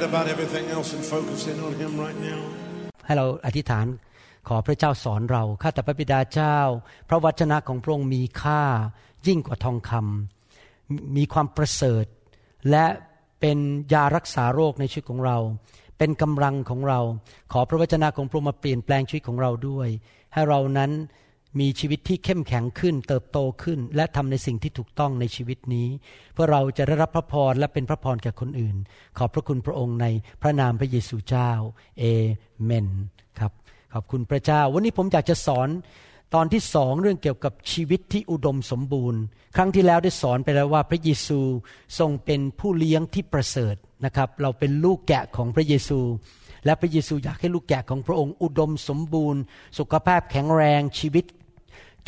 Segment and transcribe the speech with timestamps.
[0.00, 2.40] forget about everything else and focus in on Him right now.
[3.06, 3.86] ให้เราอธิษฐาน
[4.48, 6.58] ขอพระเจ้าสอนเราข้าแต่พระบิดาเจ้า
[7.08, 8.62] พระวจนะของพระองค์มีค่า
[9.26, 10.06] ยิ่งกว่าทองคำม
[11.16, 12.04] มีความประเสริฐ
[12.70, 12.86] และ
[13.40, 13.58] เป็น
[13.92, 15.38] ยารักษาโรคในชีวิตของเรา
[15.98, 17.00] เป็นกำลังของเรา
[17.52, 19.88] ขอพระวจนะของพระองค์มาเปลี่ยนแปลงชีวิตของเราด้วย
[20.32, 20.90] ให้เรานั้น
[21.58, 25.88] มีชีวิตที่เข้มแข็งขึ้น เติบโตขึ้น และทำในสิ่งที่ถูกต้องในชีวิตนี้
[26.32, 28.76] เพื่อเราจะได้รับพระพรและเป็นพระพรแก่คนอื่น
[29.18, 30.06] ขอบพระคุณพระองค์ใน
[30.42, 31.50] พระนามพระเยซูเจ้า
[31.98, 32.04] เอ
[32.64, 32.88] เมน
[33.38, 33.52] ครับ
[33.94, 35.68] ขอบคุณพระเจ้า วันนี้ผมอยากจะสอน
[36.34, 39.20] ตอนที่สองเรื่องเกี่ยวกับชีวิตที่อุดมสมบูรณ์
[39.56, 41.40] ครั้งที่แล้วได้สอนไปแล้วว่าพระเยซู
[41.98, 46.00] ทรงเป็นผู้เลี้ยงที่ประเสริฐนะครับ เราเป็นลูกแกะของพระเยซู
[46.64, 49.40] และพระเยซูอยากให้ลูกแกะของพระองค์ อุดมสมบูรณ์
[49.78, 51.24] สุขภาพแข็งแรงชีวิต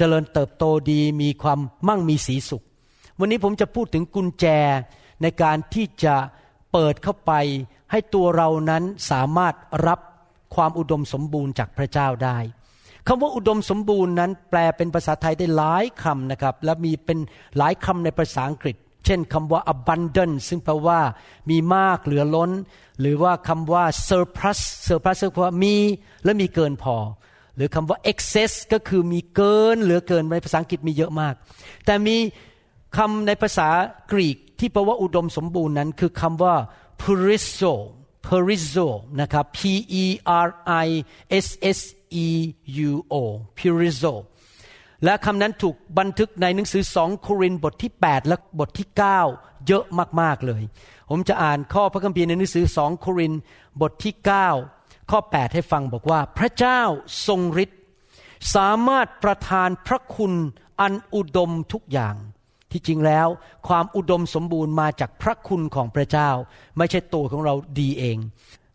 [0.03, 1.58] จริญเติบโตดีมีความ
[1.89, 2.62] มั่งมีสีสุข
[3.19, 4.47] วันนี้ผมจะพูดถึงกุญแจ
[5.22, 6.14] ในการที่จะ
[6.72, 7.33] เปิดเข้าไป
[7.91, 9.55] ให้ตัวเรานั้นสามารถ
[9.86, 10.01] รับ
[10.55, 12.39] ความอุดมสมบูรณ์จากพระเจ้าได้
[13.07, 17.18] คำว่าอุดมสมบูรณ์นั้นแปลเป็นภาษาไทยได้หลายคำนะครับ และมีเป็น
[17.57, 21.01] หลายคำในภาษาอังกฤษ เช่นคำว่า abundant ซึ่งแปลว่า
[21.51, 22.51] มีมากเหลือล้น
[23.01, 25.74] หรือว่าคำว่า surplus surplus แปลว่ามี
[26.24, 26.96] และมีเกินพอ
[27.57, 31.35] หรือคำว่า excess ก็คือมีเกินเหลือเกินในภาษาอังกฤษมีเยอะมาก
[31.86, 32.17] แต่มี
[32.96, 33.68] คำในภาษา
[34.13, 36.55] กรีกที่แปลว่าอุดมสมบูรณ์นั้น คือคำว่า
[37.02, 37.74] purizo
[38.27, 38.89] purizo
[39.20, 39.61] นะครับ p
[40.02, 40.05] e
[40.45, 40.89] r i
[41.45, 41.46] s
[41.77, 41.80] s
[42.24, 42.29] e
[42.89, 43.14] u o
[43.58, 44.14] purizo
[45.05, 48.89] และคำนั้นถูกบันทึกในหนังสือสองโครินบทที่ 8 และบทที่
[49.29, 49.85] 9 เยอะ
[50.20, 50.62] มาก ๆ เลย
[51.11, 53.33] ผมจะอ่านข้อพระคัมภีร์ในหนังสือสองโคริน
[53.80, 54.14] บทที่
[54.55, 54.82] 9
[55.12, 56.80] ข้อ 8 ให้ฟังบอกว่า พระเจ้า
[57.27, 57.80] ทรงฤทธิ์
[58.55, 60.33] สามารถประทานพระคุณ
[60.80, 62.14] อันอุดมทุกอย่าง
[62.70, 63.28] ที่จริงแล้ว
[63.68, 66.30] ความอุดมสมบูรณ์มาจากพระคุณของพระเจ้า
[66.77, 68.18] ไม่ใช่ตัวของเราดีเอง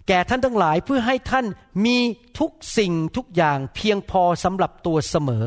[0.08, 1.46] แก่ท่านทั้งหลายเพื่อให้ท่าน
[1.86, 1.98] มี
[2.40, 5.46] ทุกสิ่งทุกอย่างเพียงพอสำหรับตัวเสมอ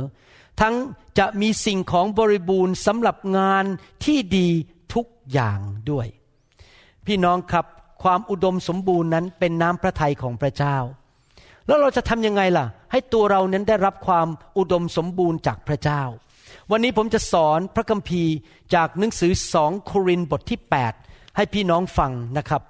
[0.61, 0.75] ทั้ง
[1.19, 3.65] จะมีสิ่งของบริบูรณ์สำหรับงาน
[4.05, 4.49] ที่ดี
[4.95, 5.59] ทุกอย่าง
[5.91, 6.07] ด้วย
[7.07, 7.67] พี่น้องครับ
[8.03, 10.77] ความอุดมสมบูรณ์นั้นเป็นน้ำพระทัยของพระเจ้า
[11.67, 14.29] แล้วเราจะทำยังไงล่ะ ให้ตัวเรานั้นได้รับความ
[14.59, 16.03] อุดมสมบูรณ์จากพระเจ้า
[16.71, 18.35] วันนี้ผมจะสอนพระคัมภีร์
[18.75, 20.61] จากหนังสือสองโครินบทที่
[20.99, 22.63] 8 ให้พี่น้องฟังนะครับ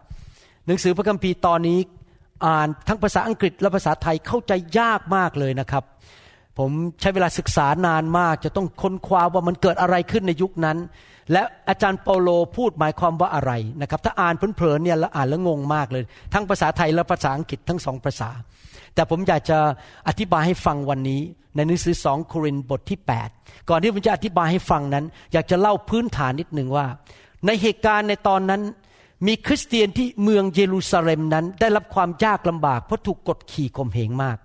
[0.66, 1.78] หนังสือพระคัมภีร์ตอนนี้
[2.46, 5.84] อ่านทั้งภาษาอังกฤษและภาษาไทยเข้าใจยากมากเลยนะครับ
[6.58, 10.78] ผมใช้เวลาศึกษานานมาก จะต้องค้นคว้าว่ามันเกิดอะไรขึ้นในยุคนั้น
[11.32, 18.30] และอาจารย์เปาโลพูดหมายความว่าอะไรนะครับ ถ้าอ่านเพลินๆเนี่ยแล้วอ่านแล้วงงมากเลย ทั้งภาษาไทยและภาษาอังกฤษทั้งสองภาษา
[18.94, 19.58] แต่ผมอยากจะ
[20.08, 21.20] อธิบายให้ฟังวันนี้
[21.54, 22.98] ในหนังสือสองโครินธ์บทที่
[23.34, 26.86] 8 ก่อนที่ผมจะอธิบายให้ฟังนั้น อยากจะเล่าพื้นฐานนิดหนึ่งว่า
[27.46, 28.62] ในเหตุการณ์ในตอนนั้น
[29.26, 34.36] มีคริสเตียนที่เมืองเยรูซาเล็มนั้น ได้รับความยากลำบากเพราะถูกกดขี่ข่มเหงมาก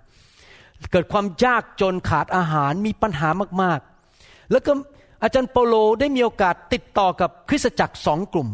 [0.92, 3.30] เกิดความยากจนขาดอาหารมีปัญหา
[3.62, 4.72] มากๆ แล้วก็
[5.24, 8.50] อาจารย์เปโลได้มีโอกาสติดต่อกับคริสตจักรสองกลุ่ม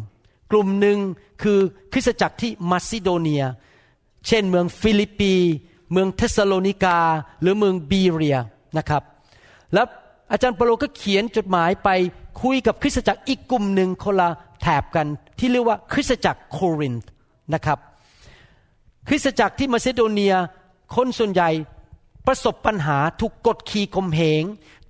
[0.52, 0.98] กลุ่มหนึ่ง
[1.42, 1.60] คือ
[1.94, 3.44] คริสตจักรที่มาซิโดเนีย
[4.28, 5.34] เช่นเมืองฟิลิปปี
[5.92, 7.00] เมืองเธสะโลนิกา
[7.42, 8.38] หรือเมืองบีเรีย
[8.78, 9.04] นะครับ
[9.74, 9.88] แล้ว
[10.32, 11.90] อาจารย์เปาโลก็เขียนจดหมายไป
[12.42, 14.30] คุยกับคริสตจักรอีกกลุ่มหนึ่งคนละ
[14.62, 15.08] แถบกัน
[15.40, 17.10] ที่เรียกว่าคริสตจักรโครินธ์
[17.54, 17.80] นะครับ
[19.08, 20.36] คริสตจักรที่มาซิโดเนีย
[20.96, 21.50] คนส่วนใหญ่
[22.28, 24.44] ประสบปัญหาถูกกดขี่ข่มเหง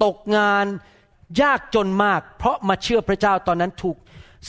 [0.04, 0.66] ตกงาน
[1.42, 3.98] ยากจนมาก เพราะมาเชื่อพระเจ้าตอนนั้นถูก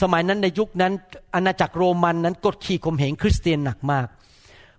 [0.01, 0.93] สมัยนั้นในยุคนั้น
[1.35, 4.07] อาณาจักรโรมันนั้นกดขี่ข่มเหงคริสเตียนหนักมาก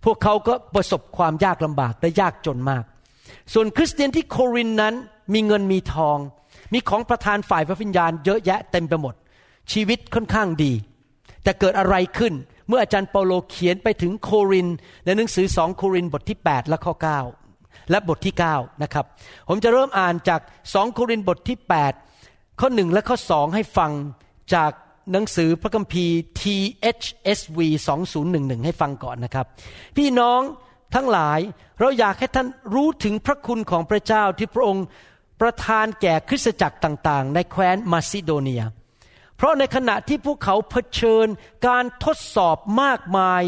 [0.04, 2.84] พวกเขาก็ประสบความยากลำบากและยากจนมาก
[3.52, 4.94] ส่วนคริสเตียนที่โครินนั้น
[5.32, 6.18] มีเงินมีทอง
[6.72, 9.14] มีของประทานฝ่ายพระวิญญาณเยอะแยะเต็มไปหมด
[9.72, 10.72] ชีวิตค่อนข้างดี
[11.42, 12.32] แต่เกิดอะไรขึ้น
[12.68, 14.68] เมื่ออาจารย์เปาโลเขียนไปถึงโคริน
[15.04, 17.44] ในหนังสือสองโครินบทที่ 8 และข้อ 9
[17.90, 19.04] และบทที่9นะครับ
[19.48, 20.40] ผมจะเริ่มอ่านจาก
[20.75, 21.58] สองโครินธ์บทที่
[22.10, 23.92] 8 ข้อ 1 และข้อ 2 ให้ฟัง
[24.54, 24.70] จาก
[25.12, 27.58] หนังสือพระคัมภีร์ THSV
[28.12, 29.46] 2011 ให้ฟังก่อนนะครับ
[29.96, 30.40] พี่น้อง
[30.94, 31.40] ทั้งหลาย
[31.81, 34.86] เราอยากให้ท่านรู้ถึงพระคุณของพระเจ้าที่พระองค์
[35.40, 38.62] ประทานแก่คริสตจักรต่างๆ ในแคว้นมาซิโดเนีย
[39.36, 41.26] เพราะในขณะที่พวกเขาเผชิญ
[41.66, 43.42] การทดสอบมากมาย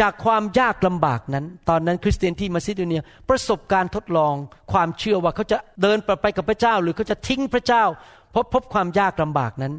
[0.00, 4.34] จากความยากลำบากนั้น ตอนนั้นคริสเตียนที่มาซิโดเนียประสบการทดลอง
[4.72, 7.84] ความเชื่อว่าเขาจะเดินไปกับพระเจ้า หรือเขาจะทิ้งพระเจ้า
[8.30, 9.74] เพราะพบความยากลำบากนั้น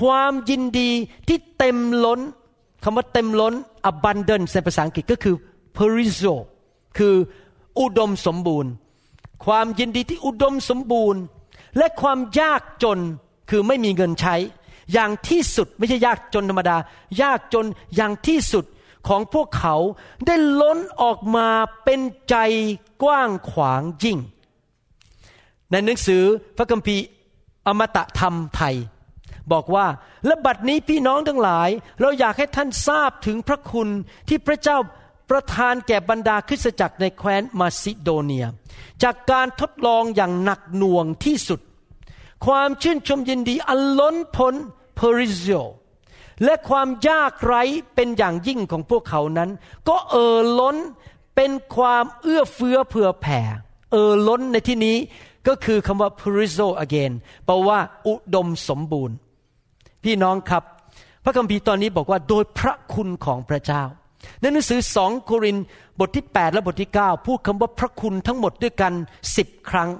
[0.00, 0.90] ความยินดี
[1.28, 2.20] ที่เต็มล้น
[2.84, 3.54] คำว่าเต็มล้น
[3.90, 5.34] abundance ในภาษาอังกฤษก็คือ
[5.76, 6.34] perizo
[6.98, 7.14] คือ
[7.80, 8.70] อุดมสมบูรณ์
[9.46, 11.22] ความยินดีที่อุดมสมบูรณ์
[11.78, 12.98] และความยากจน
[13.50, 14.36] คือไม่มีเงินใช้
[14.92, 16.76] อย่างที่สุดไม่ใช่ยากจนธรรมดา
[17.22, 17.66] ยากจน
[17.96, 18.64] อย่างที่สุด
[19.08, 19.76] ของพวกเขา
[20.26, 21.48] ได้ล้นออกมา
[21.84, 22.00] เป็น
[22.30, 22.36] ใจ
[23.02, 24.18] กว้างขวางยิ่ง
[25.70, 26.22] ในหนังสือ
[26.56, 27.04] พระคัมภีร์
[27.66, 28.76] อมตะธรรมไทย
[29.52, 29.86] บอกว่า
[30.26, 31.68] และบัดนี้พี่น้องทั้งหลาย
[32.00, 33.88] เราอยากให้ท่านทราบถึงพระคุณ
[34.28, 34.76] ที่พระเจ้า
[35.30, 38.46] ประทานแก่บรรดาคริสตจักรในแคว้นมาซิโดเนีย
[39.02, 41.60] จากการทดลองอย่างหนักหน่วงที่สุด
[42.46, 44.54] ความชื่นชมยินดีอันล้นพ้น
[44.94, 45.46] เพริโซ
[46.44, 47.62] และความยากไร้
[47.94, 49.50] เป็นอย่างยิ่งของพวกเขานั้น
[49.88, 50.76] ก็เอ่อล้น
[51.36, 53.40] เป็นความเอื้อเฟื้อเผื่อแผ่
[53.92, 54.96] เอ่อล้นในที่นี้
[55.48, 57.12] ก็คือคำว่า p e r i z o again
[57.46, 59.16] แปลว่าอุดมสมบูรณ์
[60.04, 60.62] พี่น้องครับ
[61.24, 63.82] พระคัมภีร์ตอนนี้บอกว่าโดยพระคุณของพระเจ้า
[64.40, 65.56] ในหนังสือสองโคริน
[66.00, 68.92] บทที่ 8 และบทที่ 9 พูดคำว่าพระคุณทั้งหมดด้วยกัน
[69.36, 69.90] สิบครั้ง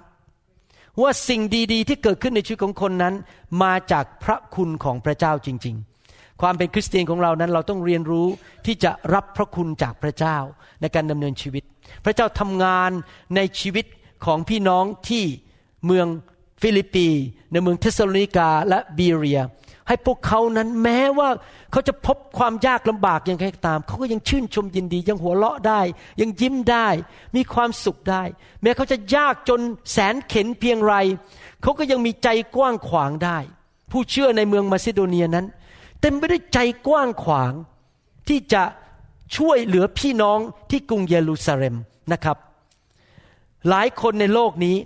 [1.03, 1.41] ว่าสิ่ง
[1.73, 3.15] ดีๆ ที่เกิดขึ้นในชีวิตของคนนั้น
[3.63, 5.92] มาจากพระคุณของพระเจ้าจริง ๆ
[6.43, 8.27] ความเป็นคริสเตียนของเรานั้น เราต้องเรียนรู้
[8.67, 10.37] ที่จะรับพระคุณจากพระเจ้า
[10.81, 11.63] ในการดำเนินชีวิต
[12.05, 12.91] พระเจ้าทำงาน
[13.37, 13.87] ในชีวิต
[14.25, 15.25] ของพี่น้องที่
[15.87, 16.07] เมือง
[16.63, 17.09] ฟิลิปปี
[17.53, 19.41] ในเมืองเทสโลนิกาและบีเรีย
[19.89, 21.29] ให้พวกเขานั้นแม้ว่า
[21.73, 25.81] เขาจะพบความยากลำบากยังไงตาม เขาก็ยังชื่นชมยินดี ยังหัวเราะได้
[26.21, 26.89] ยังยิ้มได้
[27.37, 28.23] มีความสุขได้
[28.63, 29.61] แม้เขาจะยากจน
[29.93, 30.95] แสนเข็นเพียงไร
[31.63, 33.39] เขาก็ยังมีใจกว้างขวางได้
[33.91, 35.47] ผู้เชื่อในเมืองมาซิโดเนียนั้น
[36.03, 37.53] เต็มไปด้วยใจกว้างขวาง
[38.29, 38.63] ที่จะ
[39.37, 40.39] ช่วยเหลือพี่น้อง
[40.71, 41.75] ที่กรุงเยรูซาเล็ม
[42.13, 42.37] นะครับ
[43.69, 44.77] หลายคนในโลกนี้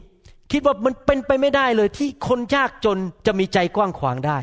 [0.53, 4.39] คิดว่ามันเป็นไปไม่ได้เลยที่คนยากจนจะมีใจกว้างขวางได้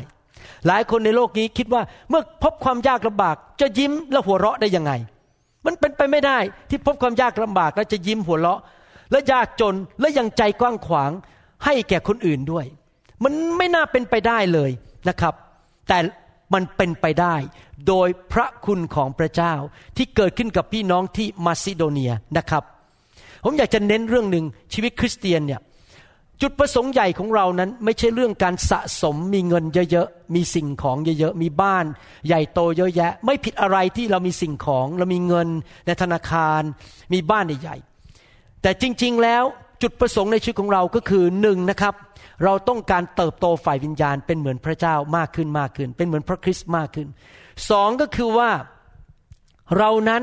[0.66, 4.92] หลายคนในโลกนี้คิดว่าเมื่อพบความยากลำบาก จะยิ้มและหัวเราะได้ยังไง
[5.66, 6.38] มันเป็นไปไม่ได้
[6.68, 8.60] ที่พบความยากลำบากแล้วจะยิ้มหัวเราะ
[9.10, 11.10] และยากจนและยังใจกว้างขวาง
[11.64, 12.66] ให้แก่คนอื่นด้วย
[13.24, 14.70] มันไม่น่าเป็นไปได้เลย
[15.08, 15.34] นะครับ
[15.88, 15.98] แต่
[16.52, 17.34] มันเป็นไปได้
[17.88, 19.54] โดยพระคุณของพระเจ้า
[19.96, 22.62] ที่เกิดขึ้นกับพี่น้องที่มาซิโดเนียนะครับ
[23.44, 25.60] ผมอยากจะเน้นเรื่องหนึ่งชีวิตคริสเตียนเนี่ย
[26.42, 31.84] จุดประสงค์ใหญ่ของเรานั้น ไม่ใช่เรื่องการสะสมมีเงินเยอะๆ มีสิ่งของเยอะๆ มีบ้าน
[32.26, 35.48] ใหญ่โตเยอะแยะ ไม่ผิดอะไรที่เรามีสิ่งของ เรามีเงิน
[35.86, 36.62] ในธนาคาร
[37.12, 39.44] มีบ้านใหญ่ๆแต่จริงๆแล้ว
[39.82, 41.94] จุดประสงค์ในชีวิตของเราก็คือหนึ่งนะครับ
[42.44, 47.08] เราต้องการเติบโตฝ่ายวิญญาณ เป็นเหมือนพระเจ้ามากขึ้นมากขึ้น เป็นเหมือนพระคริสต์มากขึ้น
[47.70, 48.50] สองก็คือว่า
[49.78, 50.22] เรานั้น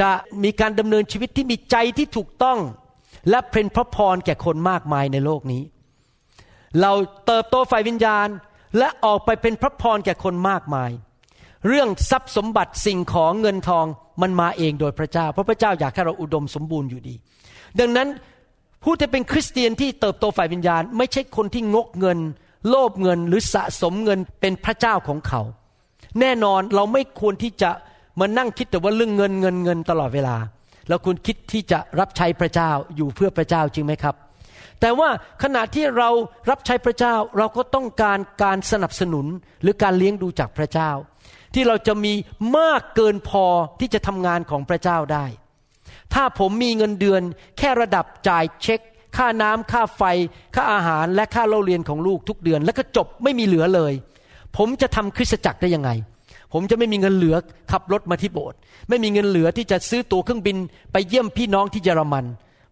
[0.00, 0.10] จะ
[0.42, 2.58] มีการดำเนินชีวิตที่มีใจที่ถูกต้อง
[3.30, 5.62] และเป็นพระพรแก่คนมากมายในโลกนี้
[6.80, 6.92] เรา
[7.26, 8.28] เติบโตฝ่ายวิญญาณ
[8.78, 10.90] และออกไปเป็นพระพรแก่คนมากมาย
[11.68, 13.86] เรื่องทรัพย์สมบัติสิ่งของเงินทอง
[14.22, 17.14] มันมาเองโดยพระเจ้า เพราะพระเจ้าอยากให้เราอุดมสมบูรณ์อยู่ดี
[17.80, 18.08] ดังนั้น
[18.84, 22.18] ผู้ที่เป็นคริสเตียนที่เติบโตฝ่ายวิญญาณ ไม่ใช่คนที่งกเงิน
[22.68, 25.42] โลภเงินหรือสะสมเงินเป็นพระเจ้าของเขา
[26.20, 27.70] แน่นอนเราไม่ควรที่จะ
[28.20, 30.36] มานั่งคิดแต่ว่าเรื่องเงินเงินเงินตลอดเวลา
[30.88, 34.14] เราคุณคิดที่จะรับใช้พระเจ้าอยู่เพื่อพระเจ้าจริงไหมครับ
[34.80, 35.08] แต่ว่า
[35.42, 36.08] ขณะที่เรา
[36.50, 39.26] รับใช้พระเจ้าเราก็ต้องการการสนับสนุน
[39.62, 40.90] หรือการเลี้ยงดูจากพระเจ้า
[41.54, 42.12] ที่เราจะมี
[42.58, 43.46] มากเกินพอ
[43.80, 45.24] ที่จะทำงานของพระเจ้าได้
[46.14, 47.22] ถ้าผมมีเงินเดือน
[47.58, 48.80] แค่ระดับจ่ายเช็ค
[49.16, 50.02] ค่าน้ำค่าไฟ
[50.54, 53.92] ค่าอาหารและค่าเล่าเรียนของลูกทุกเดือน แล้วก็จบไม่มีเหลือเลย
[54.56, 55.90] ผมจะทำคริสตจักรได้ยังไง
[56.52, 57.36] ผมจะไม่มีเงินเหลือ
[57.72, 60.56] ขับรถมาที่โบสถ์ไม่มีเงินเหลือที่จะซื้อตั๋วเครื่องบิน
[60.92, 62.24] ไปเยี่ยมพี่น้องที่เยอรมัน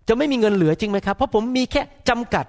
[0.09, 2.47] จะไม่มีเงินเหลือจริงไหมครับ เพราะผมมีแค่จำกัด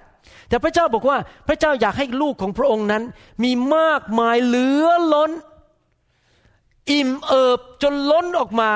[0.48, 1.16] แต่พระเจ้าบอกว่า
[1.48, 3.02] พระเจ้าอยากให้ลูกของพระองค์นั้น
[3.44, 5.30] มีมากมายเหลือล้น
[6.90, 8.70] อิ่มเอิบจนล้นออกมา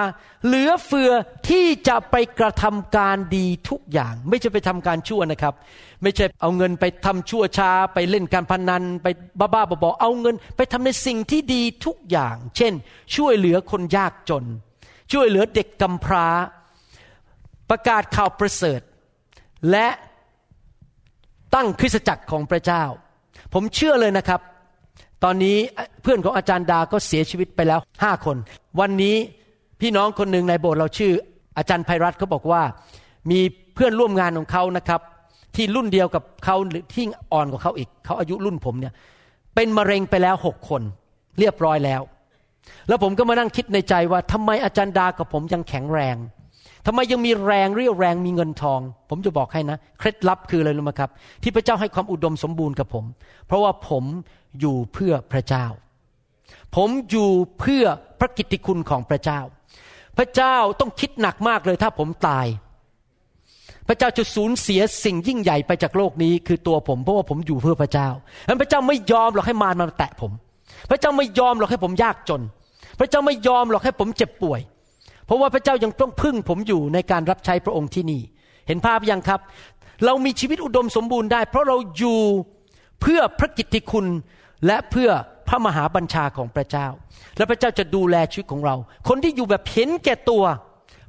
[0.46, 1.10] เหลือเฟือ
[1.48, 5.54] ที่จะไปกระทำการดีทุกอย่าง ไม่ใช่ไปทำการชั่วนะครับ
[6.02, 9.06] ไม่ใช่เอาเงินไปทำชั่วช้าไปเล่นการพนัน ไป
[9.38, 12.72] บ้าๆบอๆเอาเงิน ไปทำในสิ่งที่ดีทุกอย่าง เช่น
[13.16, 14.44] ช่วยเหลือคนยากจน
[15.12, 16.28] ช่วยเหลือเด็กกำพร้า
[17.70, 18.80] ประกาศข่าวประเสริฐ
[19.70, 19.88] และ
[21.54, 22.84] ตั้งคริสตจักรของพระเจ้า
[23.54, 24.40] ผมเชื่อเลยนะครับ
[25.24, 25.56] ตอนนี้
[26.02, 28.36] เพื่อนของอาจารย์ดาก็เสียชีวิตไปแล้วห้าคน
[28.80, 29.16] วันนี้
[29.80, 31.12] พี่น้องคนหนึ่งในโบสถ์เราชื่อ
[31.58, 32.62] อาจารย์ไพรัตเขาบอกว่า
[33.30, 33.40] มี
[33.74, 35.00] เพื่อนร่วมงานของเขานะครับ
[35.56, 38.92] ที่รุ่นเดียวกับเขาหรือที่อ่อนกว่าเขาอีกเขาอายุรุ่นผมเนี่ย
[39.54, 40.82] เป็นมะเร็งไปแล้วหกคน
[41.38, 42.00] เรียบร้อยแล้ว
[42.88, 46.16] แล้วผมก็มานั่งคิดในใจว่าทำไมอาจารย์ดากับผมยังแข็งแรง
[46.86, 48.80] ทำไมยังมีแรงเรี่ยวแรงมีเงินทอง
[49.10, 51.10] ผมจะบอกให้นะ เคล็ดลับคืออะไรรู้ไหมครับ
[51.42, 53.04] ที่พระเจ้าให้ความอุดมสมบูรณ์กับผม
[53.46, 54.04] เพราะว่าผม
[54.60, 55.66] อยู่เพื่อพระเจ้า
[56.76, 57.30] ผมอยู่
[57.60, 57.84] เพื่อ
[58.20, 59.40] พระกิตติคุณของพระเจ้า
[60.18, 62.46] พระเจ้าต้องคิดหนักมากเลยถ้าผมตาย
[63.88, 68.08] พระเจ้าจะสูญเสียสิ่งยิ่งใหญ่ไปจากโลกนี้ คือตัวผมเพราะว่าผมอยู่เพื่อพระเจ้า
[68.42, 70.32] ดังนั้นพระเจ้าไม่ยอมหรอกให้มารมาแตะผม
[70.90, 72.42] พระเจ้าไม่ยอมหรอกให้ผมยากจน
[73.00, 74.60] พระเจ้าไม่ยอมหรอกให้ผมเจ็บป่วย
[75.28, 78.22] เพราะว่าพระเจ้ายังต้องพึ่งผมอยู่ในการรับใช้พระองค์ที่นี่
[78.66, 79.40] เห็นภาพยังครับ
[80.04, 82.20] เรามีชีวิตอุดมสมบูรณ์ได้ เพราะเราอยู่
[83.00, 84.06] เพื่อพระกิตติคุณ
[84.66, 85.10] และเพื่อ
[85.48, 86.86] พระมหาบัญชาของพระเจ้า
[87.36, 88.74] และพระเจ้าจะดูแลชีวิตของเรา
[89.08, 90.42] คนที่อยู่แบบเห็นแก่ตัว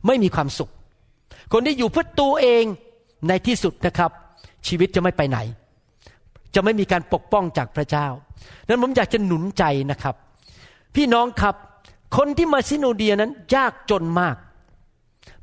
[0.07, 0.71] ไม่มีความสุข
[1.53, 2.63] คนที่อยู่เพื่อตัวเอง
[3.27, 4.11] ในที่สุดนะครับ
[4.67, 5.39] ชีวิตจะไม่ไปไหน
[6.55, 8.07] จะไม่มีการปกป้องจากพระเจ้า
[8.67, 10.15] นั้นผมอยากจะหนุนใจนะครับ
[10.95, 11.55] พี่น้องครับ
[12.15, 14.35] คนที่มาซิโนเดียนั้นยากจนมาก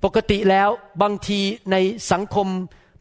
[0.04, 0.68] ปกติแล้ว
[1.02, 1.76] บางทีใน
[2.12, 2.46] สังคม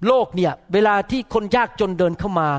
[0.07, 2.49] โลกเนี่ยเวลาที่คนยากจนเดินเข้ามา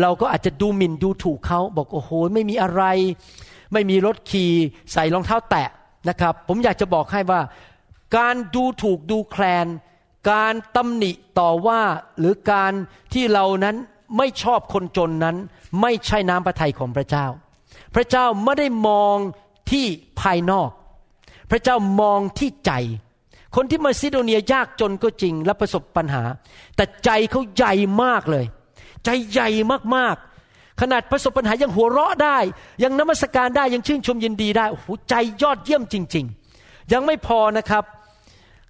[0.00, 2.82] เราก็อาจจะดูหมิ่นดูถูกเขาบอกโอ้โหไม่มีอะไร
[3.72, 4.52] ไม่มีรถขี่
[4.92, 5.68] ใส่รองเท้าแตะ
[6.08, 7.40] นะครับ ผมอยากจะบอกให้ว่า
[8.16, 9.66] การดูถูกดูแคลน
[10.30, 11.80] การตำหนิต่อว่า
[12.18, 12.72] หรือการ
[13.12, 13.76] ที่เรานั้น
[14.16, 15.36] ไม่ชอบคนจนนั้น
[15.80, 17.26] ไม่ใช่น้ำพระทัยของพระเจ้า
[17.94, 19.16] พระเจ้าไม่ได้มอง
[19.72, 19.86] ที่
[20.20, 20.70] ภายนอก
[21.50, 22.72] พระเจ้ามองที่ใจ
[23.56, 26.22] คนที่มาซิโดเนียยากจนก็จริงและประสบปัญหา
[26.76, 28.44] แต่ใจเขาใหญ่มากเลย
[29.04, 29.48] ใจใหญ่
[29.96, 32.38] มากๆ ขนาดประสบปัญหายังหัวเราะได้
[32.82, 36.24] ยังนมัสการได้ยังชื่นชมยินดีได้โอ้โหใจยอดเยี่ยมจริง
[36.58, 37.84] ๆ ยังไม่พอนะครับ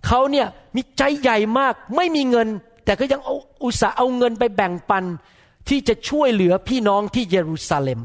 [0.07, 2.49] เขาเนี่ยมีใจใหญ่มากไม่มีเงิน
[2.85, 3.21] แต่ก็ยัง
[3.63, 5.05] อุตส่าห์เอาเงินไปแบ่งปัน
[5.69, 8.01] ที่จะช่วยเหลือพี่น้องที่เยรูซาเล็ม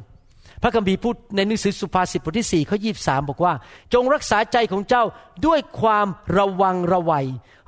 [0.62, 3.54] พระคัมภีร์พูดในหนังสือสุภาษิตบทที่สี่ข้อยีบสามบอกว่า
[3.94, 5.04] จงรักษาใจของเจ้า
[5.46, 7.26] ด้วยความระวังระวัย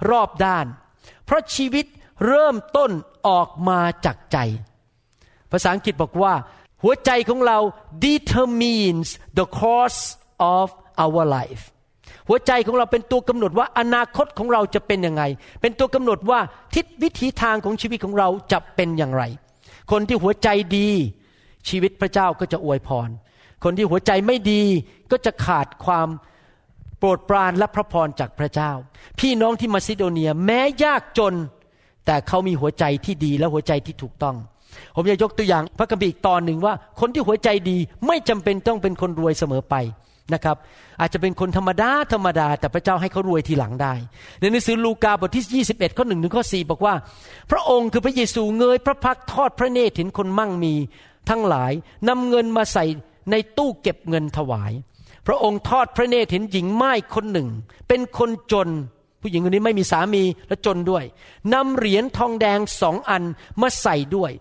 [0.09, 0.65] รอบด้าน
[1.25, 1.85] เพราะชีวิต
[2.27, 2.91] เริ่มต้น
[3.27, 4.37] ออกมาจากใจ
[5.51, 6.33] ภาษาอังกฤษบอกว่า
[6.83, 7.57] หัวใจของเรา
[8.05, 10.01] determines the course
[10.57, 10.67] of
[11.03, 11.63] our life
[12.27, 15.23] หัวใจของเราเป็นตัวกำหนดว่าอนาคตของเราจะเป็นยังไง
[15.61, 16.39] เป็นตัวกำหนดว่า
[16.75, 19.23] ทิศวิถีทางของชีวิตของเราจะเป็นอย่างไร
[19.91, 20.89] คนที่หัวใจดี
[21.67, 23.09] ชีวิตพระเจ้าก็จะอวยพร
[23.63, 24.63] คนที่หัวใจไม่ดี
[25.11, 26.07] ก็จะขาดความ
[26.99, 28.71] โปรดปรานและพระพรจากพระเจ้า
[29.19, 31.33] พี่น้องที่มาซิโดเนียแม้ยากจน
[32.05, 34.35] แต่เขามีหัวใจที่ดีและหัวใจที่ถูกต้อง
[34.95, 39.75] ผมอยากยกตัวอย่างพระคัมภีร์อีกตอนหนึ่งว่า คนที่หัวใจดีไม่จำเป็นต้องเป็นคนรวยเสมอไป
[40.33, 40.57] นะครับ
[40.99, 43.93] อาจจะเป็นคนธรรมดาธรรมดา แต่พระเจ้าให้เขารวยทีหลังได้
[44.39, 46.93] ในหนังสือลูกาบทที่ 21 ข้อหนึ่งถึงข้อ 4 บอกว่า
[47.51, 50.73] พระองค์คือพระเยซูเงยพระพักทอดพระเนตรเห็นคนมั่งมี
[51.29, 51.71] ทั้งหลาย
[52.09, 52.85] นำเงินมาใส่
[53.31, 54.71] ในตู้เก็บเงินถวาย
[55.27, 57.47] พระองค์ทอดพระเนตรเห็นหญิงไม้คนหนึ่ง
[57.87, 58.69] เป็นคนจน
[59.21, 61.03] ผู้หญิงคนนี้ไม่มีสามีและจนด้วย
[61.53, 63.23] นำเหรียญทองแดงสองอัน
[63.61, 64.31] มาใส่ด้วย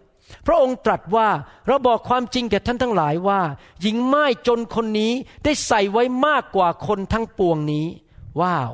[0.46, 1.28] พระองค์ตรัสว่า
[1.66, 3.40] เราบอกความจริงแก่ท่านทั้งหลายว่า
[3.82, 5.12] หญิงไม้จนคนนี้
[5.44, 7.86] ได้ใส่ไว้มากกว่าคนทั้งปวงนี้
[8.40, 8.70] ว้าว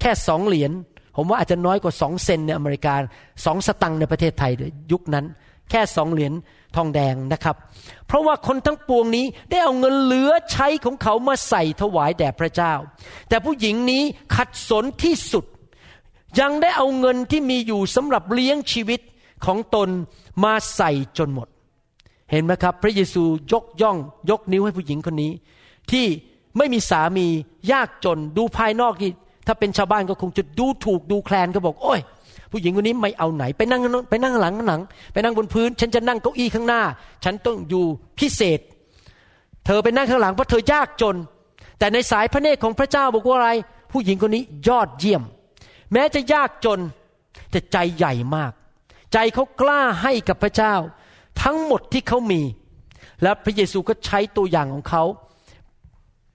[0.00, 0.72] แค่สองเหรียญ
[1.16, 2.94] ผมว่าอาจจะน้อยกว่าสองเซนในอเมริกา
[3.44, 4.52] สองสตังค์ในประเทศไทย
[4.92, 5.24] ยุคนั้น
[5.70, 6.32] แค่สองเหรียญ
[6.74, 7.56] ทองแดงนะครับ
[8.06, 12.72] เพราะว่าคนทั้งปวงนี้ได้เอาเงินเหลือใช้ของเขามาใส่ถวายแด่พระเจ้า
[13.28, 14.02] แต่ผู้หญิงนี้
[14.36, 15.44] ขัดสนที่สุด
[16.40, 19.00] ยังได้เอาเงินที่มีอยู่สำหรับเลี้ยงชีวิต
[19.46, 19.88] ของตน
[20.44, 21.48] มาใส่จนหมด
[22.30, 23.96] เห็นไหมครับ พระเยซูยกย่อง
[24.30, 25.32] ยกนิ้วให้ผู้หญิงคนนี้
[25.90, 26.06] ที่
[26.56, 27.26] ไม่มีสามี
[27.72, 29.10] ยากจนดูภายนอกที่
[29.46, 32.00] ถ้าเป็นชาวบ้านก็คงจะดูถูกดูแคลนก็บอก โอ้ย
[32.52, 34.80] ผู้หญิงคนนี้ไม่เอาไหน ไปนั่งไปนั่งหลังหลัง
[35.12, 36.82] ไปนั่งบนพื้น ฉันจะนั่งเก้าอี้ข้างหน้า
[37.24, 37.84] ฉันต้องอยู่
[38.18, 38.60] พิเศษ
[39.66, 41.16] เธอไปนั่งข้างหลังเพราะเธอยากจน
[41.78, 43.50] แต่ในสายพระเนตรของพระเจ้าบอกว่าอะไร
[43.92, 45.22] ผู้หญิงคนนี้ยอดเยี่ยม
[45.92, 46.80] แม้จะยากจน
[47.50, 48.52] แต่ใจใหญ่มาก
[49.12, 50.74] ใจเขากล้าให้กับพระเจ้า
[51.42, 52.42] ทั้งหมดที่เขามี
[53.22, 55.02] และพระเยซูก็ใช้ตัวอย่างของเขา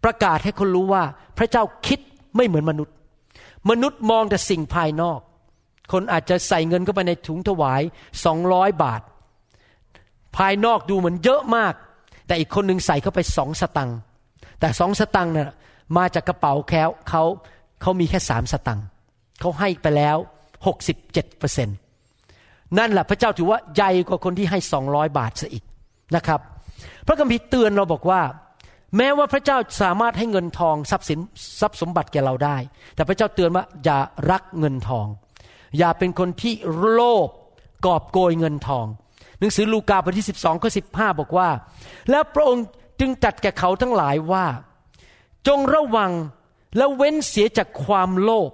[0.03, 1.03] ประกาศให้คนรู้ว่า
[1.37, 1.99] พระเจ้าคิด
[2.35, 2.95] ไม่เหมือนมนุษย์
[3.69, 5.19] มนุษย์มองแต่สิ่งภายนอก
[5.91, 7.81] คนอาจจะใส่เงินเข้าไปในถุงถวาย
[8.25, 9.01] สองร้อยบาท
[10.37, 11.73] ภายนอกดูเหมือนเยอะมาก
[12.27, 13.97] แต่อีกคนหนึ่งใส่เข้าไปสองสตังค์
[14.59, 15.49] แต่สองสตังค์นี่ย
[15.97, 17.23] มาจากกระเป๋าแค้วเขา
[17.81, 18.85] เขามีแค่สามสตังค์
[19.39, 20.17] เขาให้ไปแล้ว
[20.67, 21.77] หกสิบเจ็ดเปอร์เซ็นต์
[22.77, 25.63] นั่นแหละพระเจ้าถือว่าใหญ่กว่าคนที่ให้สองร้อยบาทซะอีก
[26.15, 26.39] นะครับ
[27.07, 28.21] พระคัมภีร์เตือนเราบอกว่า
[28.97, 31.19] แม้ว่าพระเจ้าสามารถให้เงินทองทรัพย์สิน
[31.59, 32.57] ทรัพย์สมบัติแก่เราได้
[32.95, 33.99] แต่พระเจ้าเตือนว่าอย่า
[34.31, 35.07] รักเงินทอง
[35.77, 36.53] อย่าเป็นคนที่
[36.91, 37.29] โลภ
[37.85, 38.85] กอบโกยเงินทอง
[39.39, 41.49] หนังสือลูกาบทที่ 12ข้อ15บอกว่า
[42.09, 42.65] แล้วพระองค์
[42.99, 44.45] จึงจัดแก่เขาทั้งหลายว่า
[45.47, 46.11] จงระวัง
[46.77, 48.51] และเว้นเสียจากความโลภ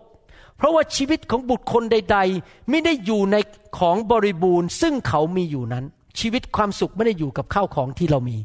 [0.57, 3.35] เพราะว่าชีวิตของบุตรคนใด ๆ ไม่ได้อยู่ใน
[3.79, 5.85] ของบริบูรณ์ ซึ่งเขามีอยู่นั้น
[6.19, 8.37] ชีวิตความสุขไม่ได้อยู่กับข้าวของที่เรามี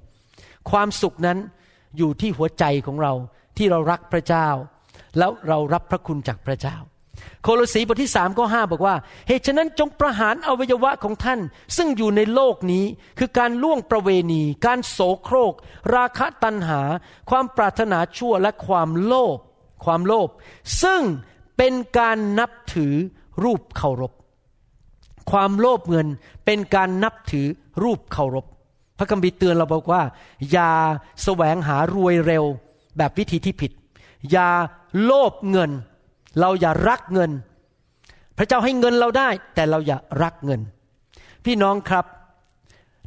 [0.70, 1.38] ความสุขนั้น
[1.96, 3.12] อยู่ที่หัวใจของเรา
[3.56, 4.48] ที่เรารักพระเจ้า
[5.18, 6.76] แล้วเรารับพระคุณจากพระเจ้า
[7.42, 8.94] โคโลสีบทที่สามข้อห้าบอกว่า
[9.28, 11.40] เหตุฉะนั้นจงประหารอวัยวะของท่าน
[11.76, 12.84] ซึ่งอยู่ในโลกนี้
[13.18, 15.54] คือการล่วงประเวณี การโสโครก
[15.94, 16.80] ราคะตัณหา
[17.30, 19.38] ความปรารถนาชั่วและความโลภ
[19.84, 20.28] ความโลภ
[20.82, 21.02] ซึ่ง
[21.56, 22.94] เป็นการนับถือ
[23.44, 24.12] รูปเคารพ
[25.30, 26.08] ความโลภเงิน
[26.44, 27.46] เป็นการนับถือ
[27.82, 28.46] รูปเคารพ
[28.98, 30.02] พระคัมภีร์เตือนเราบอกว่า
[30.50, 30.72] อย่า
[31.22, 32.44] แสวงหารวยเร็ว
[32.96, 33.72] แบบวิธีที่ผิด
[34.30, 34.50] อย่า
[35.04, 35.70] โลภเงิน
[36.40, 37.30] เราอย่ารักเงิน
[38.38, 40.60] พระเจ้าให้เงินเราได้ แต่เราอย่ารักเงิน
[41.44, 42.04] พี่น้องครับ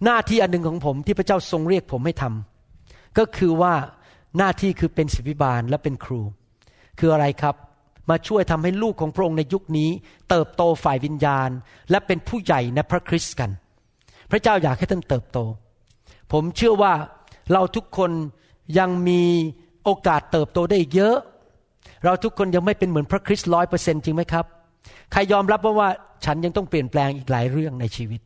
[0.03, 3.74] หน้าที่อันหนึ่งของผมที่พระเจ้าทรงเรียกผมให้ทำก็คือว่า
[4.38, 6.22] หน้าที่คือเป็นศิบิบาลและเป็นครู
[7.00, 7.56] คืออะไรครับ
[8.10, 9.89] มาช่วยทำให้ลูกของพระองค์ในยุคนี้
[10.30, 11.50] เติบโตฝ่ายวิญญาณ
[11.92, 13.51] และเป็นผู้ใหญ่ในพระคริสต์กัน
[14.32, 15.39] พระเจ้าอยากให้ท่านเติบโต
[16.32, 16.94] ผมเชื่อว่า
[17.51, 18.12] เราทุกคน
[18.80, 19.24] ยังมี
[19.84, 21.18] โอกาสเติบโตได้เยอะ
[22.04, 24.46] เราทุกคนยังไม่เป็นเหมือนพระคริสต์ร้อยเปอร์เซ็นจริงไหมครับ
[25.12, 25.90] ใครยอมรับว่าว่า
[26.26, 28.22] ฉันยังต้องเปลี่ยนแปลงอีกหลายเรื่องในชีวิต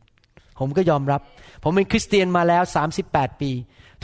[0.58, 1.20] ผมก็ยอมรับ
[1.64, 2.62] ผมเป็นคริสเตียนมาแล้ว
[3.02, 3.50] 38 ปี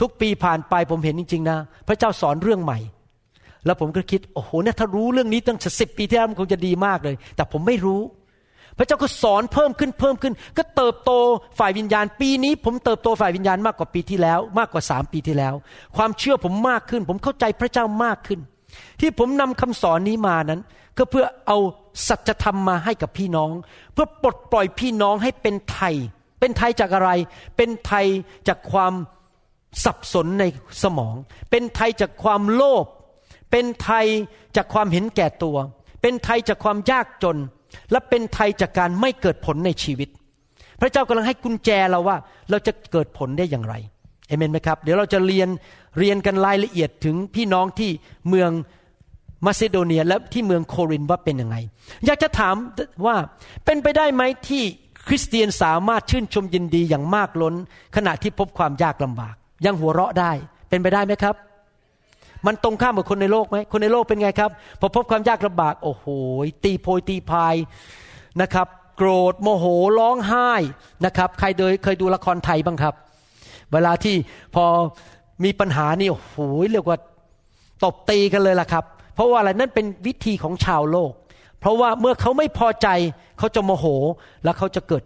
[0.01, 2.79] ทุกปีผ่านไปผมเห็นจริง ๆ นะ พระเจ้าสอนเรื่องใหม่
[3.65, 8.01] แล้วผมก็คิดโอ้โหเนี่ยถ้ารู้เรื่องนี้ตั้งสิบปีที่แล้วมันคงจะดีมากเลย แต่ผมไม่รู้
[8.77, 11.11] พระเจ้าก็สอนเพิ่มขึ้นเพิ่มขึ้น ก็เติบโต
[11.59, 15.53] ฝ่ายวิญญาณ ปีนี้ ผมเติบโตฝ่ายวิญญาณมากกว่าปีที่แล้ว มากกว่าสามปีที่แล้ว
[15.97, 18.39] ความเชื่อผมมากขึ้น ผมเข้าใจพระเจ้ามากขึ้น
[18.99, 20.61] ที่ผมนำคำสอนนี้มานั้น
[20.97, 21.57] ก็เพื่อเอา
[22.07, 23.49] สัจธรรมมาให้กับพี่น้อง
[23.93, 25.95] เพื่อปลดปล่อยพี่น้องให้เป็นไทย
[26.39, 27.11] เป็นไทยจากอะไร
[27.57, 28.05] เป็นไทย
[28.47, 28.93] จากความ
[29.83, 30.43] สับสนใน
[30.83, 31.15] สมอง
[31.49, 32.85] เป็นไทยจากความโลภ
[33.51, 34.07] เป็นไทย
[34.55, 35.57] จากความเห็นแก่ตัว
[36.01, 37.37] เป็นไทยจากความยากจน
[37.91, 40.09] และเป็นไทยจากการไม่เกิดผลในชีวิต
[40.81, 42.17] พระเจ้ากำลังให้กุญแจเราว่า
[42.49, 43.75] เราจะเกิดผลได้อย่างไร
[44.27, 45.49] เอเมนไหมครับ เดี๋ยวเราจะเรียน
[45.99, 47.89] เรียนกันรายละเอียดถึงพี่น้องที่
[48.29, 48.51] เมือง
[49.45, 51.55] มาซิโดเนียและที่เมืองโครินว่าเป็นยังไง
[52.05, 52.55] อยากจะถาม
[53.05, 53.15] ว่า
[53.65, 54.63] เป็นไปได้ไหมที่
[55.07, 57.55] คริสเตียนสามารถชื่นชมยินดีอย่างมากล้น
[57.95, 59.35] ขณะที่พบความยากลำบาก
[59.65, 60.31] ยังหัวเราะได้
[60.69, 61.35] เป็นไปได้ไหมครับ
[62.45, 66.05] มันตรงข้ามกับคนในโลกไหมคนในโลกเป็นไงครับ พอพบความยากลำบาก โอ้โห
[66.63, 67.55] ตีโพยตีพาย
[68.41, 69.65] นะครับ โกรธโมโห
[69.99, 70.51] ร้องไห้
[71.05, 72.93] นะครับ ใครเดยเคยดูละครไทยบ้างครับ
[73.73, 74.15] เวลาที่
[74.55, 74.65] พอ
[75.43, 76.35] มีปัญหานี่โอ้โห
[76.71, 76.97] เรียกว่า
[77.83, 78.83] ตบตีกันเลยล่ะครับ
[79.15, 81.11] เพราะว่าอะไรนั่นเป็นวิธีของชาวโลก
[81.59, 82.87] เพราะว่าเมื่อเขาไม่พอใจ
[83.37, 83.85] เขาจะโมโห
[84.43, 85.03] แล้วเขาจะเกิด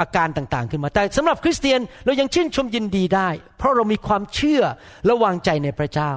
[0.00, 4.62] อาการต่างๆ ขึ้นมาแต่สำหรับคริสเตียนเรายังชื่นชมยินดีได้ เพราะเรามีความเชื่อ
[5.04, 6.10] และวางใจในพระเจ้า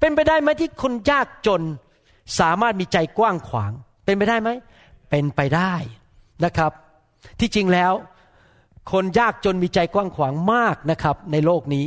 [0.00, 1.62] เป็นไปได้ไหมที่คนยากจน
[2.40, 3.72] สามารถมีใจกว้างขวาง
[4.04, 4.50] เป็นไปได้ไหม
[5.10, 5.74] เป็นไปได้
[6.44, 6.72] นะครับ
[7.40, 7.92] ที่จริงแล้ว
[8.92, 11.84] คนยากจนมีใจกว้างขวางมากนะครับ ในโลกนี้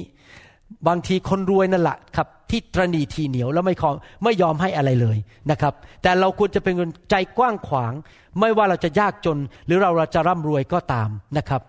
[0.87, 3.75] บางทีคนรวยนั่นแหละครับ ที่ตรณีทีเหนียวแล้วไม่
[4.23, 5.17] ไม่ยอมให้อะไรเลย
[5.51, 7.93] นะครับ แต่เราควรจะเป็นคนใจกว้างขวาง
[8.39, 11.61] ไม่ว่าเราจะยากจน หรือเราเราจะร่ำรวยก็ตามนะครับ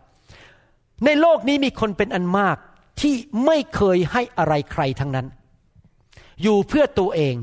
[1.04, 2.56] ในโลกนี้มีคนเป็นอันมาก
[3.00, 3.14] ที่
[3.46, 5.26] ไม่เคยให้อะไรใครทั้งนั้น
[6.42, 7.34] อยู่เพื่อตัวเอง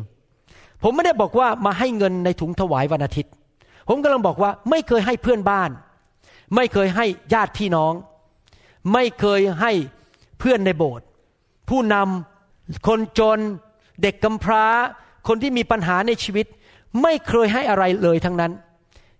[0.84, 3.32] ผมไม่ได้บอกว่ามาให้เงินในถุงถวายวันอาทิตย์
[3.90, 5.70] ผมกำลังบอกว่าไม่เคยให้เพื่อนบ้าน
[6.56, 7.94] ไม่เคยให้ญาติพี่น้อง
[8.94, 9.72] ไม่เคยให้
[10.40, 11.06] เพื่อนในโบสถ์
[11.70, 13.40] ผู้นำคนจน
[14.02, 14.66] เด็กกำพร้า
[15.28, 16.46] คนที่มีปัญหาในชีวิต
[17.02, 18.52] ไม่เคยให้อะไรเลยทั้งนั้น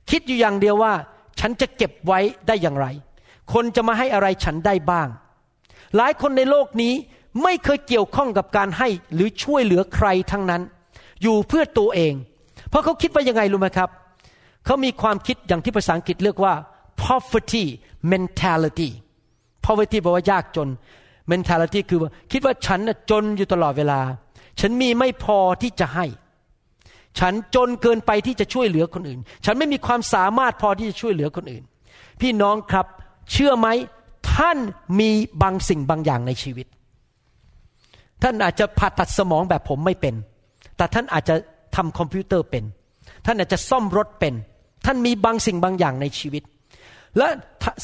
[0.10, 0.94] คิดอยู่อย่างเดียวว่า
[1.40, 2.88] ฉันจะเก็บไว้ได้อย่างไร
[3.54, 5.08] คนจะมาให้อะไรฉันได้บ้าง
[5.96, 6.94] หลายคนในโลกนี้
[7.44, 10.62] ไม่เคยเกี่ยวข้องกับการให้หรือช่วยเหลือใครทั้งนั้น
[11.22, 12.14] อยู่เพื่อตัวเอง
[12.70, 13.90] เพราะเขาคิดว่ายังไงรู้ไหมครับ
[14.66, 16.54] เขามีความคิดอย่างที่ภาษาอังกฤษเรียกว่า
[17.02, 17.66] poverty
[18.12, 18.90] mentality
[19.66, 20.68] poverty แปลว่ายากจน
[21.32, 22.80] mentality คือว่าคิดว่าฉัน
[23.10, 24.00] จนอยู่ตลอดเวลา
[24.60, 26.06] ฉันมีไม่พอที่จะให้
[27.20, 31.64] ฉันจนเกินไปที่จะช่วยเหลือคนอื่น ฉันไม่มีความสามารถพอที่จะช่วยเหลือคนอื่น
[32.22, 32.86] พี่น้องครับ
[33.32, 33.68] เชื่อไหม
[34.36, 34.58] ท่าน
[35.00, 35.10] มี
[35.42, 36.68] บางสิ่งบางอย่างในชีวิต
[38.24, 40.16] ท่านอาจจะผ่าตัดสมองแบบผมไม่เป็น
[40.78, 41.36] แต่ท่านอาจจะ
[41.76, 42.64] ทำคอมพิวเตอร์เป็น
[43.26, 44.34] ท่านอาจจะซ่อมรถเป็น
[44.86, 46.44] ท่านมีบางสิ่งบางอย่างในชีวิต
[47.18, 47.28] และ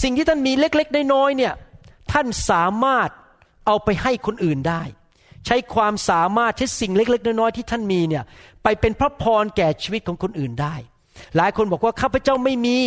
[0.04, 1.54] สิ่งที่ท่านมีเล็กๆน้อยๆเนี่ย
[2.12, 3.10] ท่านสามารถ
[3.66, 4.82] เอาไปให้คนอื่นได้
[5.46, 8.24] ใช้ความสามารถใช้สิ่งเล็ก ๆ น้อยๆที่ท่านมีเนี่ย
[8.64, 10.76] ไปเป็นพระพรแก่ชีวิตของคนอื่นได้
[11.38, 12.78] หลายคนบอกว่าข้าพเจ้าไม่มี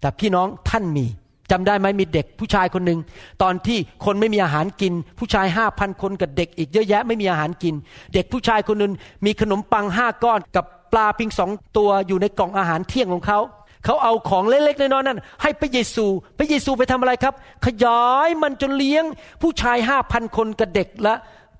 [0.00, 1.06] แต่พี่น้องท่านมี
[1.50, 2.98] จำได้ไหมมีเด็กผู้ชายคนหนึ่ง
[3.42, 7.74] ตอนที่คนไม่มีอาหารกิน ผู้ชายห้าพันคนกับเด็กอีกเยอะแยะไม่มีอาหารกิน
[8.14, 8.92] เด็กผู้ชายคนนึง
[9.24, 13.38] มีขนมปังห้าก้อนกับปลาปิงสองตัวอยู่ในกล่องอาหารเที่ยงของเขา
[13.84, 16.06] เขาเอาของเล็กๆน้อยๆนั้น ให้พระเยซู
[16.38, 17.34] พระเยซูไปทำอะไรครับ
[17.66, 19.04] ขยายมันจนเลี้ยง
[19.42, 21.14] ผู้ชายห้าพันคนกับเด็กและ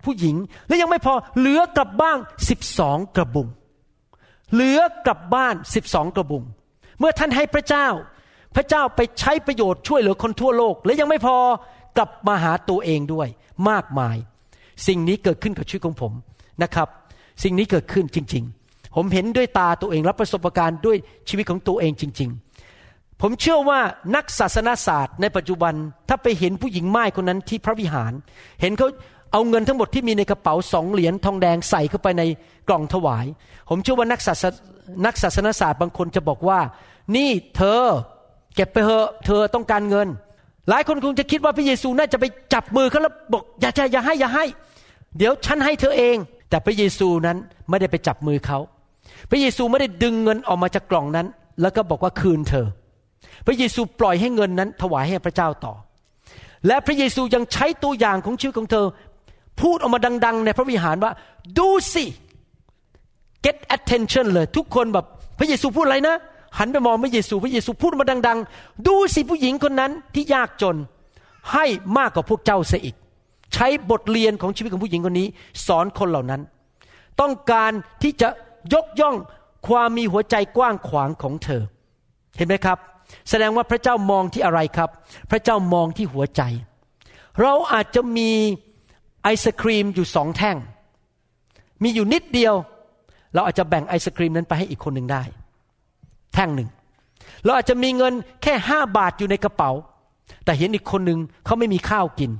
[0.05, 0.37] ผู้หญิง
[0.69, 3.49] และยังไม่พอเหลือกลับบ้านสิบสองกระบุง
[4.55, 6.43] เหลือกลับบ้านสิบสองกระบุง
[6.99, 7.87] เมื่อท่านให้พระเจ้า
[8.57, 11.37] พระเจ้าไปใช้ประโยชน์ช่วยเหลือคนทั่วโลก และยังไม่พอ
[11.97, 13.29] กลับมาหาตัวเองด้วย
[13.71, 14.17] มากมาย
[14.87, 16.13] สิ่งนี้เกิดขึ้นกับชีวิตของผม
[16.63, 16.89] นะครับ
[17.43, 18.60] สิ่งนี้เกิดขึ้นจริง ๆ
[18.95, 20.97] ผมเห็นด้วยตาตัวเองรับประสบการณ์ด้วย
[21.29, 22.31] ชีวิตของตัวเองจริง
[22.77, 23.81] ๆ ผมเชื่อว่า
[24.15, 25.75] นักศาสนาศาสตร์ในปัจจุบัน
[26.09, 28.13] ถ้าไปเห็นผู้หญิงไม้คนนั้นที่พระวิหาร
[28.61, 28.89] เห็นเขา
[29.33, 32.23] เอาเงินทั้งหมดที่มีในกระเป๋าสองเหรียญทองแดงใส่เข้าไปใน
[32.69, 33.27] กล่องถวาย
[33.69, 34.45] ผมเชื่อว่านักศาส
[35.07, 36.61] นักศาสนาศาสตร์บางคนจะบอกว่า
[37.17, 37.83] นี่เธอ
[38.55, 40.09] เก็บไปเถอะเธอต้องการเงิน
[40.69, 42.25] หลายคนคงจะคิดว่าพระเยซูน่าจะไป
[42.55, 44.45] จับมือเขาแล้วบอกอย่าใจอย่าให้อย่าให้
[45.19, 46.17] เดี๋ยวฉันให้เธอเอง
[46.51, 47.37] แต่พระเยซูนั้น
[47.69, 48.59] ไม่ได้ไปจับมือเขา
[49.31, 51.27] พระเยซูไม่ได้ดึงเงินออกมาจากกล่องนั้น
[51.63, 52.67] แล้วก็บอกว่าคืนเธอ
[53.47, 55.75] พระเยซูปล่อยให้เงินนั้น ถวายให้พระเจ้าต่อ
[56.67, 58.87] และพระเยซูยังใช้ตัวอย่างของชีวิตของเธอ
[59.61, 61.13] พูดออกมาดัง ๆ ในพระวิหารว่า
[61.59, 62.05] ดูสิ
[63.45, 65.07] get attention เลย ทุกคนแบบ
[65.39, 66.17] พระเยซูพูดอะไรนะ
[66.59, 70.77] หันไปมองพระเยซู พระเยซูพูดมาดัง ๆ ดูสิผู้หญิงคนนั้นที่ยากจน
[71.53, 71.67] ให้
[71.99, 72.97] มากกว่าพวกเจ้าเสียอีก
[73.55, 75.29] ใช้บทเรียนของชีวิตของผู้หญิงคนนี้
[75.67, 76.41] สอนคนเหล่านั้น
[77.21, 78.29] ต้องการที่จะ
[78.75, 79.17] ยกย่อง
[79.69, 81.63] ความมีหัวใจกว้างขวางของเธอ
[82.37, 82.79] เห็นไหมครับ
[83.31, 84.91] แสดงว่าพระเจ้ามองที่อะไรครับ
[85.31, 86.43] พระเจ้ามองที่หัวใจ
[87.43, 88.31] เราอาจจะมี
[89.23, 90.57] ไอศครีมอยู่สองแท่ง
[91.83, 92.55] มีอยู่นิดเดียว
[93.35, 95.23] เราอาจจะแบ่งไอศครีมนั้นไปให้อีกคนหนึ่งได้
[96.35, 96.69] แท่งหนึ่ง
[97.45, 99.71] เราอาจจะมีเงินแค่ห้าบาทอยู่ในกระเป๋า
[100.45, 102.31] แต่เห็นอีกคนหนึ่งเขาไม่มีข้าวกิน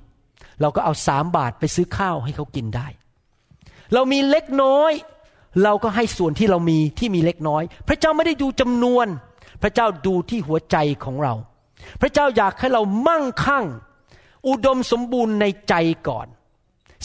[0.61, 2.87] เราก็เอาสามบาทไปซื้อข้าวให้เขากินได้
[3.95, 4.93] เรามีเล็กน้อย
[5.65, 9.07] เราก็ให้ส่วนที่เรามีที่มีเล็กน้อย พระเจ้าไม่ได้ดูจำนวน
[9.63, 11.35] พระเจ้าดูที่หัวใจของเรา
[12.01, 13.65] พระเจ้าอยากให้เรามั่งคั่ง
[14.49, 15.75] อุดมสมบูรณ์ในใจ
[16.09, 16.27] ก่อน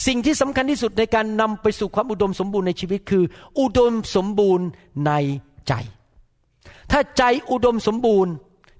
[0.06, 3.24] สิ่งที่สำคัญที่สุดในการนำไปสู่ความอุดมสมบูรณ์ในชีวิตคือ
[3.60, 4.66] อุดมสมบูรณ์
[5.06, 5.12] ใน
[5.68, 5.72] ใจ
[6.90, 8.32] ถ้าใจอุดมสมบูรณ์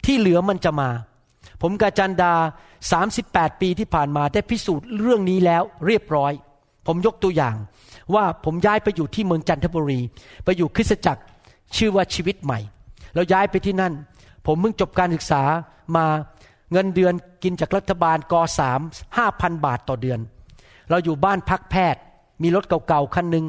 [0.05, 0.91] ที่เหลือมันจะมา
[1.63, 2.35] ผมกาจันดา
[2.97, 6.33] 38 ปีที่ผ่านมาได้พิสูจน์เรื่องนี้แล้วเรียบร้อย
[6.87, 7.55] ผมยกตัวอย่าง
[8.15, 10.01] ว่าผมย้ายไปอยู่ที่เมืองจันทบุรี
[10.45, 11.23] ไปอยู่คริสตจักร
[11.77, 12.59] ชื่อว่าชีวิตใหม่
[13.15, 13.93] แล้วย้ายไปที่นั่น
[14.47, 15.43] ผมเพิ่งจบการศึกษา
[15.97, 16.07] มา
[16.73, 18.81] เงินเดือนกินจากรัฐบาลกสาม
[19.17, 20.19] ห้าพันบาทต่อเดือน
[20.91, 22.01] เราอยู่บ้านพักแพทย์
[22.43, 23.47] มีรถเก่าๆคันหนึ่ง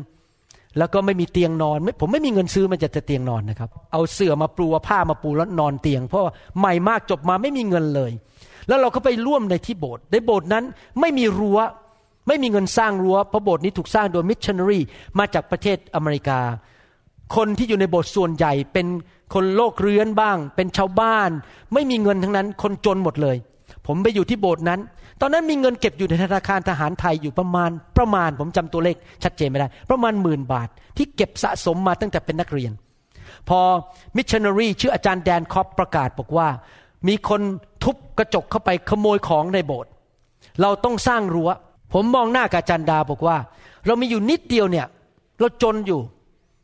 [0.77, 6.23] แล้วก็ไม่มีเตียงนอน ผมไม่มีเงินซื้อมันจะจะเตียงนอนนะครับ เอาเสื่อมาปูผ้ามาปูแล้วนอนเตียง เพราะ
[6.59, 8.11] ใหม่มากจบมาไม่มีเงินเลย
[8.67, 10.63] แล้วเราก็ไปร่วมในที่โบสถ์ในโบสถ์นั้น
[10.99, 11.59] ไม่มีรัว้ว
[12.27, 14.79] ไม่มีเงินสร้างรัว้วเพราะโบสถ์นี้ถูกสร้างโดยมิชชันนารี
[15.19, 16.39] มาจากประเทศอเมริกา
[17.35, 18.87] คนที่อยู่ในโบสถ์ส่วนใหญ่เป็น
[19.33, 21.29] คนโรคเรื้อนบ้าง เป็นชาวบ้าน
[21.73, 23.37] ไม่มีเงินทั้งนั้นคนจนหมดเลย
[23.87, 24.79] ผมไปอยู่ที่โบสถ์นั้น
[25.21, 32.71] ตอนนั้นมีเงินเก็บอยู่ในธนาคารทหารไทยอยู่ประมาณประมาณผมจำตัวเลขชัดเจนไม่ได้ ประมาณหมื่นบาท ที่เก็บสะสมมาตั้งแต่เป็นนักเรียน
[33.49, 33.59] พอ
[34.15, 36.47] มิชชันนารีชื่ออาจารย์แดนคอปประกาศบอกว่า
[37.07, 37.41] มีคน
[37.83, 39.91] ทุบกระจกเข้าไปขโมยของในโบสถ์
[40.61, 41.49] เราต้องสร้างรั้ว
[41.93, 43.37] ผมมองหน้ากับอาจารย์ดาบอกว่า
[43.85, 44.85] เรามีอยู่นิดเดียวเนี่ย
[45.39, 46.01] เราจนอยู่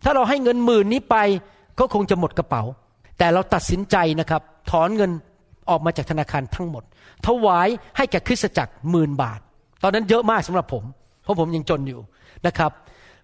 [0.03, 1.15] ถ้าเราให้เงินหมื่นนี้ไป
[1.79, 2.63] ก็คงจะหมดกระเป๋า
[3.17, 5.11] แต่เราตัดสินใจนะครับ ถอนเงิน
[5.69, 6.83] ออกมาจากธนาคารทั้งหมด
[7.25, 9.39] ถวายให้แก่คริสตจักรหมื่นบาท
[9.83, 10.83] ตอนนั้นเยอะมากสำหรับผม
[11.23, 11.99] เพราะผมยังจนอยู่
[12.47, 12.71] นะครับ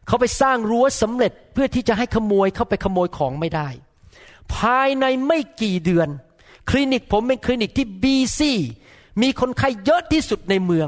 [0.07, 3.69] เขาไปสร้างรั้วสำเร็จเพื่อที่จะให้ขโมยเข้าไปขโมยของไม่ได้
[4.55, 6.07] ภายในไม่กี่เดือน
[6.69, 8.53] คลินิกผมเป็นคลินิกที่บีซี
[9.21, 10.87] มีคนไข้เยอะที่สุดในเมือง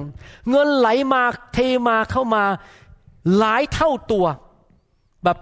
[0.49, 2.43] เงินไหลมาเทมาเข้ามา
[3.37, 4.25] หลายเท่าตัว
[5.23, 5.37] แบบ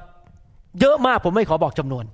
[0.80, 2.06] เยอะมากผมไม่ขอบอกจำนวน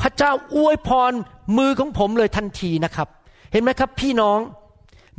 [0.00, 1.12] พระเจ้าอวยพร
[1.58, 3.08] มือของผมเลยทันทีนะครับ
[3.52, 4.38] เห็นไหมครับพี่น้อง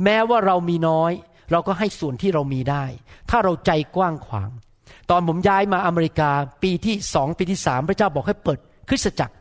[0.04, 1.12] แม้ว่าเรามีน้อย
[1.52, 2.84] เราก็ให้ส่วนที่เรามีได้
[3.30, 4.50] ถ้าเราใจกว้างขวาง
[5.10, 6.30] ตอนผมย้ายมาอเมริกา
[6.62, 9.34] ปีที่สองปีที่สามพระเจ้าบอกให้เปิดคริสตจักร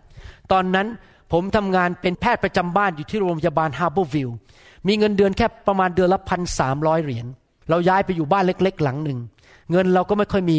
[0.51, 0.87] ตอนนั้น
[1.31, 4.37] ผมทำงานเป็นแพทย์ประจำบ้านอยู่ที่โรงพยาบาลฮาร์เบอร์วิลล์
[4.87, 7.25] มีเงินเดือนแค่ประมาณเดือนละพันสามร้อยเหรียญ
[7.69, 9.19] เราย้ายไปอยู่บ้านเล็ก ๆ หลังหนึ่ง
[9.71, 10.57] เงินเราก็ไม่ค่อยมี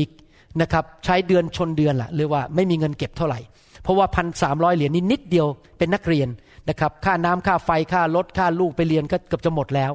[0.60, 3.40] นะครับใช้เดือนชนเดือนละหรือว่าไม่มีเงินเก็บเท่าไหร่
[3.82, 5.46] เพราะว่าพันสามร้อยเหรียญนี่นิดเดียว
[5.78, 6.28] เป็นนักเรียน
[6.68, 9.92] นะครับค่าน้ำค่าไฟค่ารถค่าลูกไปเรียนก็เกือบจะหมดแล้ว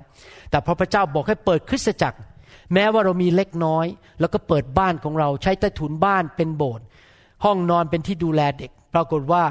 [0.49, 2.19] แต่พอพระเจ้าบอกให้เปิดคริสตจักร
[2.73, 3.86] แม้ว่าเรามีเล็กน้อย
[4.19, 6.86] แล้วก็เปิดบ้านของเราใช้ใต้ถุนบ้านเป็นโบสถ์
[7.45, 9.43] ห้องนอนเป็นที่ดูแลเด็ก ปรากฏว่า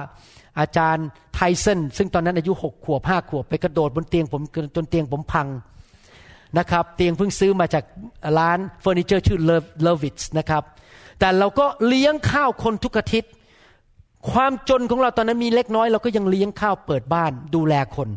[0.60, 4.42] อาจารย์ไทเซนซึ่งตอนนั้นอายุหกขวบห้าขวบ ไปกระโดดบนเตียงผม
[4.76, 5.48] จนเตียงผมพัง
[6.58, 7.84] นะครับ เตียงเพิ่งซื้อมาจาก
[8.38, 9.38] ร้านเฟอร์นิเจอร์ชื่อ
[9.82, 10.62] Levitz นะครับ
[11.18, 13.32] แต่เราก็เลี้ยงข้าวคนทุกอาทิตย์
[14.30, 18.08] ความจนของเราตอนนั้นมีเล็กน้อย เราก็ยังเลี้ยงข้าวเปิดบ้านดูแลคน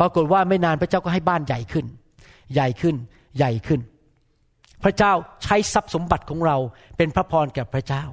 [0.00, 1.86] ปรากฏว่าไม่นานพระเจ้าก็ให้บ้านใหญ่ขึ้น
[2.54, 2.96] ใหญ่ขึ้น
[3.36, 3.80] ใหญ่ขึ้น
[4.84, 5.12] พระเจ้า
[5.44, 6.56] ใช้ทรัพย์สมบัติของเรา
[6.96, 8.04] เป็นพระพรแก่พระเจ้า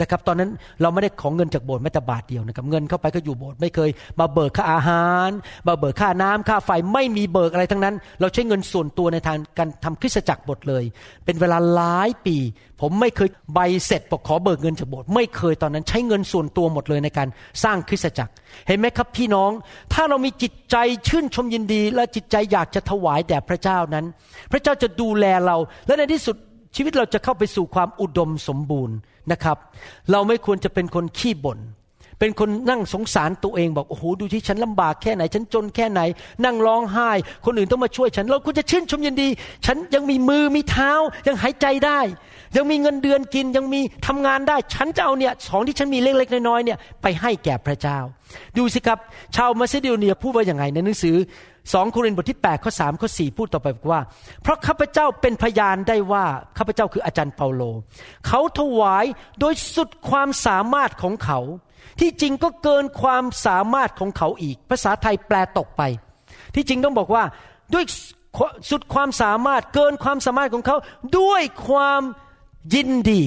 [0.00, 0.50] นะครับตอนนั้น
[0.82, 5.30] เราไม่ได้ของเงินจากโบสถ์แม้แต่บาทเดียวนะครับเงินเข้าไปก็อยู่โบสถ์ไม่เคย มาเบิกค่าอาหาร
[5.68, 10.84] มาเบิกค่าน้ำค่าไฟไม่มีเบิกอะไรทั้งนั้น เราใช้เงินส่วนตัวในทางการทำคริสตจักรบทเลย
[11.24, 12.36] เป็นเวลาหลายปี
[12.80, 17.28] ผมไม่เคยใบเสร็จบอกขอเบิกเงินจากโบสถ์ไม่เคยตอนนั้นใช้เงินส่วนตัวหมดเลยในการ
[17.64, 18.32] สร้างคริสตจักร
[18.66, 19.50] เห็นไหมครับพี่น้อง
[19.92, 20.76] ถ้าเรามีจิตใจ
[21.08, 24.04] ชื่นชมยินดี และจิตใจอยากจะถวายแด่พระเจ้านั้น
[24.52, 25.56] พระเจ้าจะดูแลเรา
[25.86, 26.36] และในที่สุด
[26.76, 28.96] ชีวิตเราจะเข้าไปสู่ความอุดมสมบูรณ์
[29.32, 29.56] นะครับ
[30.10, 31.60] เราไม่ควรจะเป็นคนขี้บน่น
[32.20, 36.00] เป็นคนนั่งสงสารตัวเองบอกโอ้โหดูที่ฉันลำบากแค่ไหน ฉันจนแค่ไหน
[36.44, 37.10] นั่งร้องไห้
[37.44, 39.28] คนอื่นต้องมาช่วยฉัน เราควรจะชื่นชมยินดี
[39.66, 40.92] ฉันยังมีมือมีเท้า
[41.26, 42.00] ยังหายใจได้
[42.56, 47.98] ยังมีเงินเดือนกินยังมีทำงานได้ ฉันจะเอาเนี่ยของที่ฉันมีเล็กๆน้อยๆเนี่ยไปให้แก่พระเจ้า
[48.56, 48.98] ดูสิครับ
[49.36, 51.16] ชาวมาซิโดเนียพูดว่าอย่างไงในหนังสือ
[51.72, 54.00] สองโครินธ์บทที่8ข้อ3ข้อ4พูดต่อไปบอกว่า
[54.42, 56.24] เพราะข้าพเจ้าเป็นพยานได้ว่า
[56.58, 57.62] ข้าพเจ้าคืออาจารย์เปาโล
[58.26, 59.04] เขาถวาย
[59.40, 61.40] โดยสุดความสามารถของเขา
[62.00, 65.82] ที่จริงก็เกินความสามารถของเขาอีก ภาษาไทยแปลตกไป
[66.54, 67.24] ที่จริงต้องบอกว่า
[67.74, 67.84] ด้วย
[68.70, 70.76] สุดความสามารถเกินความสามารถของเขา
[71.18, 72.02] ด้วยความ
[72.74, 73.22] ยินดี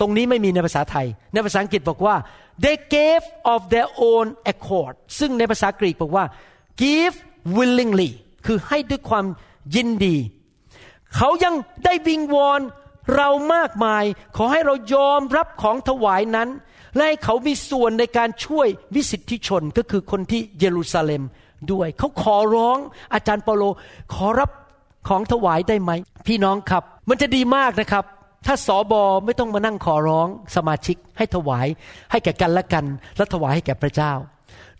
[0.00, 2.16] ตรงนี้ไม่มีในภาษาไทย ในภาษาอังกฤษบอกว่า
[2.64, 6.24] they gave of their own accord ซึ่งในภาษากรีกบอกว่า
[6.82, 7.16] give
[7.56, 8.10] willingly
[8.46, 9.24] คือให้ด้วยความ
[9.74, 10.16] ยินดี
[11.16, 11.54] เขายัง
[11.84, 12.60] ได้วิงวอน
[13.16, 14.04] เรามากมาย
[14.36, 16.48] ขอให้เรายอมรับของถวายนั้น
[16.94, 21.22] และให้เขามีส่วนในการช่วยวิสิทธิชนก็คือคนที่เยรูซาเล็ม
[21.72, 22.78] ด้วย เขาขอร้อง
[23.14, 23.62] อาจารย์เปาโล
[24.14, 24.50] ขอรับ
[25.08, 25.90] ของถวายได้ไหม
[26.26, 28.04] พี่น้องครับ มันจะดีมากนะครับ
[28.46, 31.66] ถ้าสอบอไม่ต้องมานั่งขอร้องสมาชิกให้ถวาย
[32.10, 32.84] ให้แก่กันและกัน
[33.16, 34.12] และถวายให้แก่พระเจ้า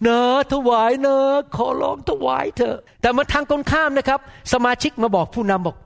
[0.07, 0.21] นอ
[0.53, 1.17] ถวายเนอ
[1.57, 4.21] ขอร้องถวายเถอะ แต่มาทางตรงข้ามนะครับ
[4.53, 5.77] สมาชิกมาบอกผู้นำบอก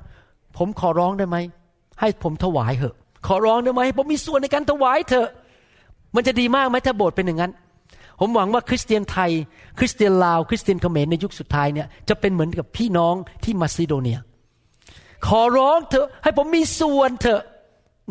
[0.58, 1.36] ผมขอร้องได้ไหม
[2.00, 2.94] ให้ผมถวายเถอะ
[3.26, 5.28] ขอร้องได้ไหมให้ผมมีส่วนในการถวายเถอะ
[6.14, 7.52] มันจะดีมากไหมถ้าโบสถ์เป็นอย่างนั้น
[8.20, 9.30] ผมหวังว่าคริสเตียนไทย
[9.78, 13.14] คริสเตียนลาว คริสเตียนเขมรในยุคสุดท้ายเนี่ยจะเป็นเหมือนกับพี่น้อง
[13.44, 14.18] ที่มาซิโดเนีย
[15.26, 17.42] ขอร้องเถอะให้ผมมีส่วนเถอะ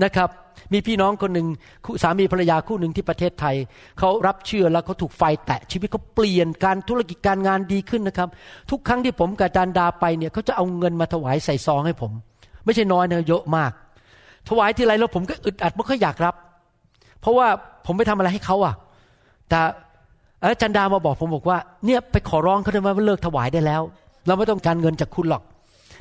[0.03, 0.29] นะครับ
[0.73, 1.47] มีพี่น้องคนหนึ่ง
[2.03, 3.55] สามีภรรยาคู่หนึ่งที่ประเทศไทย
[3.99, 8.29] เขารับเชื่อแล้วเขาถูกไฟแตะชีวิตเขาเปลี่ยนการธุรกิจการงานดีขึ้นนะครับ
[8.69, 12.12] ทุกครั้งที่ผมกับจารย์ดาไปเนี่ยเขาจะเอาเงินมาถวายใส่ซองให้ผม
[12.65, 13.71] ไม่ใช่น้อยนะเยอะมาก
[14.49, 16.36] ถวายทีไรแล้วผมก็อึดอัดไม่ค่อยอยากรับ
[17.21, 17.47] เพราะว่า
[17.86, 18.73] ผมไปทำอะไรให้เขาอะ
[19.49, 19.60] แต่
[20.62, 23.82] จารย์ดามาบอกผมบอกว่า เนี่ยไปขอร้องเขาได้ไหมว่าเลิกถวายได้แล้ว
[24.27, 25.43] เราไม่ต้องการเงินจากคุณหรอก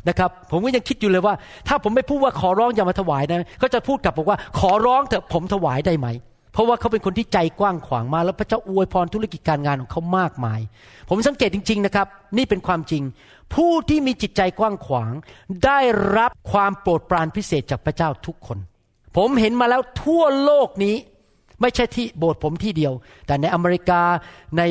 [0.09, 1.35] นะครับผมก็ยังคิดอยู่เลยว่า
[1.69, 6.09] ถ้าผมไม่พูดว่าขอร้องอย่ามาถวายนะเขาจะพูดกลับบอกว่าขอร้องเถอะผมถวายได้ไหม
[6.53, 10.61] เพราะว่าเขาเป็นคนที่ใจกว้างขวางมาแล้วพระเจ้าอวยพรธุรกิจการงานของเขามากมาย
[11.09, 12.07] ผมสังเกตจริง ๆนะครับ
[12.37, 13.03] นี่เป็นความจริง
[13.55, 15.11] ผู้ที่มีจิตใจกว้างขวาง
[15.65, 15.81] ได้
[16.17, 18.59] รับความโปรดปรานพิเศษจากพระเจ้าทุกคน
[19.17, 20.97] ผมเห็นมาแล้วทั่วโลกนี้
[21.61, 22.93] ไม่ใช่ที่โบสถ์ผมที่เดียว
[23.27, 24.03] แต่ในอเมริกา
[24.59, 24.63] ใน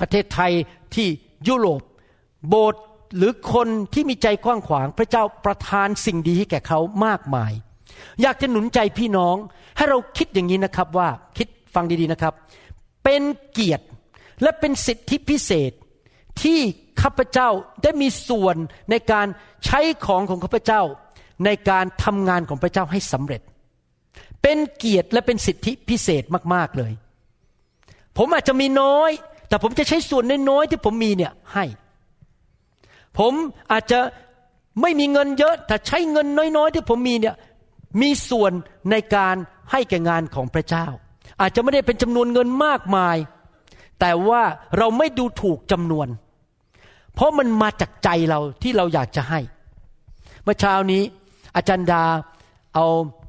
[0.00, 0.52] ประเทศไทย
[0.94, 1.08] ที่
[1.48, 1.80] ยุโรป
[2.48, 2.82] โบสถ์
[3.16, 7.52] หรือคนที่มีใจกว้างขวาง พระเจ้าประทานสิ่งดีให้แก่เขามากมาย
[8.22, 9.36] อยากจะหนุนใจพี่น้อง
[9.76, 12.34] ให้เราคิดอย่างนี้นะครับว่าคิดฟังดีๆนะครับ
[13.04, 13.84] เป็นเกียรติ
[14.42, 15.72] และเป็นสิทธิพิเศษ
[16.42, 16.58] ที่
[17.02, 17.48] ข้าพเจ้า
[17.82, 18.56] ได้มีส่วน
[18.90, 19.26] ในการ
[19.66, 20.82] ใช้ของของข้าพเจ้า
[21.44, 23.42] ในการทำงานของพระเจ้าให้สำเร็จ
[24.42, 26.22] เป็นเกียรติและเป็นสิทธิพิเศษ
[26.54, 26.92] มากๆเลย
[28.18, 29.10] ผมอาจจะมีน้อย
[29.48, 31.64] แต่ผมจะใช้ส่วนน้อยๆที่ผมมีเนี่ยให้
[33.18, 33.32] ผม
[33.72, 34.00] อาจจะ
[34.82, 36.26] ไม่มีเงินเยอะ แต่ใช้เงิน
[36.56, 37.36] น้อยๆ ที่ผมมีเนี่ย
[38.02, 38.52] มีส่วน
[38.90, 39.36] ในการ
[39.70, 40.86] ให้แก่งานของพระเจ้า
[41.40, 43.16] อาจจะไม่ได้เป็นจำนวนเงินมากมาย
[44.00, 44.42] แต่ว่า
[44.78, 46.08] เราไม่ดูถูกจำนวน
[47.14, 49.40] เพราะมันมาจากใจเราที่เราอยากจะให้
[50.44, 51.02] เมื่อเช้านี้
[51.56, 52.02] อาจารย์ดา
[52.74, 52.86] เอา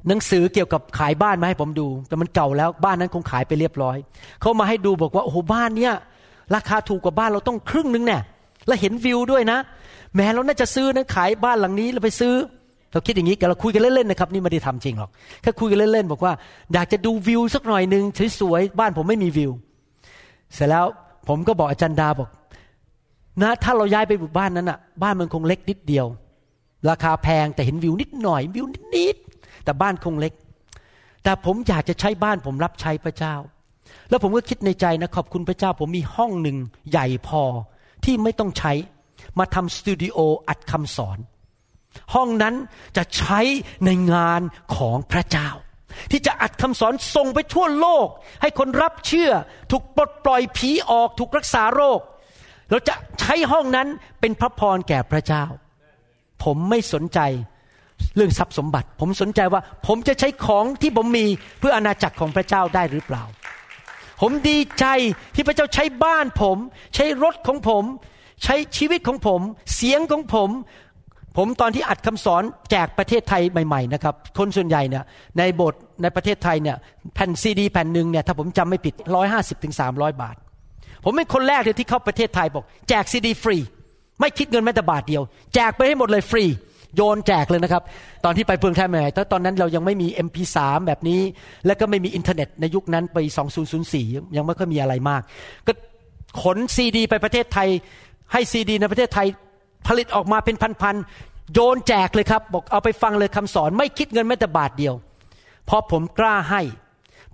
[0.08, 3.96] หนังสือเกี่ยวกับขายบ้านมาให้ผมดู แต่มันเก่าแล้วบ้านนั้นคงขายไปเรียบร้อย
[4.40, 5.94] เขามาให้ดูบอกว่าโอ้โหบ้านเนี้ย
[6.54, 8.22] ราคาถูกกว่าบ้านเราต้องครึ่งนึงเนี่ย
[8.68, 9.58] แล้วเห็นวิวด้วยนะ
[10.14, 12.34] แม้เราน่าจะซื้อนะขายบ้านหลังนี้เราไปซื้อ
[12.92, 15.10] เราคิดอย่างนี้กันเราคุยกันเล่นๆนะครับนี่ไม่ได้ทำจริงหรอก
[15.42, 16.32] แค่คุยกันเล่นๆบอกว่า
[16.72, 18.04] อยากจะดูวิวสักหน่อยหนึ่ง
[18.40, 19.52] สวยๆบ้านผมไม่มีวิว
[20.54, 20.86] เสร็จแล้ว
[21.28, 22.28] ผมก็บอกอาจารย์ดาบอก
[23.42, 26.06] นะถ้าเราย้ายไปบ้านนั้นอะ บ้านมันคงเล็กนิดเดียว
[26.90, 30.32] ราคาแพงแต่เห็นวิวนิดหน่อยวิวนิดๆแต่บ้านคงเล็ก
[31.24, 33.34] แต่ผมอยากจะใช้บ้านผมรับใช้พระเจ้า
[34.08, 36.56] แล้วผมก็คิดในใจนะขอบคุณพระเจ้า ผมมีห้องหนึ่ง
[36.90, 37.42] ใหญ่พอ
[38.04, 38.72] ที่ไม่ต้องใช้
[39.38, 41.18] มาทำสตูดิโออัดคำสอน
[42.14, 42.54] ห้องนั้น
[42.96, 43.40] จะใช้
[43.84, 44.40] ในงาน
[44.76, 45.48] ของพระเจ้า
[46.10, 48.08] ที่จะอัดคำสอนส่งไปทั่วโลก
[48.42, 49.30] ให้คนรับเชื่อ
[49.70, 52.00] ถูกปลดปล่อยผีออกถูกรักษาโรค
[52.70, 53.88] เราจะใช้ห้องนั้น
[54.20, 55.44] เป็นพระพรแก่พระเจ้า
[56.44, 57.20] ผมไม่สนใจ
[58.16, 61.26] เรื่องทรัพย์สมบัติ ผมสนใจว่าผมจะใช้ของที่ผมมี
[61.58, 63.22] เพื่ออนาจักรของพระเจ้าได้หรือเปล่า
[64.20, 64.84] ผมดีใจ
[65.34, 66.56] ที่พระเจ้าใช้บ้านผม
[66.94, 67.84] ใช้รถของผม
[68.44, 69.40] ใช้ชีวิตของผม
[69.74, 70.50] เสียงของผม
[71.36, 75.04] ผมตอนที่อัดคำสอนแจกประเทศไทยใหม่ๆนะครับคนส่วนใหญ่เนี่ย
[75.38, 76.76] ในโบสถ์ในประเทศไทยเนี่ย
[77.14, 80.36] แผ่นซีดี แผ่นหนึ่งเนี่ยถ้าผมจำไม่ผิดร้อยห้าสิบถึงสามร้อยบาท
[81.04, 83.58] ผมเป็นคนแรกเลยที่เข้าประเทศไทยบอก แจกซีดีฟรี
[84.20, 85.22] ไม่คิดเงินแม้แต่บาทเดียว
[85.54, 86.44] แจกไปให้หมดเลยฟรี
[86.96, 87.82] โยนแจกเลยนะครับ
[88.24, 89.00] ตอนที่ไปเมืองไทยใหม่
[89.32, 91.20] ตอนนั้นเรายังไม่มี MP3 แบบนี้
[91.66, 93.18] แล้วก็ไม่มีอินเทอร์เน็ตในยุคนั้นไป
[93.78, 95.22] 2004 ยังไม่ค่อยมีอะไรมาก
[95.66, 95.72] ก็
[96.42, 97.68] ขนซีดี ไปประเทศไทย
[98.32, 99.26] ให้ซีดีในประเทศไทย
[99.86, 104.94] ผลิตออกมาเป็นพันๆโยนแจกเลยครับ บอกเอาไปฟังเลยคำสอน ไม่คิดเงินแม้แต่บาทเดียว
[105.66, 106.62] เพราะผมกล้าให้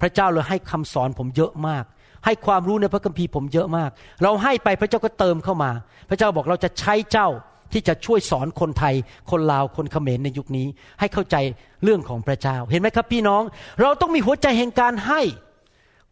[0.00, 1.84] พระเจ้าเลยให้คำสอนผมเยอะมาก
[2.24, 3.90] ให้ความรู้ในพระคัมภีร์ผมเยอะมาก
[4.22, 5.70] เราให้ไปพระเจ้าก็เติมเข้ามา
[6.08, 7.28] พระเจ้าบอกเราจะใช้เจ้า
[7.74, 8.94] ที่จะช่วยสอนคนไทย
[9.30, 10.66] คนลาวคนเขมรในยุคนี้
[11.00, 11.36] ให้เข้าใจ
[11.84, 13.42] เรื่องของพระเจ้า เห็นไหมครับพี่น้อง
[13.80, 15.20] เราต้องมีหัวใจแห่งการให้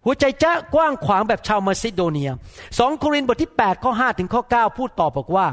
[0.04, 2.30] หัวใจจะกว้างขวางแบบชาวมาซิโดเนีย
[2.78, 5.46] สองโครินธ์บทที่ 8 ข้อ 5 ถึงข้อ 9 พูดต่อบอกว่า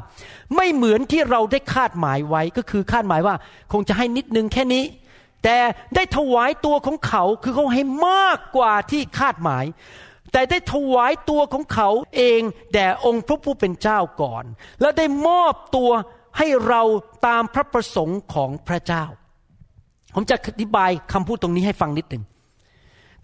[0.56, 3.36] ไม่เหมือนที่เราได้คาดหมายไว้ก็คือคาดหมายว่า
[3.72, 4.84] คงจะให้นิดนึงแค่นี้
[5.44, 5.58] แต่
[5.96, 9.66] ได้ถวายตัวของเขาคือเขาให้มากกว่าที่คาดหมาย
[10.34, 12.42] แต่ได้ถวายตัวของเขาเอง
[12.74, 14.44] แด่องค์พระผู้เป็นเจ้าก่อน
[14.82, 15.90] แล้วได้มอบตัว
[16.38, 16.82] ให้เรา
[17.28, 19.04] ตามพระประสงค์ของพระเจ้า
[20.16, 22.24] ผมจะอธิบายคำพูดตรงนี้ให้ฟังนิดหนึ่ง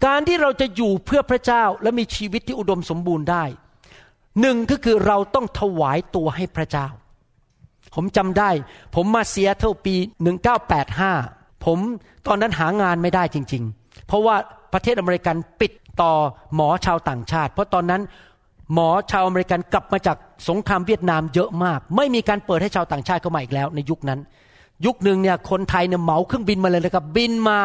[0.06, 3.44] การที่เราจะอยู่เพื่อพระเจ้าและมีชีวิตที่อุดมสมบูรณ์ได้
[4.40, 6.86] หนึ่งก็คือเราต้องถวายตัวให้พระเจ้า
[7.94, 8.50] ผมจำได้
[8.94, 9.94] ผมมาเซียเท่าปี
[10.60, 11.78] 1985 ผม
[12.26, 14.36] ตอนนั้นหางานไม่ได้จริง ๆ เพราะว่า
[14.72, 16.12] ประเทศอเมริกันปิด ต่อ
[16.54, 18.02] หมอชาวต่างชาติ เพราะตอนนั้น
[18.74, 20.16] หมอชาวอเมริกันกลับมาจาก
[20.48, 24.20] สงครามเวียดนามเยอะมาก ไม่มีการเปิดให้ชาวต่างชาติเข้ามาอีกแล้ว ในยุคนั้น
[24.86, 27.58] ยุคหนึ่งเนี่ยคนไทยเนี่ยเหมาเครื่องบินมาเลยนะครับบินมา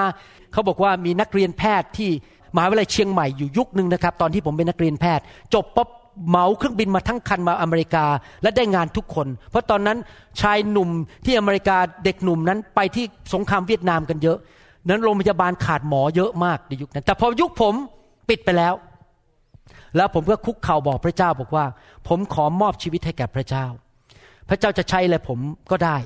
[0.52, 2.10] เขาบอกว่ามีนักเรียนแพทย์ที่
[2.56, 5.90] มหาวิทยาลัยเชียงใหม่อยู่ยุคหนึ่งนะครับตอนที่ผมเป็นนักเรียนแพทย์ จบป๊บ
[6.30, 8.06] เหมาเครื่องบินมาทั้งคันมาอเมริกา
[8.42, 9.98] และได้งานทุกคน เพราะตอนนั้น
[10.42, 10.90] ชายหนุ่ม
[11.26, 14.38] ที่อเมริกาเด็กหนุ่มนั้นไปที่สงครามเวียดนามกันเยอะ
[14.90, 17.76] นั้นโรงพยาบาลขาดหมอเยอะมากในยุคนั้น แต่พอยุคผม
[18.30, 18.74] ปิดไปแล้ว
[19.96, 21.66] แล้วผมก็คุกเข่าบอกพระเจ้าบอกว่า
[22.08, 23.66] ผมขอมอบชีวิตให้แก่พระเจ้า
[24.50, 25.40] พระเจ้าจะใช้อะไรผม
[25.72, 25.98] ก็ได้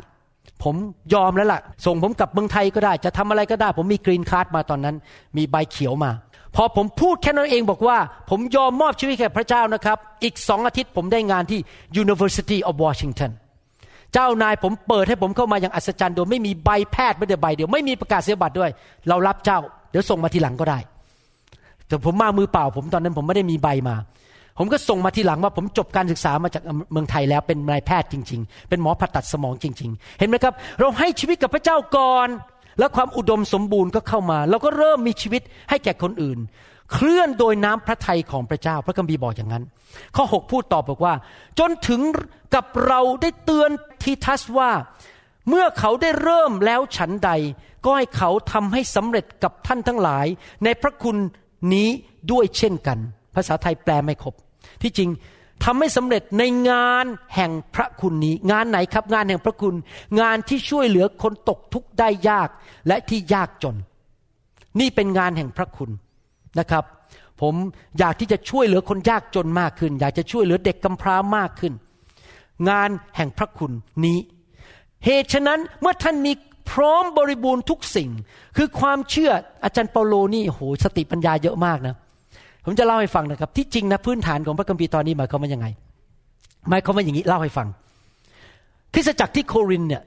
[0.63, 0.75] ผม
[1.13, 4.95] ยอมแล้วล่ะ ส่งผมกลับเมืองไทยก็ได้ จะทำอะไรก็ได้ ผมมีกรีนการ์ดมาตอนนั้น
[5.37, 6.11] มีใบเขียวมา
[6.55, 7.97] พอผมพูดแค่นั้นเองบอกว่า
[8.29, 11.59] ผมยอมมอบชีวิตแก่พระเจ้านะครับ อีกสองอาทิตย์ผมได้งานที่
[12.03, 13.31] University of Washington
[14.13, 18.71] เจ้านายผมเปิดให้ผมเข้ามาอย่างอัศจรรย์โดยไม่มีใบแพทย์ไม่ได้ใบเดียวไม่มีประกาศเสียบัตรด้วย
[19.09, 19.59] เรารับเจ้า
[19.91, 20.79] เดี๋ยวส่งมาทีหลังก็ได้
[21.87, 23.95] แต่ผมมามือเปล่า ผมตอนนั้นผมไม่ได้มีใบมา
[24.57, 32.27] ผมก็ส่งมาทีหลังว่าผมจบการศึกษามาจากเมืองไทยแล้วเป็นนายแพทย์จริง ๆ เป็นหมอผ่าตัดสมองจริง ๆ เห็นไหมครับ เราให้ชีวิตกับพระเจ้าก่อน
[32.79, 36.39] แล้วความอุดมสมบูรณ์ก็เข้ามา เราก็เริ่มมีชีวิตให้แก่คนอื่น
[36.93, 39.63] เคลื่อนโดยน้ำพระทัยของพระเจ้า พระคัมภีร์บอกอย่างนั้น
[40.15, 41.13] ข้อ 6 พูดตอบบอกว่า
[41.59, 42.01] จนถึง
[42.55, 43.69] กับเราได้เตือน
[44.03, 44.71] ทีทัสว่า
[45.49, 47.31] เมื่อเขาได้เริ่มแล้วฉันใด
[47.85, 50.25] ก็ให้เขาทำให้สำเร็จกับท่านทั้งหลาย
[50.63, 51.17] ในพระคุณ
[51.73, 51.89] นี้
[52.31, 52.97] ด้วยเช่นกัน
[53.35, 54.33] ภาษาไทยแปลไม่ครบ
[54.81, 55.09] ที่จริง
[55.63, 59.75] ทำให้สำเร็จในงานแห่งพระคุณนี้ งานไหนครับงานแห่งพระคุณ
[60.19, 62.49] งานที่ช่วยเหลือคนตกทุกข์ได้ยาก
[62.87, 63.75] และที่ยากจน
[64.79, 65.91] นี่เป็นงานแห่งพระคุณ
[66.59, 66.83] นะครับ
[67.41, 67.55] ผม
[67.99, 71.73] อยากที่จะช่วยเหลือคนยากจนมากขึ้น อยากจะช่วยเหลือเด็กกำพร้ามากขึ้น
[72.69, 73.71] งานแห่งพระคุณ
[74.05, 74.17] นี้
[75.05, 76.31] เหตุฉะนั้นเมื่อท่านมี
[76.71, 78.09] พร้อมบริบูรณ์ทุกสิ่ง
[78.57, 79.31] คือความเชื่อ
[79.63, 81.95] อาจารย์เปาโลนี่โหสติปัญญาเยอะมากนะ
[82.65, 85.67] ผมจะเล่าให้ฟังนะครับ ที่จริงนะพื้นฐานของพระคัมภีร์ตอนนี้หมายความว่ายังไง
[86.69, 87.67] หมายความว่าอย่างนี้เล่าให้ฟัง
[88.93, 90.03] คริสตจักรที่โครินเนี่ย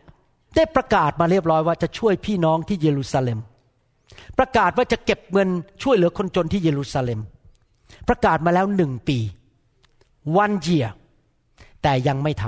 [0.56, 3.38] ได้ประกาศมาเรียบร้อยว่าจะช่วยพี่น้องที่เยรูซาเล็ม
[4.38, 5.48] ประกาศว่าจะเก็บเงิน
[5.82, 7.20] ช่วยเหลือคนจนที่เยรูซาเล็ม
[8.08, 9.18] ประกาศมาแล้วหนึ่งปี
[10.36, 10.86] วันเยีย
[11.82, 12.44] แต่ยังไม่ท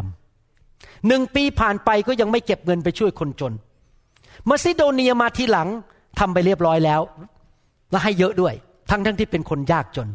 [0.50, 3.52] ำหนึ่งปีผ่านไปก็ยังไม่เก็บเงินไปช่วยคนจน
[4.48, 5.68] มาซิโดเนียมาทีหลัง
[6.18, 7.00] ทำไปเรียบร้อยแล้ว
[7.90, 8.54] และให้เยอะด้วย
[8.90, 10.08] ทั้งทั้งที่เป็นคนยากจน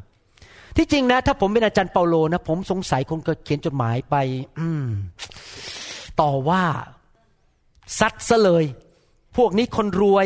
[0.78, 4.16] ที่จริงนะ ถ้าผมเป็นอาจารย์เปาโลนะ ผมสงสัยคงจะเขียนจดหมายไป
[4.60, 4.86] อืม
[6.22, 6.64] ต่อว่า
[8.00, 8.66] ซัดซะเลย
[9.38, 10.26] พวกนี้คนรวย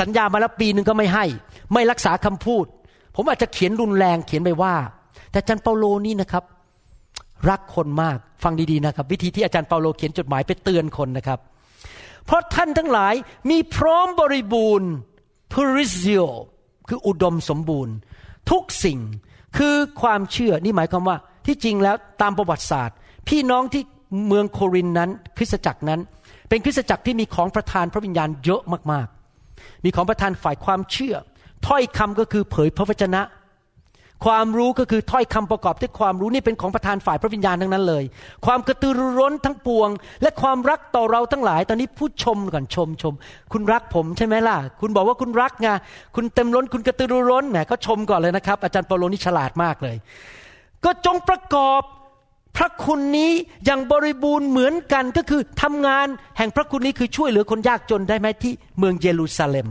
[0.00, 1.24] สัญญามาแล้วปีหนึ่งก็ไม่ให้
[1.72, 2.64] ไม่รักษาคำพูด
[3.16, 4.74] ผมอาจจะเขียนรุนแรงเขียนไปว่า
[5.30, 6.44] แต่อาจารย์เปาโลนี่นะครับ
[7.50, 11.38] รักคนมากฟังดีๆนะครับ วิธีที่อาจารย์เปาโลเขียนจดหมายไปเตือนคนนะครับ
[12.26, 13.14] เพราะท่านทั้งหลาย
[13.50, 14.90] มีพร้อมบริบูรณ์
[15.52, 16.24] p u r i s i o
[16.88, 17.94] คืออุดมสมบูรณ์
[18.50, 18.98] ทุกสิ่ง
[19.56, 21.16] คือความเชื่อนี่หมายความว่า
[21.46, 22.96] ที่จริงแล้วตามประวัติศาสตร์
[23.28, 23.82] พี่น้องที่
[24.26, 26.00] เมืองโครินนั้น คริสตจักรนั้น
[26.48, 28.62] เป็นคริสตจักรที่มีของประทานพระวิญญาณเยอะ
[28.92, 31.16] มากๆ มีของประทานฝ่ายความเชื่อ
[31.66, 33.20] ถ้อยคำก็คือเผยพระวจนะ
[34.24, 38.04] ความรู้ก็คือถ้อยคำประกอบด้วยความรู้นี่เป็นของประธานฝ่ายพระวิญญาณทั้งนั้นเลย
[38.46, 39.88] ความกระตือรือร้นทั้งปวง
[40.22, 43.14] และความรักต่อเราทั้งหลาย ตอนนี้ผู้ชมก่อนชมชม
[43.52, 45.68] คุณรักผมใช่ไหมล่ะ คุณบอกว่าคุณรักไง
[46.16, 49.96] คุณเต็มล้นคุณกระตือรือร้นแหมก็ชมก่อนเลยนะครับ อาจารย์เปโลนี่ฉลาดมากเลย
[50.84, 51.82] ก็จงประกอบ
[52.56, 53.32] พระคุณนี้
[53.64, 56.06] อย่างบริบูรณ์เหมือนกันก็คือทำงาน
[56.38, 59.68] แห่งพระคุณนี้คือช่วยเหลือคนยากจนได้ไหมที่เมืองเยรูซาเล็ม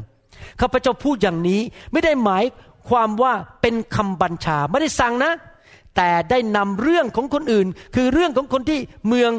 [0.62, 2.44] ข้าพเจ้าพูดอย่างนี้ไม่ได้หมาย
[2.90, 5.34] ความว่าเป็นคำบัญชาไม่ได้สั่งนะ
[5.96, 9.32] แต่ได้นำเรื่องของคนอื่น คือเรื่องของคนที่เมือง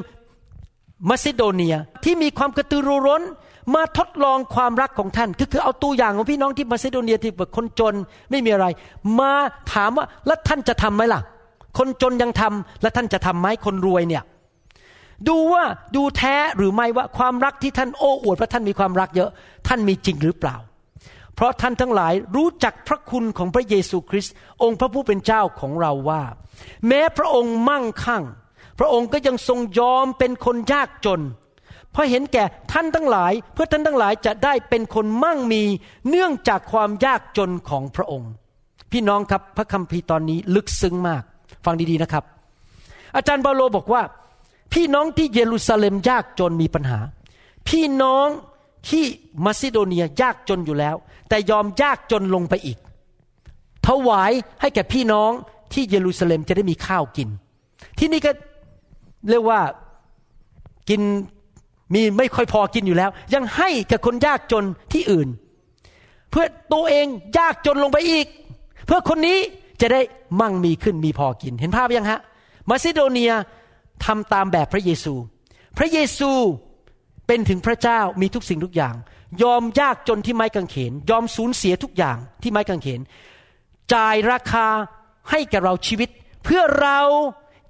[1.09, 3.23] มาซิโดเนียที่มีความกระตือรือร้น
[3.75, 7.95] มาทดลองความรักของท่านคือคือเอาตัวอย่างของพี่น้องที่มาซิโดเนียที่แบบคนจน
[8.31, 8.67] ไม่มีอะไร
[9.21, 9.33] มา
[9.73, 11.21] ถามว่าแล้วท่านจะทํำไหมล่ะ
[11.79, 14.23] คนจนยังทำแล้วท่านจะทํำไหมคนรวยเนี่ย
[15.29, 15.65] ดูว่า
[15.97, 19.31] ดูแท้หรือไม่ว่าความรักที่ท่านโอ้อวดว่าท่านมีความรักเยอะ
[19.69, 20.57] ท่านมีจริงหรือเปล่า
[21.37, 26.23] เพราะท่านทั้งหลายรู้จักพระคุณของพระเยซูคริสต์องค์พระผู้เป็นเจ้าของเราว่า
[26.87, 28.25] แม้พระองค์มั่งคั่ง
[28.79, 31.21] พระองค์ก็ยังทรงยอมเป็นคนยากจน
[31.93, 35.63] เพราะเห็นแก่ท่านทั้งหลาย เพื่อท่านทั้งหลายจะได้เป็นคนมั่งมี
[36.09, 38.31] เนื่องจากความยากจนของพระองค์
[38.93, 41.23] พี่น้องครับพระคัมภีร์ตอนนี้ลึกซึ้งมาก
[41.65, 42.25] ฟังดีๆนะครับ
[43.17, 44.03] อาจารย์บาโลบอกว่า
[44.73, 46.99] พี่น้องที่เยรูซาเล็มยากจนมีปัญหา
[47.69, 48.29] พี่น้อง
[48.89, 49.05] ที่
[49.45, 50.97] มาซิโดเนียยากจนอยู่แล้ว
[51.29, 52.79] แต่ยอมยากจนลงไปอีก
[53.87, 55.31] ถวายให้แก่พี่น้อง
[55.73, 57.29] ที่เยรูซาเล็มจะได้มีข้าวกิน
[57.99, 58.31] ที่นี่ก็
[59.31, 59.61] เรียกว่า
[60.89, 61.01] กิน
[61.95, 65.29] มีไม่ค่อยพอกินอยู่แล้ว ยังให้กับคนยากจนที่อื่น
[66.31, 67.07] เพื่อตัวเอง
[67.39, 68.27] ยากจนลงไปอีก
[68.87, 69.39] เพื่อคนนี้
[69.81, 70.01] จะได้
[70.41, 72.21] มั่งมีขึ้นมีพอกิน เห็นภาพยังฮะ
[72.69, 73.33] มาซิโดเนีย
[74.05, 75.15] ทำตามแบบพระเยซู
[75.79, 76.31] พระเยซู
[77.27, 78.95] เป็นถึงพระเจ้ามีทุกสิ่งทุกอย่าง
[79.43, 83.01] ยอมยากจนที่ไม้กางเขน ยอมสูญเสียทุกอย่างที่ไม้กางเขน
[83.93, 84.67] จ่ายราคา
[85.31, 86.09] ให้แกเราชีวิต
[86.45, 87.01] เพื่อเรา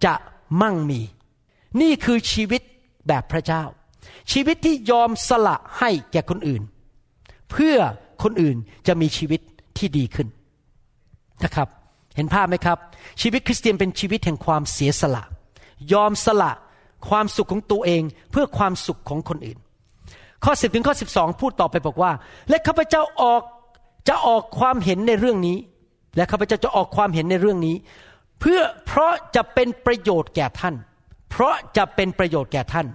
[0.04, 0.14] จะ
[0.60, 1.00] มั่งมี
[1.80, 2.62] นี่คือชีวิต
[3.08, 3.62] แบบพระเจ้า
[4.32, 6.62] ชีวิตที่ยอมสละให้แก่คนอื่น
[7.50, 7.76] เพื่อ
[8.22, 8.56] คนอื่น
[8.86, 9.40] จะมีชีวิต
[9.78, 10.28] ที่ดีขึ้น
[11.44, 11.68] นะครับ
[12.16, 12.78] เห็นภาพไหมครับ
[13.20, 15.24] ชีวิตคริสเตียนเป็นชีวิตแห่งความเสียสละ
[15.92, 16.52] ยอมสละ
[17.08, 19.58] ความสุขของตัวเองเพื่อความสุขของคนอื่น
[20.46, 22.12] ข้อ 10 ถึงข้อ 12 พูดต่อไปบอกว่า
[22.48, 23.42] และข้าพเจ้าออก
[24.08, 25.56] จะออกความเห็นในเรื่องนี้
[26.16, 27.76] และข้าพเจ้าจะออกความเห็นในเรื่องนี้
[28.40, 30.74] เพื่อเพราะจะเป็นประโยชน์แก่ท่าน
[31.30, 32.86] เพราะจะเป็นประโยชน์แก่ท่าน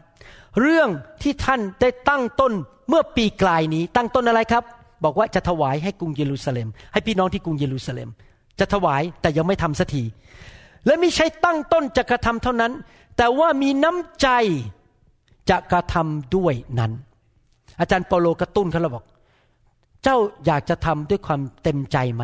[0.61, 0.89] เรื่อง
[1.21, 2.53] ที่ท่านได้ตั้งต้น
[2.89, 4.63] เมื่อปีกลายนี้ ตั้งต้นอะไรครับ
[5.03, 8.09] บอกว่าจะถวายให้กรุงเยรูซาเล็ม ให้พี่น้องที่กรุงเยรูซาเล็ม
[8.59, 10.03] จะถวายแต่ยังไม่ทำสักที
[10.85, 12.71] และไม่ใช่ตั้งต้นจะกระทำเท่านั้น
[13.17, 14.27] แต่ว่ามีน้ำใจ
[15.49, 16.91] จะกระทำด้วยนั้น
[17.82, 19.05] อาจารย์เปโลกระตุ้นเขาเราบอก
[20.03, 22.23] เจ้าอยากจะทำด้วยความเต็มใจไหม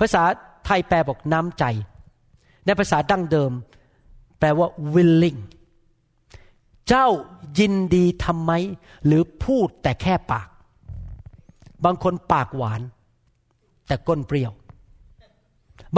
[0.00, 0.22] ภาษา
[0.66, 1.64] ไทยแปลบอกน้ำใจ
[2.66, 3.52] ในภาษาดั้งเดิม
[4.38, 5.40] แปลว่า willing
[6.88, 7.06] เจ้า
[7.58, 8.52] ยินดีทำไหม
[9.06, 10.48] หรือพูดแต่แค่ปาก
[11.84, 12.80] บางคนปากหวาน
[13.86, 14.52] แต่ก้นเปรี้ยว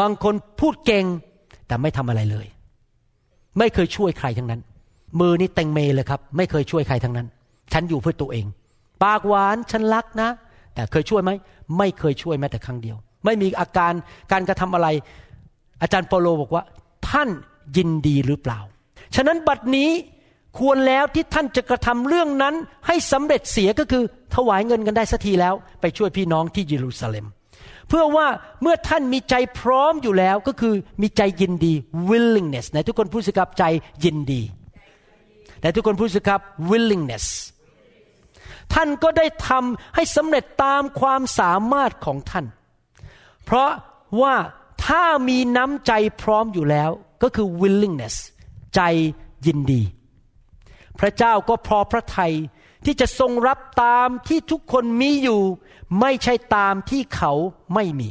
[0.01, 1.05] บางคนพูดเก่ง
[1.67, 2.47] แต่ไม่ทำอะไรเลย
[3.59, 4.61] ไม่เคยช่วยใครทั้งนั้น
[5.21, 7.29] มือนี่เต็งเมเลยครับ ไม่เคยช่วยใครทั้งนั้น
[7.75, 8.47] ฉันอยู่เพื่อตัวเอง
[9.05, 10.31] ปากหวานฉันรักนะ
[10.75, 11.31] แต่เคยช่วยไหม
[11.79, 13.93] ไม่เคยช่วยแม้แต่ครั้งเดียว ไม่มีอาการ
[14.33, 14.89] การกระทำอะไร
[15.83, 16.65] อาจารย์เปโลบอกว่า
[17.11, 17.29] ท่าน
[17.77, 18.59] ยินดีหรือเปล่า
[19.17, 19.91] ฉะนั้นบัดนี้
[20.59, 22.55] ควรแล้วที่ท่านจะกระทำเรื่องนั้น
[22.87, 24.05] ให้สำเร็จเสียก็คือ
[24.35, 27.27] ถวายเงินกันได้สักทีแล้ว ไปช่วยพี่น้องที่เยรูซาเล็ม
[27.89, 28.27] เพื่อว่า
[28.63, 31.75] เมื่อท่านมีใจพร้อมอยู่แล้วก็คือมีใจยินดี
[32.11, 33.65] willingness ในทุกคนพูดสิครับใจ
[34.05, 34.43] ยินดี
[35.61, 37.27] แต่ทุกคนพูดสิครับ willingness
[38.73, 42.47] ท่านก็ได้ทำให้สำเร็จตามความสามารถของท่าน
[43.45, 43.71] เพราะ
[44.21, 44.35] ว่า
[44.87, 45.93] ถ้ามีน้ำใจ
[46.23, 46.91] พร้อมอยู่แล้ว
[47.23, 48.17] ก็คือ willingness
[48.75, 48.81] ใจ
[49.47, 49.83] ยินดี
[51.01, 52.35] พระเจ้าก็พอพระทัย
[52.85, 55.41] ที่จะทรงรับตามที่ทุกคนมีอยู่
[56.01, 57.33] ไม่ใช่ตามที่เขา
[57.75, 58.11] ไม่มี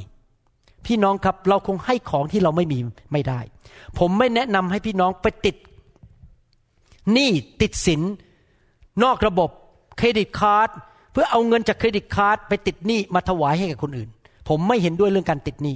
[0.86, 2.80] พี่น้องครับเราคงให้ของที่เราไม่มี
[3.12, 3.39] ไม่ได้
[3.99, 5.56] ผมไม่แนะนำให้พี่น้องไปติด
[7.14, 7.32] หนี้
[7.62, 8.01] ติดสิน
[9.04, 9.49] นอกระบบ
[9.97, 10.70] credit card
[11.12, 14.10] เพื่อเอาเงินจาก credit card ไปติดหนี้มาถวายให้กับคนอื่น
[14.50, 15.76] ผมไม่เห็นด้วยเรื่องการติดหนี้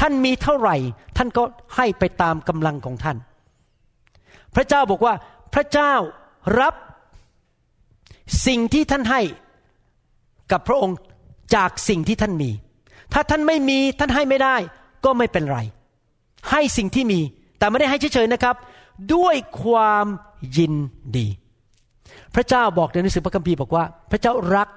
[0.00, 0.76] ท่านมีเท่าไหร่
[1.16, 1.42] ท่านก็
[1.76, 3.16] ให้ไปตามกำลังของท่าน
[4.54, 5.14] พระเจ้าบอกว่า
[5.54, 5.92] พระเจ้า
[6.60, 6.74] รับ
[8.46, 9.20] สิ่งที่ท่านให้
[10.52, 10.98] กับพระองค์
[11.54, 12.50] จากสิ่งที่ท่านมี
[13.12, 14.56] ถ้าท่านไม่มีท่านให้ไม่ได้
[15.04, 15.58] ก็ไม่เป็นไร
[16.50, 17.20] ให้สิ่งที่มี
[17.58, 18.56] แต่ไม่ได้ให้เฉยๆนะครับ
[19.14, 20.06] ด้วยความ
[20.56, 20.74] ยิน
[21.16, 21.26] ดี
[22.34, 24.68] พระเจ้าบอกในหนังสือพระคัมภีร์บอกว่า พระเจ้ารัก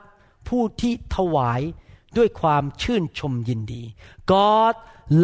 [0.49, 1.61] ผู้ที่ถวาย
[2.17, 3.83] ด้วยความชื่นชมยินดี
[4.31, 4.75] God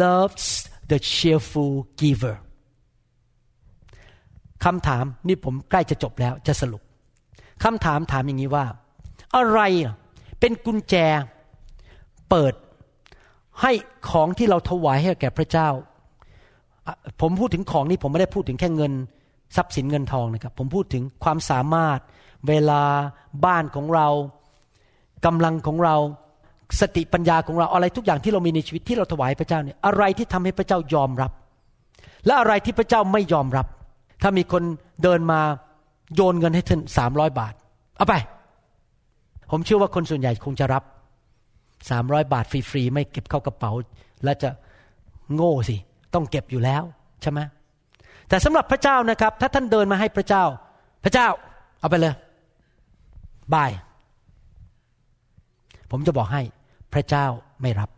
[0.02, 0.46] loves
[0.90, 2.36] the cheerful giver
[4.64, 6.82] คำถามนี่ผมใกล้จะจบแล้วจะสรุป
[7.64, 8.64] คำถามถามอย่างนี้ว่า
[9.36, 9.60] อะไร
[10.40, 10.94] เป็นกุญแจ
[12.30, 12.54] เปิด
[13.62, 13.72] ให้
[14.10, 15.68] ของที่เราถวายให้แก่พระเจ้า
[17.20, 18.92] ผมพูดถึงของนี้ผมไม่ได้พูดถึงแค่เงิน
[19.56, 22.00] ทรัพย์สินเงินทองนะครับ ผมพูดถึงความสามารถ
[22.48, 22.82] เวลา
[23.44, 24.08] บ้านของเรา
[25.26, 25.96] กำลังของเรา
[26.80, 31.32] สติปัญญาของเราอะไรทุกอย่างที่เรามีในชีวิตที่เราถวายพระเจ้าเนี่ยอะไรที่ทำให้พระเจ้ายอมรับ
[32.26, 33.66] และอะไรที่พระเจ้าไม่ยอมรับ
[34.22, 34.62] ถ้ามีคน
[35.02, 35.40] เดินมา
[36.14, 37.54] โยนเงินให้ท่านสามร้อยบาท
[37.96, 38.14] เอาไป
[39.50, 40.82] ผมเชื่อว่าคนส่วนใหญ่คงจะรับ
[41.90, 43.72] สามร้อยบาทฟรีๆไม่เก็บเข้ากระเป๋า
[44.24, 44.50] และจะ
[45.34, 45.76] โง่สิ
[46.14, 46.82] ต้องเก็บอยู่แล้ว
[47.22, 47.40] ใช่ไหม
[48.28, 50.44] แต่สำหรับพระเจ้านะครับ ถ้าท่านเดินมาให้พระเจ้า
[51.04, 51.26] พระเจ้า
[51.80, 52.14] เอาไปเลย
[53.52, 53.70] บาย
[55.90, 56.42] ผมจะบอกให้
[56.92, 57.26] พระเจ้า
[57.62, 57.90] ไม่รับ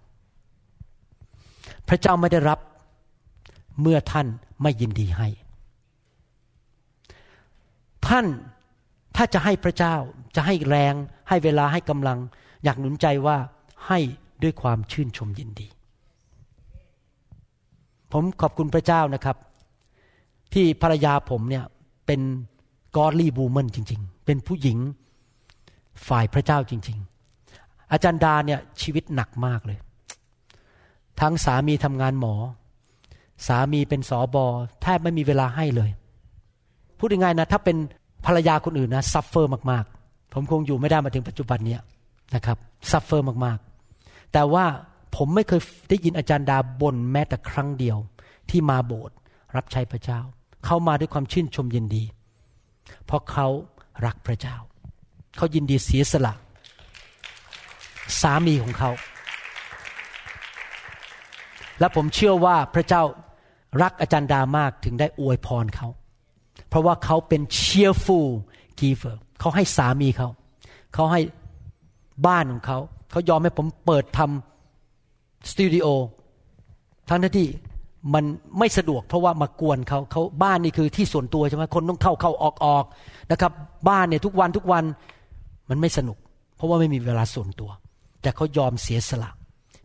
[1.88, 2.59] พระเจ้าไม่ได้รับ
[3.80, 4.26] เมื่อท่าน
[4.62, 5.28] ไม่ยินดีให้
[8.07, 8.26] ท่าน
[9.16, 9.94] ถ้าจะให้พระเจ้า
[10.36, 10.94] จะให้แรง
[11.28, 12.18] ให้เวลาให้กำลัง
[12.64, 13.36] อยากหนุนใจว่า
[13.86, 13.99] ให้
[14.42, 15.68] ด้วยความชื่นชมยินดี
[18.12, 19.36] ผมขอบคุณพระเจ้านะครับ
[20.55, 21.64] ที่ภรรยาผมเนี่ย
[22.07, 22.20] เป็น
[22.96, 24.78] godly woman จริง ๆ เป็นผู้หญิง
[26.09, 26.99] ฝ่ายพระเจ้าจริง
[27.44, 29.78] ๆ อาจารย์ดาเนี่ยชีวิตหนักมากเลย
[31.20, 32.34] ทั้งสามีทำงานหมอ
[33.47, 34.44] สามีเป็นสอบอ
[34.82, 35.90] แทบไม่มีเวลาให้เลย
[36.99, 37.76] พูดง่ายๆนะถ้าเป็น
[38.26, 41.80] ภรรยาคนอื่นนะ suffer มากๆ ผมคงอยู่ไม่ได้มาถึงปัจจุบันเนี้ย
[42.34, 42.59] นะครับ
[42.90, 44.64] suffer มากๆ แต่ว่า
[45.16, 47.97] ผมไม่เคยได้ยินอาจารย์ดาบ่นแม้แต่ครั้งเดียว
[48.51, 49.16] ที่มาโบสถ์
[49.57, 50.20] รับใช้พระเจ้า
[50.64, 52.05] เขามาด้วยความชื่นชมยินดี
[53.05, 53.47] เพราะเขา
[54.07, 54.57] รักพระเจ้า
[55.37, 56.34] เขายินดีเสียสละ
[58.20, 58.91] สามีของเขา
[61.80, 63.03] และผมเชื่อว่าพระเจ้า
[63.82, 65.89] รักอาจารย์ดามากถึงได้อวยพรเขา
[66.68, 68.28] เพราะว่าเขาเป็น cheerful
[68.80, 70.28] giver เขาให้สามีเขา
[70.95, 71.20] เขาให้
[72.26, 72.78] บ้านของเขา
[73.11, 75.87] เขายอมให้ผมเปิดทำสตูดิโอ
[77.09, 77.47] ทั้งที่
[78.14, 78.24] มัน
[78.59, 82.84] ไม่สะดวกเพราะว่ามากวนเขาเขาบ้านนี่คือที่ส่วนตัวใช่ไหมคนต้องเข้าเข้าออกออก
[83.30, 83.53] นะครับ
[83.89, 84.84] บ้านเนี่ยทุกวันทุกวัน
[85.70, 86.18] มันไม่สนุก
[86.56, 87.70] เพราะว่าไม่มีเวลาส่วนตัว
[88.22, 89.30] แต่เขายอมเสียสละ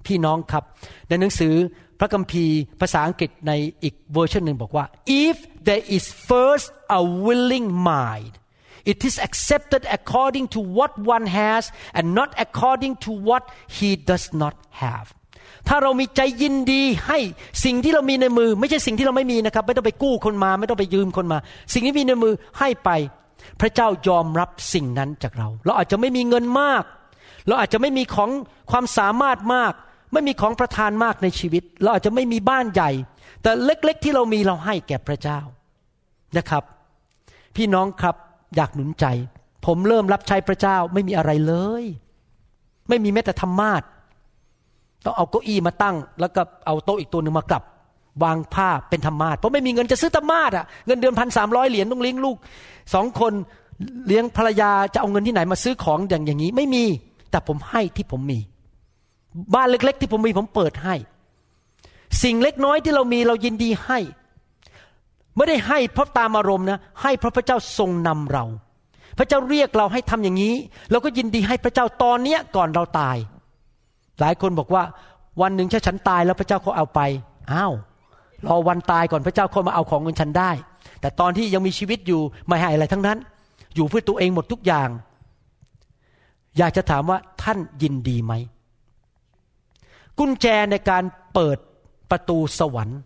[0.05, 0.63] พี่น้องครับ
[1.09, 1.53] ในหนังสือ
[1.99, 3.51] พระคัมภีร์ภาษาอังกฤษใน
[3.83, 4.85] อีกเวอร์ชันหนึ่งบอกว่า
[5.25, 5.35] if
[5.67, 6.67] there is first
[6.97, 8.33] a willing mind
[8.91, 11.63] it is accepted according to what one has
[11.97, 13.43] and not according to what
[13.77, 15.07] he does not have
[15.67, 17.19] ถ้าเรามีใจยินดีให้
[17.65, 21.37] สิ่งที่เรามีในมือ ไม่ใช่สิ่งที่เราไม่มีนะครับ ไม่ต้องไปกู้คนมา ไม่ต้องไปยืมคนมา
[21.73, 22.89] สิ่งที่มีในมือให้ไป
[23.59, 26.83] พระเจ้ายอมรับสิ่งนั้นจากเรา เราอาจจะไม่มีเงินมาก
[27.47, 28.29] เราอาจจะไม่มีของ
[28.71, 29.73] ความสามารถมาก
[30.13, 32.91] ไม่มีของประทานมากในชีวิต เราอาจจะไม่มีบ้านใหญ่
[33.41, 35.39] แต่เล็กๆที่เรามีเราให้แก่พระเจ้า
[36.37, 36.63] นะครับ
[37.55, 38.15] พี่น้องครับ
[38.55, 39.05] อยากหนุนใจ
[39.65, 41.83] ผมเริ่มรับใช้พระเจ้าไม่มีอะไรเลย
[42.89, 43.81] ไม่มีแม้แต่ธรรมาท
[45.05, 47.63] ต้องเอาเก้าอี้มาตั้ง แล้วก็เอาโต๊ะอีกตัวหนึ่งมากลับ
[48.23, 52.37] วางผ้าเป็นธรรมาทเพราะไม่มีเงินจะซื้อธรรมาทอะเงินเดือนพันสามร้อยเหรียญต้องเลี้ยงลูก
[52.93, 53.33] สองคน
[54.07, 56.83] เลี้ยงภรรยาจะเอาเงินที่ไหนมาซื้อของอย่างอย่างนี้ ไม่มี
[57.31, 58.39] แต่ผมให้ที่ผมมี
[59.53, 60.95] บ้านเล็ก ๆ ที่ผมมีผมเปิดให้
[62.23, 63.99] สิ่งเล็กน้อยที่เรามีเรายินดีให้
[65.35, 68.45] ไม่ได้ให้เพราะตามอารมณ์นะให้เพราะพระเจ้าทรงนำเรา
[69.17, 70.55] พระเจ้าเรียกเราให้ทำอย่างนี้
[70.91, 73.17] เราก็ยินดีให้พระเจ้าตอนเนี้ยก่อนเราตาย
[74.19, 74.83] หลายคนบอกว่า
[75.41, 76.99] วันหนึ่งถ้าฉันตายแล้วพระเจ้าเขาเอาไป
[77.53, 77.73] อ้าว
[78.47, 80.51] รอวันตายก่อนพระเจ้าเขามาเอาของเงินฉันได้
[81.01, 83.17] แต่ตอนที่ยังมีชีวิตอยู่ไม่ให้อะไรทั้งนั้น
[83.75, 84.89] อยู่เพื่อตัวเองหมดทุกอย่าง
[86.57, 88.33] อยากจะถามว่าท่านยินดีไหม
[90.19, 91.57] กุญแจในการเปิด
[92.11, 92.99] ประตูสวรรค์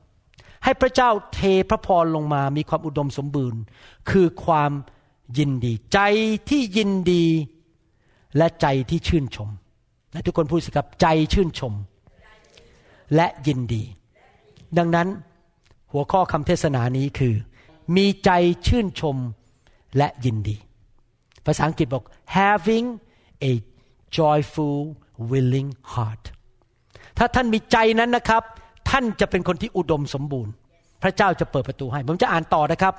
[0.64, 3.62] ให้พระเจ้าเทพระพรลงมามีความอุดมสมบูรณ์
[4.10, 4.72] คือความ
[5.38, 6.00] ยินดี ใจ
[6.50, 7.26] ที่ยินดี
[8.38, 9.50] และใจที่ชื่นชม
[10.12, 11.74] และทุกคนพูดสิครับใจชื่นชม
[13.16, 13.84] และยินดี
[14.78, 15.08] ดังนั้น
[15.92, 17.36] หัวข้อคำเทศนานี้คือ
[17.96, 18.32] มีใจ
[18.68, 19.18] ชื่นชม
[19.98, 20.58] และยินดี
[21.46, 22.04] ภาษาอังกฤษบอก
[22.38, 22.88] having
[23.50, 23.52] a
[24.18, 24.80] joyful
[25.32, 26.24] willing heart
[27.18, 28.44] ถ้าท่านมีใจนั้นนะครับ
[28.90, 30.54] ท่านจะเป็นคนที่อุดมสมบูรณ์
[31.04, 32.94] พระเจ้าจะเปิดประตูให้ ผมจะอ่านต่อนะครับ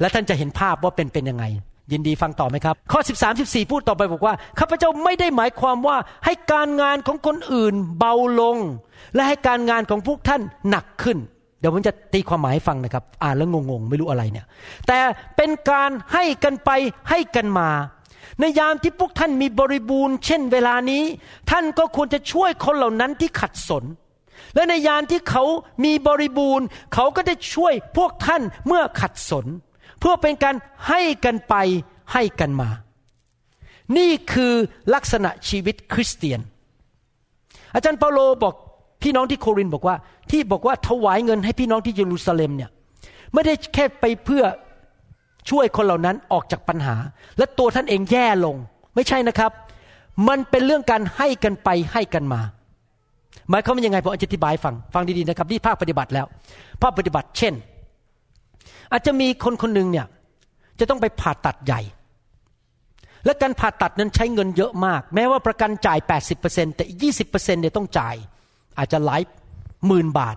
[0.00, 1.44] และท่านจะเห็นภาพว่าเป็นเป็นยังไง
[1.92, 8.56] ยินดีฟังต่อไหมครับ ข้อ 13 14 พูดต่อไปบอกว่าข้าพเจ้าไม่ได้หมายความว่าให้การงานของคนอื่นเบาลง
[9.14, 11.18] และให้การงานของพวกท่านหนักขึ้น
[11.60, 14.46] เดี๋ยวผมจะตีความหมายให้ฟังนะครับ อ่านแล้วงงๆ ไม่รู้อะไรเนี่ย
[14.88, 14.98] แต่
[15.36, 16.70] เป็นการให้กันไป
[17.10, 17.70] ให้กันมา
[18.40, 21.02] ในยามที่พวกท่านมีบริบูรณ์ เช่นเวลานี้
[21.50, 23.84] ท่านก็ควรจะช่วยคนเหล่านั้นที่ขัดสน
[24.54, 25.44] และในยามที่เขา
[25.84, 29.46] มีบริบูรณ์ เขาก็จะช่วยพวกท่านเมื่อขัดสน
[30.06, 30.56] พื่อเป็นการ
[30.88, 31.54] ให้กันไป
[32.12, 32.68] ให้กันมา
[33.96, 34.52] นี่คือ
[34.94, 36.40] ลักษณะชีวิตคริสเตียน
[37.74, 38.54] อาจารย์เปาโลบอก
[39.02, 39.96] พี่น้องที่โครินบอกว่า
[40.30, 42.70] ที่บอกว่าถวายเงินให้พี่น้องที่เยรูซาเล็มเนี่ย
[43.32, 44.44] ไม่ได้แค่ไปเพื่อ
[45.50, 46.96] ช่วยคนเหล่านั้นออกจากปัญหา
[47.38, 48.56] และตัวท่านเองแย่ลง
[48.94, 49.52] ไม่ใช่นะครับ
[50.28, 52.40] มันเป็นเรื่องการให้กันไปให้กันมา
[53.50, 56.26] หมายความว่ายังไงผมอธิบายฟังฟังดีๆนะครับนี่ภาคปฏิบัติแล้ว
[56.82, 57.54] ภาคปฏิบัติเช่น
[58.94, 60.06] อาจจะมีคนคนหนึ่งเนี่ย
[60.80, 61.80] จะต้องไปผ่าตัดใหญ่
[63.24, 65.98] และการผ่าตัดนั้นใช้เงินเยอะมาก แม้ว่าประกันจ่าย
[66.38, 68.14] 80%แต่อีก 20%เนี่ยต้องจ่าย
[68.78, 69.22] อาจจะหลาย
[69.86, 70.36] หมื่นบาท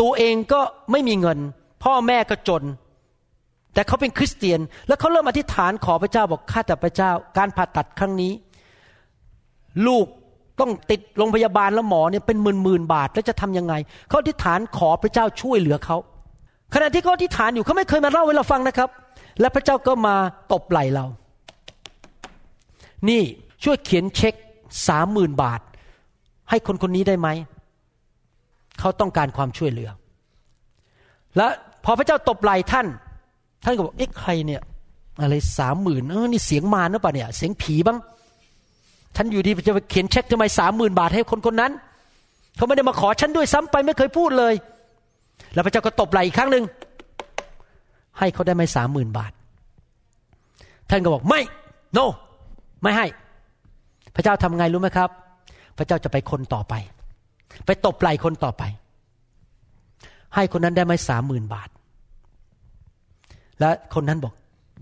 [0.00, 0.60] ตัวเองก็
[0.90, 1.38] ไม่มีเงิน
[1.84, 2.62] พ่อแม่ก็จน
[3.74, 8.32] แต่เขาเป็นคริสเตียน แล้วเขาเริ่มอธิษฐานขอพระเจ้าบอกข้าแต่พระเจ้า การผ่าตัดครั้งนี้
[9.86, 10.06] ลูก
[10.60, 13.74] ต้องติดโรงพยาบาลแล้วหมอเนี่ยเป็นหมื่นหมื่นบาท แล้วจะทํำยังไง
[14.08, 15.96] เขาอธิษฐานขอพระเจ้าช่วยเหลือเขา
[16.74, 18.88] ขณะที่เขาอธิษฐานอยู่เขาไม่เคยมาเล่าให้เราฟังนะครับ
[19.40, 20.14] และพระเจ้าก็มา
[20.52, 21.04] ตบไหล่เรา
[23.08, 23.22] นี่
[23.64, 24.34] ช่วยเขียนเช็ค
[24.88, 25.60] สามหมื่นบาท
[26.50, 27.28] ให้คนคนนี้ได้ไหม
[28.78, 29.90] เขาต้องการความช่วยเหลือ
[31.36, 31.46] และ
[31.84, 32.86] พอพระเจ้าตบไหล่ท่าน
[33.64, 34.62] ท่านก็บอกเอ๊ะใครเนี่ย
[35.20, 37.98] อะไรสามหมื่นเออนี่เสียงมารหรือเปล่าเนี่ย เสียงผีบ้าง
[39.16, 41.72] ฉันอยู่ดีจะไปเขียนเช็คทำไมสามหมื่นบาทให้คนคนนั้น
[42.56, 44.54] เขาไม่ได้มาขอฉันด้วยซ้ำไปไม่เคยพูดเลย
[45.56, 46.64] แล้วพระเจ้าก็ตบไหลอีกครั้งหนึ่ง
[48.18, 49.32] ให้เขาได้ไหมสามหมื่นบาท
[50.90, 51.40] ท่านก็บอกไม่
[51.96, 52.04] no
[52.82, 53.06] ไม่ให้
[54.14, 55.10] พระเจ้าทำไงรู้ไหมครับ
[55.76, 56.74] พระเจ้าจะไปคนต่อไป
[57.66, 58.62] ไปตบไหลคนต่อไป
[60.34, 61.68] ให้คนนั้นได้ไหมสามหมื่นบาท
[63.60, 64.34] และคนนั้นบอก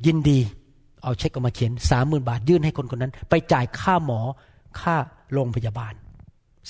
[0.06, 0.38] ยินดี
[1.02, 4.20] เอาเช็คออกมาเขียนสามหมื่นบาท ยื่นให้คนคนนั้น ไปจ่ายค่าหมอ
[4.80, 4.94] ค่า
[5.32, 5.92] โรงพยาบาล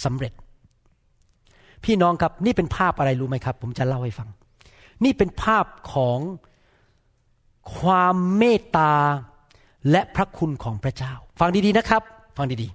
[0.05, 0.32] สำเร็จ
[1.85, 4.28] พี่น้องครับนี่เป็นภาพอะไรรู้ไหมครับ ผมจะเล่าให้ฟัง
[5.05, 6.18] นี่เป็นภาพของ
[7.78, 8.93] ความเมตตา
[9.91, 12.03] และพระคุณของพระเจ้า ฟังดีๆนะครับ
[12.37, 12.68] ฟังดี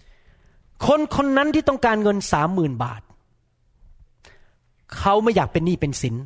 [0.00, 3.02] ๆ คนคนนั้นที่ต้องการเงินสามหมื่นบาท
[4.98, 6.16] เขาไม่อยากเป็นหนี้เป็นสิน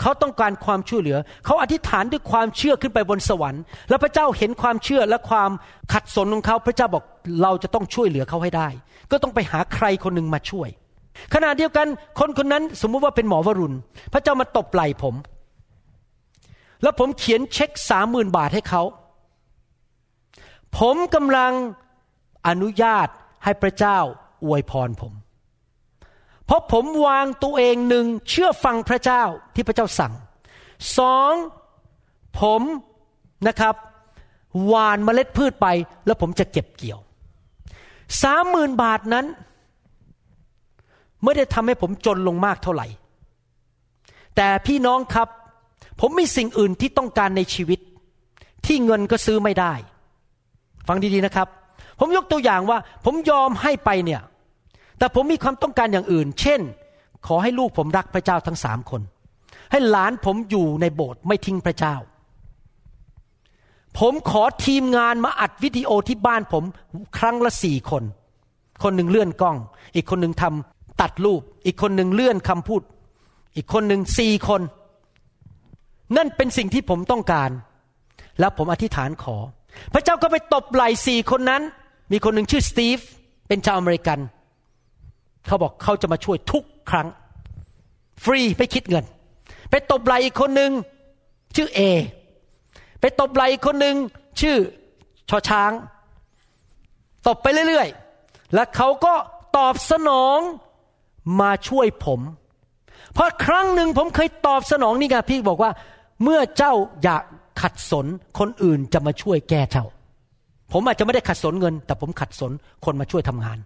[0.00, 5.50] เขาต้องการความช่วยเหลือ เขาอธิษฐานด้วยความเชื่อขึ้นไปบนสวรรค์ แล้วพระเจ้าเห็นความเชื่อและความ
[5.92, 7.04] ขัดสนของเขา พระเจ้าบอก
[7.42, 8.68] เราจะต้องช่วยเหลือเขาให้ได้
[9.10, 10.68] ก็ต้องไปหาใครคนหนึ่งมาช่วย
[11.34, 11.86] ขณะเดียวกัน
[12.18, 13.76] คนคนนั้นสมมุติว่าเป็นหมอวรุณ
[14.12, 15.14] พระเจ้ามาตบไหล่ผม
[16.82, 18.82] แล้วผมเขียนเช็คสามหมื่นบาทให้เขา
[20.78, 21.52] ผมกำลัง
[22.48, 23.08] อนุญาต
[23.44, 23.98] ให้พระเจ้า
[24.44, 25.12] อวยพรผม
[26.46, 29.22] เพราะผมวางตัวเองหนึ่งเชื่อฟังพระเจ้า
[29.54, 30.12] ที่พระเจ้าสั่ง
[30.98, 31.32] สอง
[32.40, 32.62] ผม
[33.48, 33.74] นะครับ
[34.66, 35.66] หวานเมล็ดพืชไป
[36.06, 37.00] แล้วผมจะเก็บเกี่ยว
[38.22, 39.26] สามหมื่นบาทนั้น
[41.26, 42.86] ไม่ได้ทำให้ผมจนลงมากเท่าไหร่
[44.36, 45.28] แต่พี่น้องครับ
[46.00, 47.80] ผมมีสิ่งอื่นที่ต้องการในชีวิต
[48.66, 49.72] ที่เงินก็ซื้อไม่ได้
[50.88, 51.48] ฟังดีๆนะครับ
[51.98, 54.20] ผมยกตัวอย่างว่า ผมยอมให้ไปเนี่ย
[54.98, 56.60] แต่ผมมีความต้องการอย่างอื่น เช่น
[57.26, 59.00] ขอให้ลูกผมรักพระเจ้าทั้งสามคน
[59.70, 61.94] ให้หลานผมอยู่ในโบสถ์ไม่ทิ้งพระเจ้า
[63.98, 66.64] ผมขอทีมงานมาอัดวิดีโอที่บ้านผม
[67.18, 68.02] ครั้งละสี่คน
[68.82, 69.56] คนหนึ่งเลื่อนกล้อง
[69.94, 72.82] อีกคนหนึ่งทำ ตัดรูป อีกคนหนึ่งเลื่อนคำพูด
[73.56, 74.62] อีกคนหนึ่งสี่คน
[76.16, 77.50] นั่นเป็นสิ่งที่ผมต้องการ
[78.40, 79.36] แล้วผมอธิษฐานขอ
[79.92, 81.62] พระเจ้าก็ไปตบไหล่สี่คนนั้น
[82.12, 82.98] มีคนหนึ่งชื่อสตีฟ
[83.48, 84.18] เป็นชาวอเมริกัน
[85.46, 87.08] เขาบอกเขาจะมาช่วยทุกครั้ง
[88.24, 89.04] ฟรีไม่คิดเงิน
[89.70, 90.72] ไปตบไหล่อีกคนหนึ่ง
[91.56, 91.80] ชื่อเอ
[93.00, 93.96] ไปตบไหล่อีกคนหนึ่ง
[94.40, 94.56] ชื่อ
[95.30, 95.72] ชอช้าง
[97.26, 99.14] ตบไปเรื่อยๆ และเขาก็
[99.56, 100.38] ตอบสนอง
[101.40, 102.20] มาช่วยผม
[103.14, 105.70] เพราะครั้งหนึ่งผมเคยตอบสนองนี่ไงพี่บอกว่า
[106.22, 106.72] เมื่อเจ้า
[107.02, 107.22] อยาก
[107.62, 108.06] ขัดสน
[108.38, 109.84] คนอื่นจะมาช่วยแก้เจ้า
[110.72, 112.52] ผมอาจจะไม่ได้ขัดสนเงิน แต่ผมขัดสน
[112.84, 113.58] คนมาช่วยทำงาน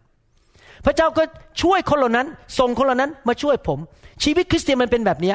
[0.85, 1.23] พระเจ้าก็
[1.63, 2.27] ช่วยคนเหล่านั้น
[2.59, 3.79] ส่งคนเหล่านั้นมาช่วยผม
[4.23, 5.35] ชีวิตคริสเตียนมันเป็นแบบนี้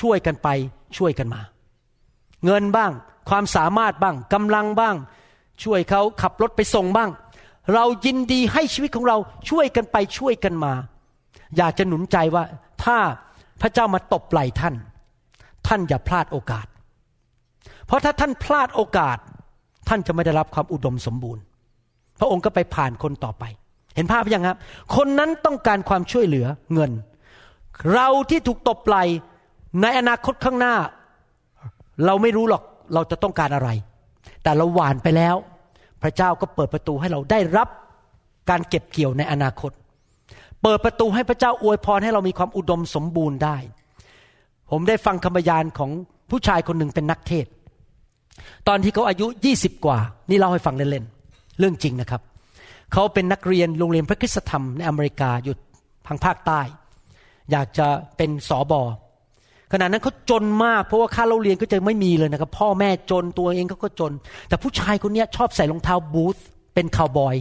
[0.00, 0.48] ช่วยกันไป
[0.96, 1.40] ช่วยกันมา
[2.44, 2.92] เงินบ้าง
[3.28, 4.96] ความสามารถบ้างกำลังบ้าง
[5.64, 7.10] ช่วยเขาขับรถไปส่งบ้าง
[7.74, 9.16] เรายินดีให้ชีวิตของเรา
[9.50, 10.72] ช่วยกันไปช่วยกันมา
[11.56, 12.44] อยากจะหนุนใจว่า
[12.84, 12.98] ถ้า
[13.60, 14.74] พระเจ้ามาตบไหล่ท่าน
[15.66, 16.66] ท่านอย่าพลาดโอกาส
[17.86, 19.18] เพราะถ้าท่านพลาดโอกาส
[19.88, 21.42] ท่านจะไม่ได้รับความอุดมสมบูรณ์
[22.20, 23.44] พระองค์ก็ไปผ่านคนต่อไป
[23.96, 24.58] เห็นภาพยังครับ
[24.96, 26.90] คนนั้นต้องการความช่วยเหลือเงิน
[27.92, 29.04] เราที่ถูกตบไหล่
[29.82, 30.74] ในอนาคตข้างหน้า
[32.06, 32.62] เราไม่รู้หรอก
[32.94, 33.68] เราจะต้องการอะไร
[34.42, 35.36] แต่เราหวานไปแล้ว
[36.02, 37.68] พระเจ้าก็เปิดประตูให้เราได้รับ
[38.50, 39.70] การเก็บเกี่ยวในอนาคต
[40.62, 43.56] เปิดประตูให้พระเจ้าอวยพรให้เรามีความอุดมสมบูรณ์ได้
[44.70, 45.90] ผมได้ฟังคำบรรยานของ
[46.30, 47.46] ผู้ชายคนหนึ่งเป็นนักเทศ
[48.68, 49.98] ตอนที่เขาอายุยี่สิบกว่า
[50.30, 52.22] นี่เล่าให้ฟังเล่นๆ เรื่องจริงนะครับ
[52.92, 55.54] เขาเป็นนักเรียนโรงเรียนพระคุณธรรมในอเมริกาอยู่
[56.06, 56.60] ทางภาคใต้
[57.50, 57.86] อยากจะ
[58.16, 58.82] เป็นสอบอ
[59.72, 64.12] ขณะนั้นเขาจนมากเพราะว่าค่าเราเรียนก็จะไม่มีเลยนะครับ พ่อแม่จนตัวเองเขาก็จน
[64.48, 66.36] แต่ผู้ชายคนนี้ชอบใส่รองเท้าบูท
[66.74, 67.36] เป็นคาวบอย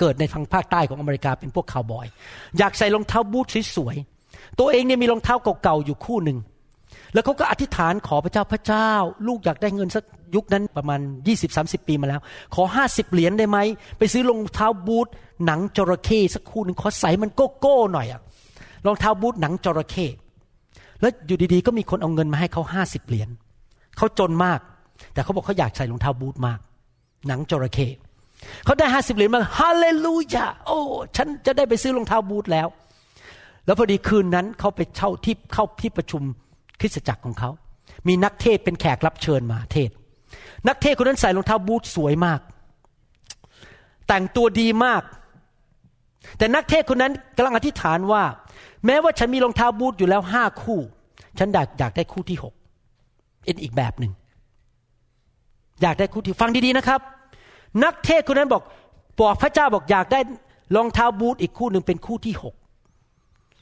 [0.00, 2.06] เกิดในทางภาคใต้ของอเมริกาเป็นพวกคาวบอย
[2.58, 6.38] อยากใส่รองเท้าบูทสวยๆตัวเองเนี่ยมีรองเท้าเก่าๆอยู่คู่หนึ่ง
[7.14, 8.90] แล้วเขาก็อธิษฐานขอพระเจ้าพระเจ้า
[9.26, 11.00] ลูกอยากได้เงินสักยุคนั้นประมาณ
[11.44, 12.20] 20-30 ปีมาแล้ว
[12.54, 13.58] ขอ 50 เหรียญได้ไหม
[13.98, 15.08] ไปซื้อรองเท้าบูท
[15.46, 18.20] หนังจระเข้สักคู่หนึ่งขอใส่มันโก้โก้หน่อยอะ
[18.86, 20.06] รองเท้าบูทหนังจระเข้
[21.00, 23.28] แล้วอยู่ดีๆ ก็มีคนเอาเงินมาให้เขาห้าสิบเหรียญ
[23.96, 24.60] เขาจนมาก
[25.12, 26.58] แต่เขาบอกเขาอยากใส่รองเท้าบูทมาก
[27.28, 27.88] หนังจระเข้
[28.64, 30.78] เขาได้ห้าสิบเหรียญมาฮาเลลูยาโอ้
[31.16, 32.68] ฉันจะได้ไปซื้อรองเท้าบูทแล้ว
[33.66, 36.22] แล้วพอดีคืนนั้นเขาไปเช่าที่เข้าที่ประชุม
[36.80, 37.50] คริสตจักรของเขา
[38.08, 39.90] มีนักเทศเป็นแขกรับเชิญมาเทศ
[40.68, 42.40] นักเทศคนนั้นใส่รองเท้าบูทสวยมาก
[44.08, 45.02] แต่งตัวดีมาก
[46.38, 48.22] แต่นักเทศคนนั้นกำลังอธิษฐานว่า
[48.86, 50.80] แม้ว่าฉันมีรองเท้าบูทอยู่แล้วห้าคู่
[51.38, 52.54] ฉันอยากอยากได้คู่ที่หก
[53.44, 54.12] เป็นอีกแบบหนึ่ง
[55.82, 57.00] อยากได้คู่ที่ฟังดีๆนะครับ
[57.84, 58.62] นักเทศคนนั้นบอก
[59.20, 60.20] บอกพระเจ้าบอกอยากได้
[60.76, 62.54] รองเท้าบูทอีกคู่หนึ่งเป็นคู่ที่หก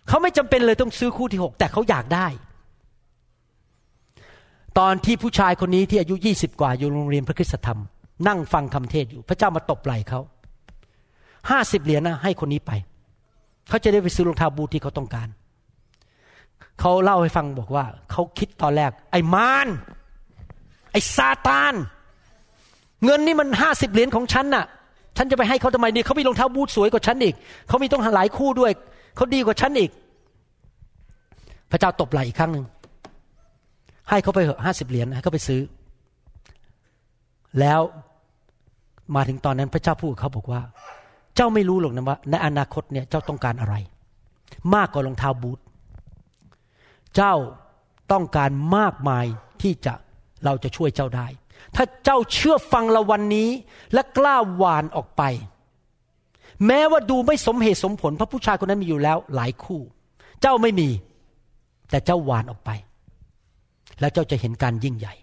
[0.09, 2.27] เขาไม่จำเป็นเลยต้องซื้อคู่ที่หกแต่เขาอยากได้
[4.79, 7.81] ตอนที่ผู้ชายคนนี้ที่อายุยี่สิบกว่าอยู่โรงเรียนพระคุณธรรม
[8.29, 10.21] นั่งฟังคำเทศอยู่ พระเจ้ามาตบไหล่เขา
[11.51, 12.73] ห้าสิบเหรียญนะให้คนนี้ไป
[13.69, 15.29] เขาจะได้ไปซื้อรองเท้าบูทที่เขาต้องการ
[16.81, 19.69] เขาเล่าให้ฟังบอกว่า เขาคิดตอนแรก ไอ้มาร
[20.93, 21.75] ไอ้ซาตาน
[23.05, 24.65] เงินนี่มันห้าสิบเหรียญของฉันน่ะ
[25.17, 27.35] ฉันจะไปให้เขาทำไมนี่เขามีรองเท้าบูทสวยกว่าฉันอีก
[27.69, 28.73] เขามีต้องหลายคู่ด้วย
[29.17, 29.91] เขาดีกว่าฉันอีก
[31.71, 32.65] พระเจ้าตบไหลอีกครั้งหนึ่ง
[34.09, 35.61] ให้เขาไปเหอะห้าสิบเหรียญให้เขาไปซื้อ
[37.61, 37.81] แล้ว
[39.15, 40.61] มาถึงตอนนั้นพระเจ้าพูดกับเขาบอกว่า
[41.37, 43.75] เจ้าไม่รู้หรอกนะว่า ในอนาคตเนี่ยเจ้าต้องการอะไร
[44.75, 45.59] มากกว่ารองเท้าบูท
[47.17, 47.35] เจ้า
[48.13, 49.27] ต้องการมากมาย
[49.63, 49.95] ที่จะ
[50.45, 51.27] เราจะช่วยเจ้าได้
[51.77, 53.49] ถ้าเจ้าเชื่อฟังเราวันนี้
[53.95, 55.23] และกล้าหวานออกไป
[56.67, 59.81] แม้ว่าดูไม่สมเหตุสมผลเพราะผู้ชายคนนั้นมีอยู่แล้วหลายคู่
[60.41, 60.89] เจ้าไม่มี
[61.91, 62.71] แต่เจ้าหวานออกไป
[64.01, 65.15] แล้วเจ้าจะเห็นการยิ่งใหญ่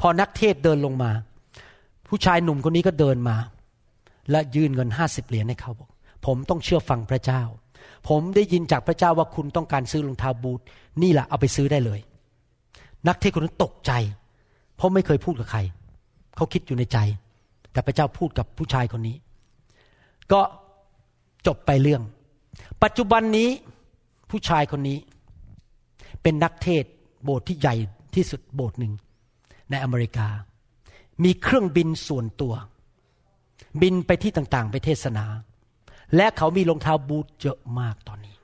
[0.00, 1.10] พอนักเทศเดินลงมา
[2.08, 3.36] ผู้ชายหนุ่มคนนี้ก็เดินมา
[4.30, 5.90] และยื่นเงินห้าสิบเหรียญให้เขาบอก
[6.26, 7.42] ผมต้องเชื่อฟังพระเจ้า
[8.08, 10.60] ผมได้ยินจากพระเจ้าว่าคุณต้องการซื้อรองเท้าบูท
[11.02, 12.00] นี่แหละเอาไปซื้อได้เลย
[13.08, 13.92] นักเทศคนนั้นตกใจ
[14.76, 15.60] เพราะไม่เคยพูดกับใคร
[16.36, 16.98] เขาคิดอยู่ในใจ
[17.72, 19.16] แต่พระเจ้าพูดกับผู้ชายคนนี้
[20.32, 20.40] ก็
[21.46, 22.02] จบไปเรื่อง
[22.82, 23.48] ปัจจุบันนี้
[24.30, 24.98] ผู้ชายคนนี้
[26.22, 26.84] เป็นนักเทศ
[27.24, 27.74] โบสถ์ที่ใหญ่
[28.14, 28.92] ที่สุดโบสถ์หนึ่ง
[29.70, 30.28] ในอเมริกา
[31.24, 32.54] มีเครื่องบินส่วนตัว
[33.82, 35.24] บินไปที่ต่างๆ ไปเทศนา
[36.16, 38.35] และเขามีรองเท้าบูทเยอะมากตอนนี้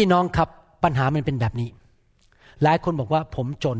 [0.00, 0.48] พี่น้องครับ
[0.84, 1.68] ปัญหามันเป็นแบบนี้
[2.62, 3.78] หลายคนบอกว่าผมจน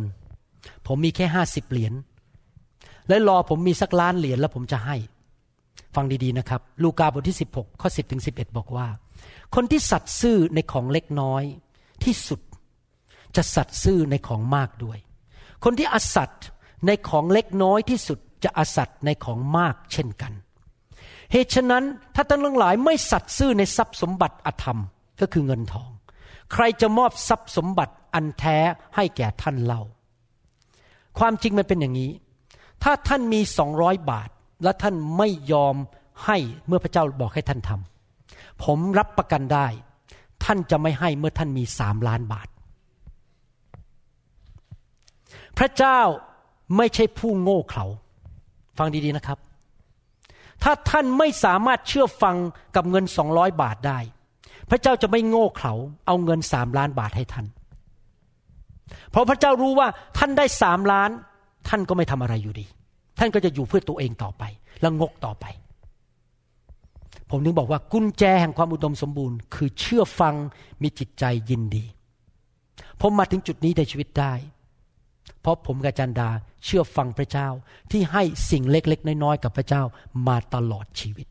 [0.87, 1.95] ผมมีแค่ห้าสิบเหรียญ
[3.09, 4.97] และรอผมมีสักล้านเหรียญแล้วผมจะให้
[5.95, 8.87] ฟังดีๆนะครับ ลูกาบทที่ 16 ข้อ 10ถึง11 บอกว่า
[9.55, 11.43] คนที่สัตซ์ซื่อในของเล็กน้อย
[12.05, 12.41] ที่สุด
[13.37, 14.99] จะสัตซ์ซื่อในของมากด้วย
[15.65, 16.45] คนที่อสัตย์
[16.87, 20.33] ในของเล็กน้อยที่สุดจะอสัตย์ในของมากเช่นกัน
[21.33, 24.81] เหตุฉะนั้นถ้าท่านทั้งหลายไม่สัตย์ซื่อในทรัพย์สมบัติอธรรม
[25.21, 25.91] ก็คือเงินทอง
[26.53, 28.59] ใครจะมอบทรัพย์สมบัติอันแท้
[28.97, 29.83] ให้แก่ท่านเล่า
[31.19, 32.11] ความจริงมันเป็นอย่างนี้
[32.83, 34.29] ถ้าท่านมีสองร้อยบาท
[34.63, 35.77] และท่านไม่ยอม
[36.27, 36.37] ให้
[36.67, 39.67] เมื่อพระเจ้าบอกให้ท่านทำผมรับประกันได้
[40.45, 42.49] ท่านจะไม่ให้เมื่อท่านมีสามล้านบาท
[45.59, 46.01] พระเจ้า
[46.77, 47.87] ไม่ใช่ผู้โง่เขลา
[48.79, 49.39] ฟังดีๆนะครับ
[50.63, 52.37] ถ้าท่านไม่สามารถเชื่อฟัง
[52.77, 53.99] กับเงินสองร้อยบาทได้
[54.71, 55.75] พระเจ้าจะไม่โง่เขลา
[56.07, 57.47] เอาเงินสามล้านบาทให้ท่าน
[59.11, 59.89] เพราะพระเจ้ารู้ว่า
[60.19, 61.11] ท่านได้สามล้าน
[61.69, 62.67] ท่านก็ไม่ทำอะไรอยู่ดี
[63.19, 64.43] ท่านก็จะอยู่เพื่อตัวเองต่อไป
[64.81, 65.47] และงกต่อไป
[67.31, 70.35] ผมถึงบอกว่ากุญแจแห่งความอุดมสมบูรณ์ คือเชื่อฟัง
[70.83, 71.85] มีจิตใจยินดี
[73.01, 74.35] ผมมาถึงจุดนี้ในชีวิตได้
[75.41, 76.29] เพราะผมกับจันดา
[76.65, 77.49] เชื่อฟังพระเจ้า
[77.91, 79.83] ที่ให้สิ่งเล็กๆน้อยๆกับพระเจ้า
[80.29, 81.27] มาตลอดชีวิต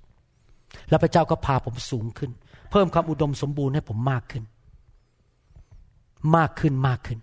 [0.90, 2.32] แล้วพระเจ้าก็พาผมสูงขึ้น
[2.72, 4.44] เพิ่มความอุดมสมบูรณ์ให้ผมมากขึ้น
[6.36, 7.20] มากขึ้นมากขึ้น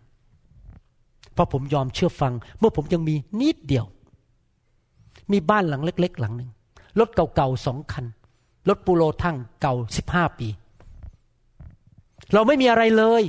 [1.33, 3.87] เพราะผมยอมเชื่อฟัง เมื่อผมยังมีนิดเดียว
[5.33, 6.51] มีบ้านหลังเล็ก ๆ หลังหนึ่ง
[6.99, 8.05] รถเก่าๆสองคัน
[8.69, 10.49] รถปูโรทั้งเก่าสิบห้าปี
[12.33, 13.23] เราไม่มีอะไรเลย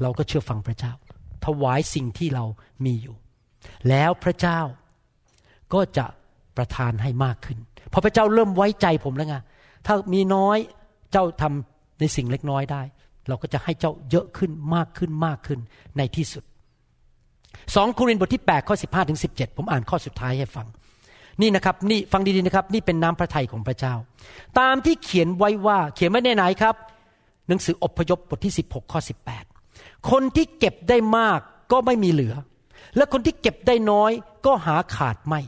[0.00, 0.92] เราก็เชื่อฟังพระเจ้า
[1.44, 2.44] ถวายสิ่งที่เรา
[2.84, 3.16] มีอยู่
[3.88, 4.60] แล้วพระเจ้า
[5.72, 6.06] ก็จะ
[6.56, 7.58] ประทานให้มากขึ้น
[7.92, 9.36] พอพระเจ้าเริ่มไว้ใจผมแล้วไง
[9.86, 10.58] ถ้ามีน้อย
[11.12, 12.82] เจ้าทำในสิ่งเล็กน้อยได้
[13.28, 15.58] เราก็จะให้เจ้าเยอะขึ้นมากขึ้นมากขึ้น
[15.98, 16.44] ในที่สุด
[17.74, 20.66] สองโครินธ์บทที่8ข้อ15ถึง17 ผมอ่านข้อสุดท้ายให้ฟัง
[21.40, 23.94] นี่นะครับนี่ฟังดีๆนะครับ นี่เป็นน้ำพระทัยของพระเจ้า
[24.58, 26.74] ตามที่เขียนไว้ว่าเขียนไว้ในไหนครับ
[27.48, 29.00] หนังสืออพยพบทที่ 16ข้อ
[29.54, 31.40] 18 คนที่เก็บได้มาก
[31.72, 32.34] ก็ไม่มีเหลือ
[32.96, 34.10] และคนที่เก็บได้น้อย
[34.46, 35.40] ก็หาขาดไม่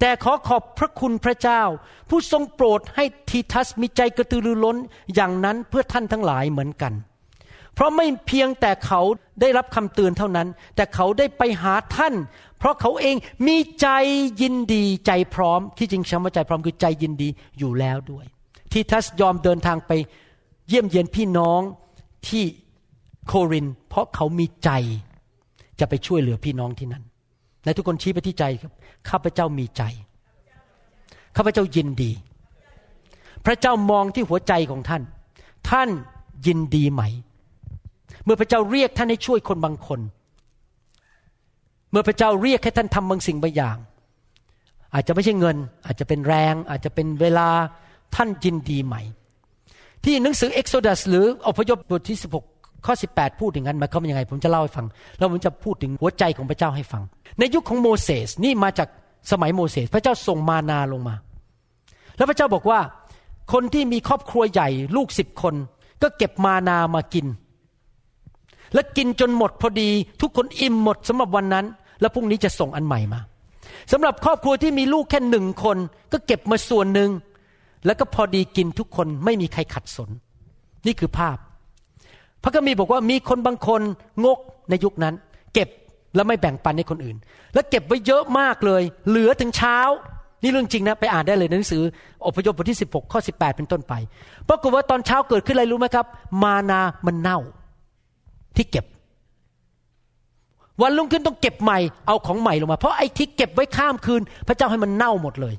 [0.00, 1.62] แต่ขอขอบพระคุณพระเจ้า
[2.08, 4.76] ผู้ทรงโปรดให้ทีทัสมีใจกระตือรือร้น
[5.14, 6.92] อย่างนั้นเพื่อท่านทั้งหลายเหมือนกัน
[7.74, 9.00] เพราะไม่เพียงแต่เขา
[9.40, 12.14] ได้รับคำเตือนเท่านั้น แต่เขาได้ไปหาท่าน
[12.58, 13.16] เพราะเขาเอง
[13.46, 13.88] มีใจ
[14.42, 18.24] ยินดีใจพร้อม ที่จริงคำว่าใจพร้อมคือใจยินดีอยู่แล้วด้วย
[18.72, 19.92] ทีทัสยอมเดินทางไป
[20.68, 21.60] เยี่ยมเยียนพี่น้อง
[22.28, 22.44] ที่
[23.26, 24.70] โครินเพราะเขามีใจ
[25.80, 27.04] จะไปช่วยเหลือพี่น้องที่นั่น
[27.64, 28.72] ในทุกคนชี้ไปที่ใจครับ
[29.10, 29.82] ข้าพเจ้ามีใจ
[31.36, 32.10] ข้าพเจ้ายินดี
[33.46, 35.02] พระเจ้ามองที่หัวใจของท่าน
[35.70, 35.88] ท่าน
[36.46, 37.02] ยินดีไหม
[38.24, 40.00] เมื่อพระเจ้าเรียกท่านให้ช่วยคนบางคน
[41.90, 43.76] เมื่อพระเจ้าเรียกให้ท่านทำบางสิ่งบางอย่าง
[44.94, 47.48] อาจจะไม่ใช่เงิน อาจจะเป็นแรง อาจจะเป็นเวลา
[48.14, 48.96] ท่านยินดีไหม
[50.04, 54.86] ที่หนังสือ Exodus หรืออพยพบทที่ 16 ข้อ 18 พูดอย่างนั้นมาเขาเป็นยังไง ผมจะเล่าให้ฟัง
[55.18, 57.02] แล้วผมจะพูดถึงหัวใจของพระเจ้าให้ฟัง
[57.38, 58.88] ในยุคของโมเสสนี่มาจาก
[59.30, 61.14] สมัยโมเสสพระเจ้าส่งมานาลงมา
[62.16, 62.80] แล้วพระเจ้าบอกว่า
[63.52, 65.54] คนที่มีครอบครัวใหญ่ลูกสิบคน
[66.02, 67.26] ก็เก็บมานามากิน
[68.74, 71.66] และกินจนหมดพอดีทุกคนอิ่มหมดสำหรับวันนั้น
[72.00, 73.20] แล้วพรุ่งนี้จะส่งอันใหม่มา
[73.92, 75.78] สำหรับครอบครัวที่มีลูกแค่หนึ่งคน
[76.12, 77.10] ก็เก็บมาส่วนหนึ่ง
[77.86, 80.10] แล้วก็พอดีกินทุกคนไม่มีใครขัดสน
[80.86, 81.36] นี่คือภาพ
[82.42, 83.80] พระคัมภีร์บอกว่ามีคนบางคน
[84.24, 84.38] งก
[84.70, 85.14] ในยุคนั้น
[85.54, 85.68] เก็บ
[86.14, 87.16] แล้วไม่แบ่งปันให้คนอื่น
[87.54, 89.78] แล้วเก็บไว้เยอะมากเลย เหลือถึงเช้า
[90.42, 91.82] นี่เรื่องจริงนะ ไปอ่านได้เลยในหนังสือ
[92.26, 93.94] อพยพบทที่ 16 ข้อ 18 เป็นต้นไป
[94.48, 96.06] ปรากฏว่าตอนเช้าเกิดขึ้นอะไรรู้ไหมครับ
[96.42, 97.38] มานามันเน่า
[98.56, 98.84] ที่เก็บ
[100.82, 105.54] วันรุ่งขึ้นต้องเก็บใหม่เอาของใหม่ลงมา เพราะไอ้ที่เก็บไว้ข้ามคืน พระเจ้าให้มันเน่าหมดเลย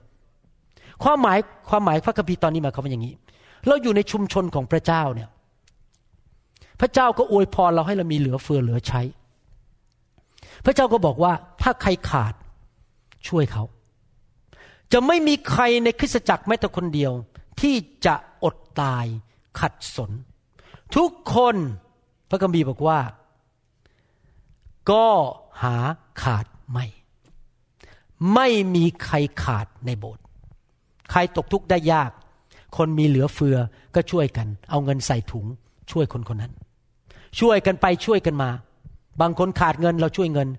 [1.03, 1.37] ความหมาย
[1.69, 3.13] ความหมายพระคัมภีร์ตอนนี้หมายความว่าอย่างนี้
[3.67, 5.29] เราอยู่ในชุมชนของพระเจ้าเนี่ย
[6.79, 9.01] พระเจ้าก็อวยพรเราให้เรามีเหลือเฟือเหลือใช้
[10.65, 12.33] พระเจ้าก็บอกว่าถ้าใครขาด
[13.27, 13.63] ช่วยเขา
[14.93, 17.11] จะไม่มีใครในคริสตจักรแม้แต่คนเดียว
[17.61, 17.75] ที่
[18.05, 19.05] จะอดตาย
[19.59, 20.11] ขัดสน
[20.95, 21.55] ทุกคน
[22.29, 22.99] พระคัมภีบอกว่า
[24.91, 25.05] ก็
[25.63, 25.75] หา
[26.23, 26.85] ขาดไม่
[28.33, 30.23] ไม่มีใครขาดในโบสถ์
[31.11, 32.11] ใครตกทุกข์ได้ยาก
[32.77, 33.57] คนมีเหลือเฟือ
[33.95, 35.45] ก็ช่วยกัน เอาเงินใส่ถุง
[35.91, 36.53] ช่วยคนคนนั้น
[37.39, 38.49] ช่วยกันไปช่วยกันมา
[39.21, 40.49] บางคนขาดเงินเราช่วยเงิน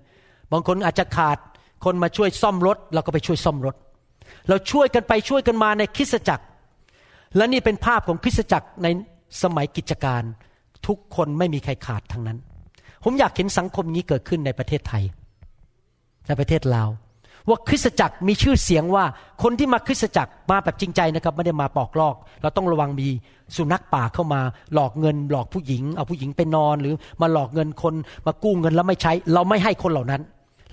[0.51, 1.37] บางคนอาจจะขาด
[1.85, 3.75] คนมาช่วยซ่อมรถ เราก็ไปช่วยซ่อมรถ
[4.49, 6.45] เราช่วยกันไปช่วยกันมาในคริสตจักร
[7.35, 8.87] และนี่เป็นภาพของคริสตจักรใน
[9.43, 10.23] สมัยกิจการ
[10.87, 12.37] ทุกคนไม่มีใครขาดทั้งนั้น
[13.03, 15.03] ผมอยากเห็นสังคมนี้เกิดขึ้นในประเทศไทย
[16.27, 16.89] ในประเทศลาว
[17.49, 19.03] ว่าคริสตจักรมีชื่อเสียงว่า
[19.43, 23.07] คนที่มาคริสตจักรมาแบบจริงใจนะครับไม่ได้มาปอกลอก เราต้องระวังมี
[23.55, 24.41] สุนัขป่าเข้ามา
[24.73, 27.93] หลอกเงินหลอกผู้หญิง เอาผู้หญิงไปนอนหรือมาหลอกเงินคน
[28.27, 30.21] มากู้เงินแล้วไม่ใช้ เราไม่ให้คนเหล่านั้น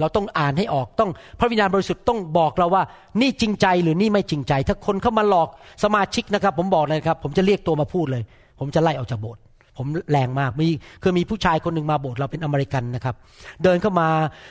[0.01, 2.83] เราต้องอ่านให้ออกต้องพระวิญญาณบริสุทธิ์ต้องบอกเราว่า
[3.21, 5.49] นี่จริงใจหรือนี่ไม่จริงใจ ถ้าคนเข้ามาหลอก
[5.85, 8.23] สมาชิกนะครับ ผมบอกเลยครับ ผมจะเรียกตัวมาพูดเลย
[8.61, 9.41] ผมจะไล่ออกจากโบสถ์
[9.77, 10.67] ผมแรงมากมี
[11.03, 13.15] คือมีผู้ชายคนหนึ่งมาโบสถ์เราเป็นอเมริกันนะครับ
[13.63, 14.09] เดินเข้ามา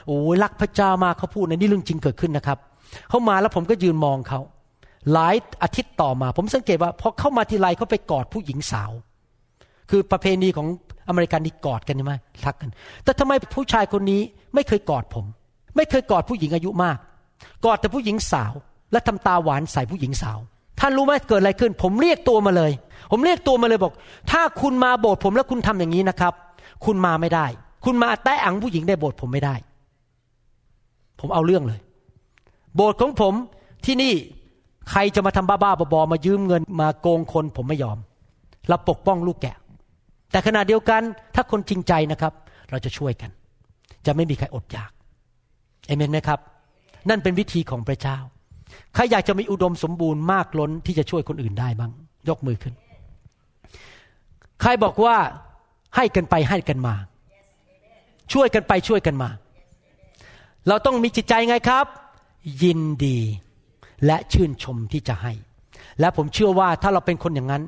[0.07, 2.57] โอ้ยรักพระเจ้ามากเขาพูดในนี่เรื่องจริงเกิดขึ้นนะครับ
[3.09, 4.39] เขามาแล้วผมก็ยืนมองเขา
[5.13, 8.91] หลายอาทิตย์ต่อมา ผมสังเกตว่าพอเข้ามาทีไรเขาไปกอดผู้หญิงสาว
[9.89, 10.67] คือประเพณีของ
[11.07, 12.13] อเมริกันนี่กอดกันใช่ไหม
[12.45, 12.71] ทักกัน
[13.03, 14.21] แต่ทำไมผู้ชายคนนี้
[14.55, 15.25] ไม่เคยกอดผม
[15.75, 16.97] ไม่เคยกอดผู้หญิงอายุมาก
[17.65, 18.53] กอดแต่ผู้หญิงสาว
[18.91, 20.39] และทำตาหวานใส่ผู้หญิงสาว
[20.79, 22.71] ท่านรู้ไหมเกิดอะไรขึ้น ผมเรียกตัวมาเลย
[23.11, 23.93] ผมเรียกตัวมาเลยบอก
[24.31, 26.33] ถ้าคุณมาโบสถ์ผมแล้วคุณทำอย่างนี้นะครับ
[26.85, 27.45] คุณมาไม่ได้
[27.85, 29.55] คุณมาแตะอังผู้หญิงในโบสถ์ผมไม่ได้
[31.19, 31.79] ผมเอาเรื่องเลย
[32.75, 33.33] โบสถ์ของผม
[33.85, 34.13] ที่นี่
[34.91, 37.97] ใครจะมาทำบ้าๆบอๆมายืมเงินมาโกงคน ผมไม่ยอม
[38.69, 39.55] เราปกป้องลูกแกะ
[40.31, 41.01] แต่ขณะเดียวกัน
[41.35, 42.33] ถ้าคนจริงใจนะครับ
[42.69, 43.29] เราจะช่วยกัน
[44.05, 44.91] จะไม่มีใครอดอยาก
[45.87, 46.39] เอเมนไหมครับ
[47.09, 48.17] นั่นเป็นวิธีของพระเจ้า
[48.95, 51.91] ใครอยากจะมีอุดมสมบูรณ์มากล้นที่จะช่วยคนอื่นได้บ้าง
[52.29, 52.73] ยกมือขึ้น
[54.61, 55.15] ใครบอกว่า
[55.95, 56.95] ให้กันไปให้กันมา
[58.33, 59.29] ช่วยกันไปช่วยกันมา
[60.67, 61.85] เราต้องมีจิตใจไงครับ
[62.63, 63.19] ยินดี
[64.05, 65.33] และชื่นชมที่จะให้
[65.99, 67.63] และผมเชื่อว่าถ้าเราเป็นคนอย่างนั้น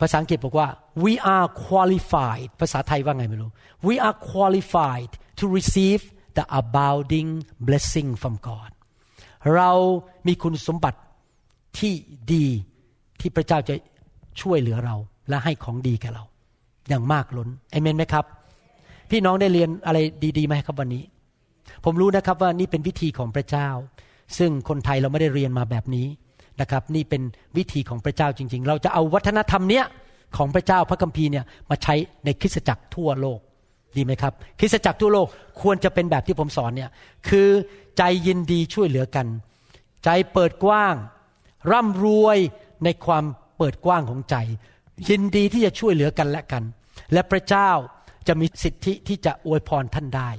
[0.00, 0.68] ภาษาอังกฤษบอกว่า
[1.04, 3.50] we are qualified ภาษาไทยว่าไงไม่รู้
[3.88, 6.02] we are qualified to receive
[6.36, 7.30] the abounding
[7.68, 8.70] blessing from God
[9.56, 9.70] เรา
[10.26, 10.98] มีคุณสมบัติ
[11.78, 11.92] ที่
[12.32, 12.46] ดี
[13.20, 13.74] ที่พระเจ้าจะ
[14.40, 14.96] ช่วยเหลือเรา
[15.28, 16.24] และให้ของดีแก่เรา
[16.88, 18.24] อย่างมากล้นเอเมนไหมครับ
[19.10, 19.98] พี่น้องได้เรียนอะไร
[20.38, 21.02] ดีๆไหมครับวันนี้
[21.84, 23.68] ผมรู้นะครับว่านี่เป็นวิธีของพระเจ้า
[24.38, 26.06] ซึ่งคนไทยเราไม่ได้เรียนมาแบบนี้
[26.60, 27.22] นะครับ นี่เป็น
[27.56, 29.84] วิธีของพระเจ้าจริง ๆ เราจะเอาวัฒนธรรมเนี้ย
[30.36, 33.40] ของพระเจ้าพระคัมภีร์เนี่ยมาใช้ในคริสตจักรทั่วโลก
[33.96, 35.28] ดีไหมครับคริสตจักรทั่วโลก
[35.60, 36.90] ควรจะเป็นแบบที่ผมสอนเนี่ย
[37.28, 37.48] คือ
[37.98, 39.26] ใจยินดีช่วยเหลือกัน
[40.04, 40.94] ใจเปิดกว้าง
[41.70, 42.38] ร่ำรวย
[42.84, 43.24] ในความ
[43.58, 44.36] เปิดกว้างของใจ
[45.08, 46.62] ยินดีที่จะช่วยเหลือกันและกัน
[47.12, 47.70] และพระเจ้า
[48.28, 50.30] จะมีสิทธิที่จะอวยพรท่านได้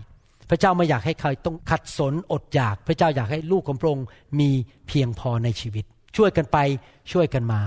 [0.50, 4.06] พระเจ้าไม่อยากให้ใครต้องขัดสนอดอยาก พระเจ้าอยากให้ลูกของพระองค์
[4.40, 4.50] มี
[4.88, 5.86] เพียงพอในชีวิต
[6.18, 6.58] ช่วยกันไป
[7.12, 7.60] ช่วยกันมา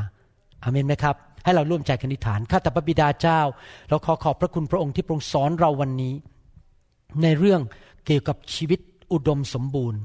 [0.62, 1.16] อาเมนไหมครับ
[1.46, 3.40] ให้เราร่วมใจกันนิฐานข้าแต่พระบิดาเจ้า
[3.88, 6.14] เราขอขอบพระคุณพระองค์ที่พระองค์สอนเราวันนี้
[7.22, 7.60] ในเรื่อง
[8.06, 8.80] เกี่ยวกับชีวิต
[9.12, 10.00] อุดมสมบูรณ์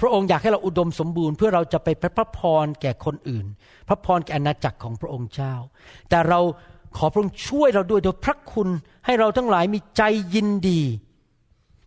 [0.00, 3.46] พระองค์อยากให้เราอุดมสมบูรณ์เพื่อเราจะไปพระพรแก่คนอื่น
[3.88, 5.54] พระพรแก่อาณาจักรของพระองค์เจ้า
[6.10, 6.40] แต่เรา
[6.96, 8.68] ขอพระองค์ช่วยเราด้วยโดยพระคุณ
[9.06, 10.02] ให้เราทั้งหลายมีใจ
[10.34, 10.80] ยินดี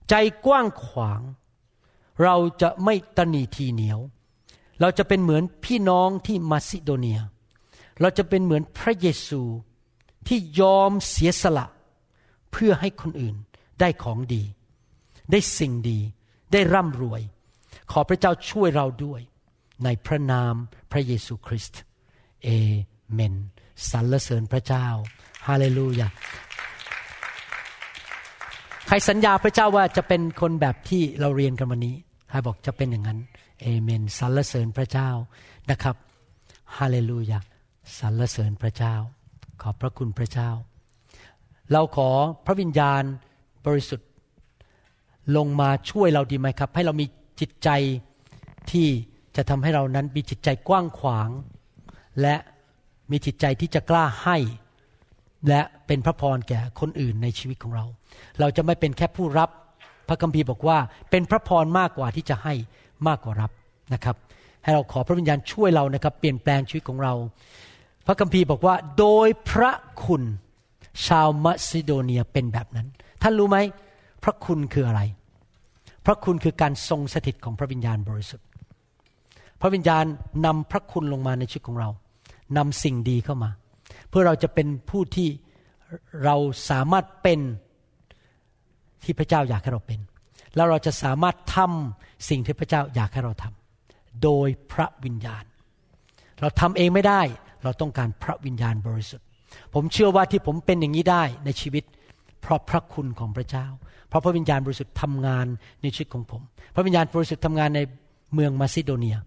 [0.09, 1.21] ใจกว้างขวาง
[2.23, 3.99] เราจะไม่ตนีทีเหนียว
[4.81, 7.19] เราจะเป็นเหมือนพี่น้องที่มาซิโดเนีย
[8.01, 9.41] เราจะเป็นเหมือนพระเยซู
[10.27, 11.65] ที่ยอมเสียสละ
[12.51, 13.35] เพื่อให้คนอื่น
[13.79, 14.43] ได้ของดี
[15.31, 15.99] ได้สิ่งดี
[16.51, 17.21] ได้ร่ำรวย
[17.91, 19.21] ขอพระเจ้าช่วยเราด้วย
[19.83, 20.53] ในพระนาม
[20.91, 21.79] พระเยซูคริสต์
[22.43, 22.49] เอ
[23.13, 23.35] เมน
[23.91, 24.87] สรรเสริญพระเจ้า
[25.47, 26.07] ฮาเลลูยา
[28.87, 31.95] ใครสัญญาพระเจ้าว่าจะเป็นคนแบบที่เราเรียนกันวันนี้
[32.29, 33.19] ใครบอกจะเป็นอย่างนั้น
[33.61, 35.09] เอเมนสรรเสริญพระเจ้า
[35.71, 35.95] นะครับ
[36.77, 37.39] ฮาเลลูยา
[37.99, 38.95] สรรเสริญพระเจ้า
[39.61, 40.49] ขอบพระคุณพระเจ้า
[41.71, 42.09] เราขอ
[42.45, 43.03] พระวิญญาณ
[43.65, 44.09] บริสุทธิ์
[45.37, 47.05] ลงมาช่วยเราดีไหมครับ ให้เรามี
[47.39, 47.69] จิตใจ
[48.71, 48.87] ที่
[49.35, 51.29] จะทำให้เรานั้นมีจิตใจกว้างขวาง
[52.21, 52.35] และ
[53.11, 54.37] มีจิตใจที่จะกล้าให้
[55.47, 57.85] และเป็นพระพรแก่คนอื่นในชีวิตของเรา
[58.39, 59.49] เราจะไม่เป็นแค่ผู้รับ
[60.07, 60.77] พระคัมภีร์บอกว่า
[61.09, 62.53] เป็นพระพรมากกว่าที่จะให้
[63.07, 63.51] มากกว่ารับ
[63.93, 64.15] นะครับ
[64.63, 67.13] ให้เราขอพระวิญญาณช่วยเรานะครับ เปลี่ยนแปลงชีวิตของเรา
[68.07, 69.71] พระคัมภีร์บอกว่า โดยพระ
[70.05, 70.23] คุณ
[71.07, 72.87] ชาวมัสซิโดเนียเป็นแบบนั้น
[73.21, 73.57] ท่านรู้ไหม
[74.23, 75.01] พระคุณคืออะไร
[76.05, 78.47] พระคุณคือการทรงสถิตของพระวิญญาณบริสุทธิ์
[79.61, 80.05] พระวิญญาณ
[80.45, 81.89] นำพระคุณลงมาในชีวิตของเรา
[82.57, 83.49] นำสิ่งดีเข้ามา
[84.09, 85.29] เพื่อเราจะเป็นผู้ที่
[86.23, 86.35] เรา
[86.69, 87.39] สามารถเป็น
[89.03, 89.99] ที่พระเจ้าอยากให้เราเป็น
[90.55, 95.43] แล้วเราจะสามารถทำสิ่งที่พระเจ้าอยากให้เราทำโดยพระวิญญาณ
[96.41, 97.21] เราทำเองไม่ได้
[97.63, 99.25] เราต้องการพระวิญญาณบริสุทธิ์
[99.73, 101.83] ผมเชื่อว่าที่ผมเป็นอย่างนี้ได้ในชีวิต
[102.41, 103.67] เพราะพระคุณของพระเจ้า
[104.09, 105.45] เพราะพระวิญญาณบริสุทธิ์ทำงาน
[105.81, 106.41] ในชีวิตของผม
[106.75, 107.79] พระวิญญาณบริสุทธิ์ทำงานใน
[108.33, 109.17] เมืองมาซิโดเนีย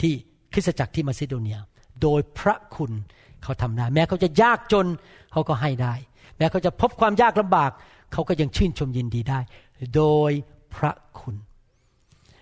[0.00, 0.12] ที่
[0.52, 1.58] คริสตจักรที่มาซิโดเนีย
[2.02, 2.92] โดยพระคุณ
[3.42, 4.86] เขาทำได้ แม้เขาจะยากจน
[5.32, 5.94] เขาก็ให้ได้
[6.36, 7.70] แม้เขาจะพบความยากลำบาก
[8.12, 9.40] เขาก็ยังชื่นชมยินดีได้
[9.96, 10.32] โดย
[10.76, 11.34] พระคุณ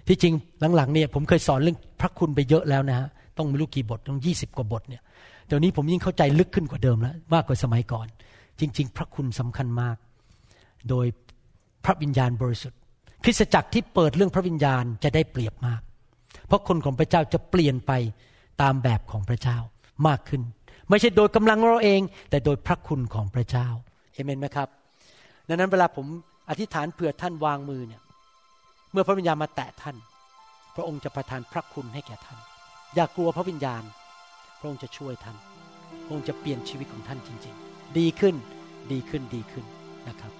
[0.08, 0.34] ที่จริง
[0.76, 3.08] หลังๆเนี่ยผมเคยสอนเรื่องพระคุณไปเยอะแล้วนะฮะ
[3.38, 5.02] ต้องไม่รู้กี่บทต้องยี่สิบกว่าบทเนี่ย
[5.48, 8.06] เดี๋ยวนี้ผมยิ่งเข้าใจลึกขึ้นกว่าเดิมแล้วมากกว่าสมัยก่อน
[8.60, 9.96] จริง ๆ พระคุณสำคัญมาก
[10.88, 11.06] โดย
[11.84, 12.78] พระวิญญาณบริสุทธิ์
[13.24, 15.80] คริสตจักรที่เปิดเรื่องพระวิญญาณจะได้เปรียบมาก
[16.46, 17.92] เพราะคนของพระเจ้าจะเปลี่ยนไป
[18.62, 19.58] ตามแบบของพระเจ้า
[20.06, 20.42] มากขึ้น
[20.88, 23.66] ไม่ใช่โดยกำลังเราเอง แต่โดยพระคุณของพระเจ้า
[24.12, 24.68] เอเมนไหมครับ
[25.48, 26.06] ดังนั้นเวลาผม
[26.50, 28.02] อธิษฐานเผื่อท่านวางมือเนี่ย
[28.92, 29.96] เมื่อพระวิญญาณมาแตะท่าน
[30.74, 32.38] พระองค์จะประทานพระคุณให้แก่ท่าน
[32.94, 33.82] อย่ากลัวพระวิญญาณ
[34.58, 35.36] พระองค์จะช่วยท่าน
[36.04, 38.34] พระองค์จะเปลี่ยนชีวิตของท่านจริง ๆ ดีขึ้น
[38.92, 39.64] ดีขึ้น ดีขึ้น
[40.08, 40.32] นะครับ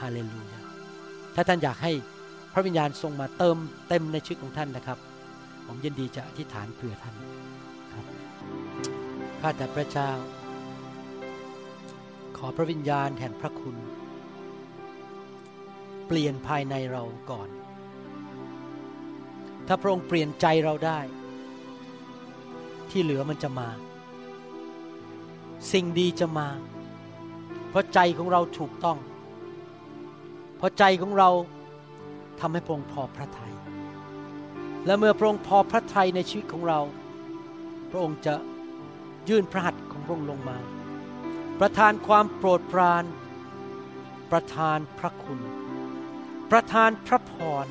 [0.00, 0.60] ฮาเลลูยา
[1.34, 1.92] ถ้าท่านอยากให้
[2.52, 3.56] พระวิญญาณทรงมาเติม
[3.88, 4.98] เต็มในชีวิตของท่านนะครับ
[5.66, 7.14] ผมยินดีจะอธิษฐานเผื่อท่าน
[7.92, 8.04] ครับ
[9.40, 10.10] ข้าแต่พระเจ้า
[12.36, 13.76] ขอพระวิญญาณแห่งพระคุณ
[16.06, 17.48] เปลี่ยนภายในเราก่อน
[19.66, 21.00] ถ้าพระองค์เปลี่ยนใจเราได้
[22.94, 23.68] ที่เหลือมันจะมา
[25.72, 26.48] สิ่งดีจะมา
[27.70, 28.98] เพราะใจของเราถูกต้อง
[30.58, 31.30] เพราะใจของเรา
[32.40, 33.54] ทำให้พระองค์พอพระทยัย
[34.86, 36.80] และเมื่อพระองค์พอพระทัยในชีวิตของเรา
[37.90, 38.34] พระองค์จะ
[39.28, 40.58] ยื่นพระหัตถ์ของพระองค์ลงมา
[41.60, 43.04] ประทานความโปรดปราน
[44.30, 45.40] ประทานพระคุณ
[46.50, 47.34] ประทานพระพ
[47.64, 47.66] ร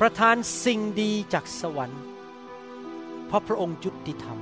[0.00, 2.02] ประทานสิ่งดีจากสวรรค์
[3.30, 4.38] เพราะพระองค์ยุติธรรม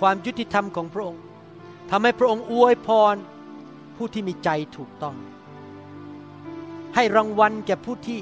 [0.00, 1.22] ความยุติธรรมของพระองค์
[1.90, 3.16] ทำให้พระองค์อวยพร
[3.96, 5.16] ผู้ที่มีใจถูกต้อง
[6.94, 8.20] ให้รางวัลแก่ผู้ที่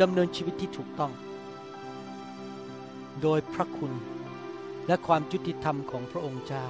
[0.00, 1.12] ดำเนินชีวิตที่ถูกต้อง
[3.22, 3.92] โดยพระคุณ
[4.86, 6.66] และความยุติธรรมของพระองค์เจ้า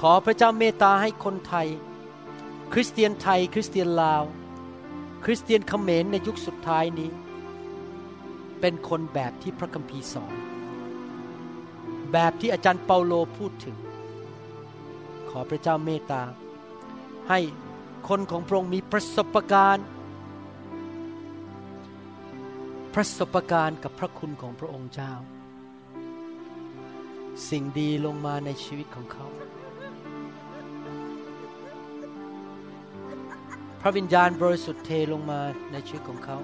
[0.00, 1.68] ขอพระเจ้าเมตตาให้คนไทย
[2.72, 4.22] คริสเตียนไทย คริสเตียนลาว
[5.24, 7.10] คริสเตียนเขมรในยุคสุดท้ายนี้
[8.60, 10.34] เป็นคนแบบที่พระคัมภีร์สอน
[12.12, 13.76] แบบที่อาจารย์เปาโลพูดถึง
[15.30, 16.22] ขอพระเจ้าเมตตา
[17.28, 17.38] ให้
[18.08, 19.86] คนของพระองค์มีประสบการณ์
[22.94, 25.12] ประสบการณ์กับพระคุณของพระองค์เจ้า
[27.48, 29.26] สิ่งดีลงมาในชีวิตของเขา
[33.80, 35.40] พระวิญญาณบริสุทธิ์เทลงมา
[35.72, 36.38] ในชีวิตของเขา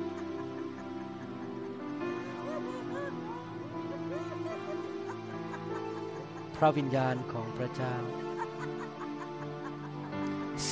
[6.57, 7.95] พระวิญญาณของพระเจ้า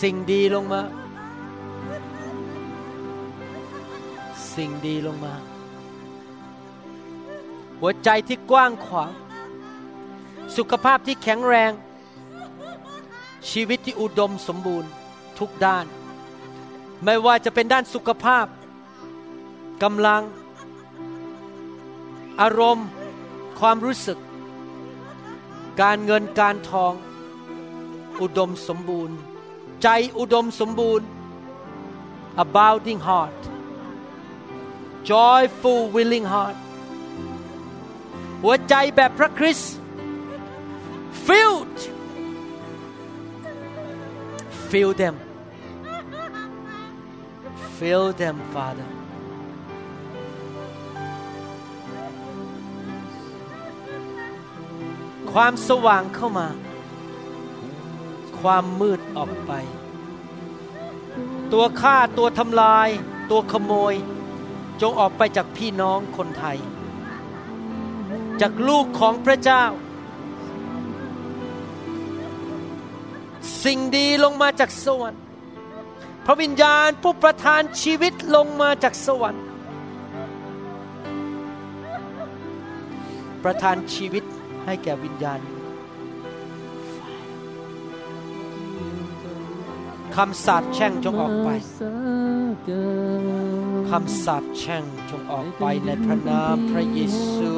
[0.01, 0.83] สิ่งดีลงมา
[4.55, 5.35] สิ่งดีลงมา
[7.81, 9.13] หัวใจที่กว้างขวาง
[10.57, 11.73] สุขภาพที่แข็งแรง
[13.51, 14.91] ชีวิตที่อุดมสมบูรณ์
[15.39, 15.87] ทุกด้าน
[17.05, 18.47] ไม่ว่าจะเป็นด้านสุขภาพ
[19.83, 20.23] กำลัง
[22.41, 22.87] อารมณ์
[23.61, 24.19] ความรู้สึก
[25.81, 26.93] การเงินการทอง
[28.21, 29.17] อุดมสมบูรณ์
[29.83, 31.07] ใจอุดมสมบูรณ์
[32.45, 33.41] abounding heart
[35.11, 36.57] joyful willing heart
[38.43, 39.75] หัวใจแบบพระคริสต์
[41.27, 41.79] filled
[44.71, 45.17] fill them
[47.79, 48.89] fill them Father
[55.39, 56.49] ความสว่างเข้ามา
[58.41, 59.53] ความมืดออกไป
[61.53, 62.89] ตัวฆ่าตัวทำลาย
[63.31, 63.95] ตัวขโมย
[64.81, 66.59] จงออกไปจากพี่น้องคนไทย
[68.41, 69.65] จากลูกของพระเจ้า
[73.65, 75.23] สิ่งดีลงมาจากสวรรค์
[76.27, 79.45] พระวิญญาณผู้ประทานชีวิตลงมาจากสวรรค์
[83.45, 84.25] ประทานชีวิต
[84.65, 85.41] ให้แก่วิญญาณ
[90.17, 91.49] คำสาปแช่งจงออกไป
[93.91, 96.99] คำสาปแช่งจงออกไปในพระนามพระเย
[97.33, 97.53] ซู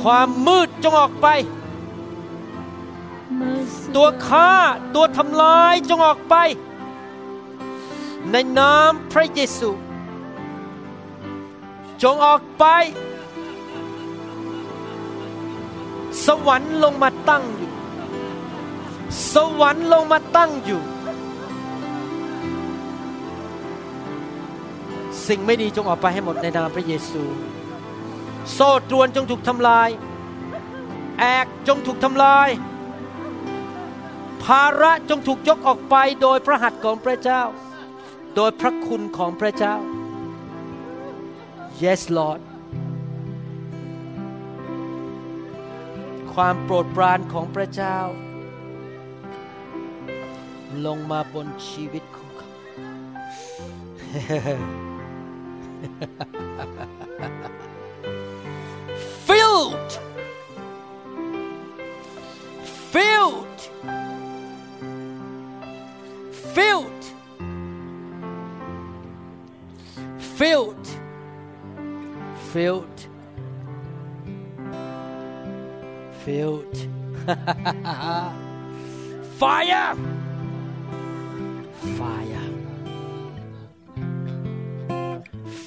[0.00, 1.28] ความมืดจงออกไป
[3.94, 4.52] ตัวฆ่า
[4.94, 6.34] ตัวทำลายจงออกไป
[8.30, 9.70] ในนามพระเยซู
[12.02, 12.64] จงออกไป
[16.26, 17.70] สวรรค์ลงมาตั้งอยู่
[19.34, 20.82] สวรรค์ลงมาตั้งอยู่
[25.26, 27.22] สิ่งไม่ดีจงออกไปให้หมดในนามพระเยซู
[28.52, 29.88] โซ่ตรวนจงถูกทำลาย
[31.18, 32.48] แอกจงถูกทำลาย
[34.44, 37.42] ภาระจงถูกยกออกไปโดยพระหัตถ์ของพระเจ้า
[38.34, 39.76] โดยพระคุณของพระเจ้า
[41.82, 42.40] Yes Lord
[46.34, 47.98] ความโปรดปรานของพระเจ้า
[50.86, 52.50] ลงมาบนชีวิตของเขา
[59.26, 59.92] filled
[62.92, 63.60] filled
[66.54, 67.04] filled
[70.38, 70.86] filled
[72.52, 73.09] filled
[79.40, 79.88] fire
[81.98, 82.46] fire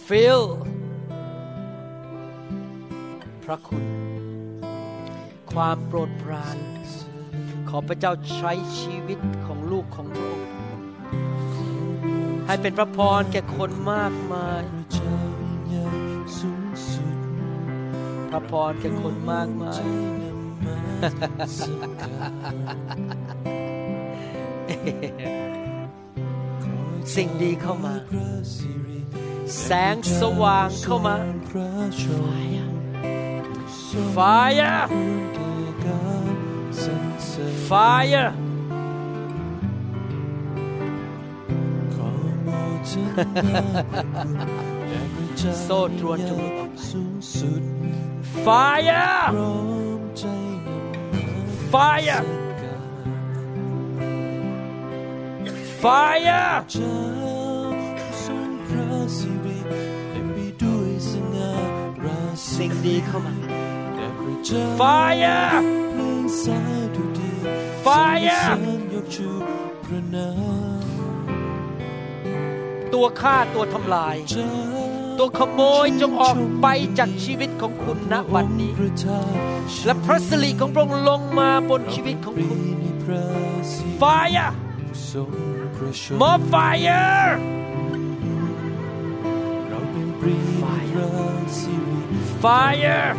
[0.07, 0.43] fill
[3.43, 3.85] พระคุณ
[5.51, 6.57] ความโปรดปราน
[7.69, 10.49] ขอพระเจ้าใช้ชีวิตของลูกของพระองค์
[12.47, 14.63] ให้เป็นพระพรแก่คนมากมาย
[18.29, 19.83] พระพรแก่คนมากมาย
[27.15, 27.95] สิ่งดีเข้ามา
[29.63, 31.15] แสงสว่างเข้ามา
[34.15, 34.87] Fire
[37.69, 38.31] Fire
[45.63, 47.63] โซ่ตรวนจุด
[48.43, 48.49] ไป
[48.87, 49.72] Fire
[51.73, 52.21] Fire
[55.81, 56.47] Fire
[62.55, 63.33] สิ่งดีเข้ามา
[64.79, 65.51] Fire
[67.85, 68.43] Fire
[72.93, 74.15] ตัวฆ่าตัวทำลาย
[75.17, 76.67] ตัวขโมยจงออกไป
[76.97, 78.71] จากชีวิตของคุณณวันนี้
[79.85, 82.59] และพระสิริของพระองค์ลงมาบนชีวิตของคุณ
[84.01, 84.51] Fire
[86.21, 87.39] More fire
[92.41, 93.15] Fire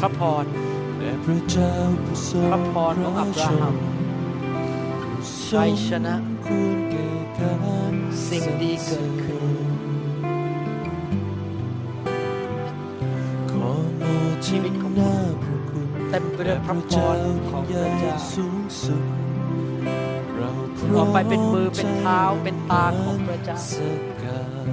[0.00, 0.46] พระพร
[1.24, 1.72] พระเจ้า
[2.04, 3.93] ผู้ทรงพระพรของอับราฮัม
[5.50, 6.14] ชัยชนะ
[6.44, 7.08] ควรแก่
[7.38, 7.52] กา
[7.92, 7.94] ร
[8.26, 9.56] สิ่งดีเกิดขึ้น
[13.50, 17.18] ขอโมทชีวิตของหน้าพระคุณเต็มไปด้วยพระพร
[17.48, 19.04] ของพระเจ้าสูงสุด
[20.36, 24.68] เราพคุณร้อออกมไปเป็นมือเป็นเท้าเป็นตาของพระเจ้าสักการ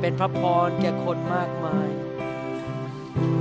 [0.00, 1.88] เป็นพระพรแก่คนมากมาย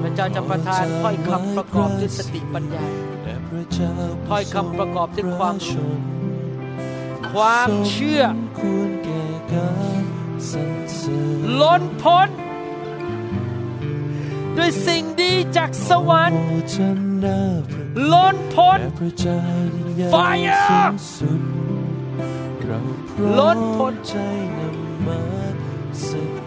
[0.02, 2.85] พระเจ้าจะประทานถ้อยคำประกอบด้วยสติปัญญา
[3.23, 3.93] และพระเจ้า
[4.27, 6.11] ถ้อยคำประกอบด้วยความชน
[7.34, 8.22] ความเชื่อ
[8.60, 9.72] ควรแก่กา
[10.02, 10.03] ร
[10.49, 12.30] สรรเสริญล้นพ้น
[14.58, 16.76] ด้วยสิ่งดีจากสวรรค์โมท
[17.24, 17.40] นา
[17.72, 26.41] พระล้นพ้นและพระ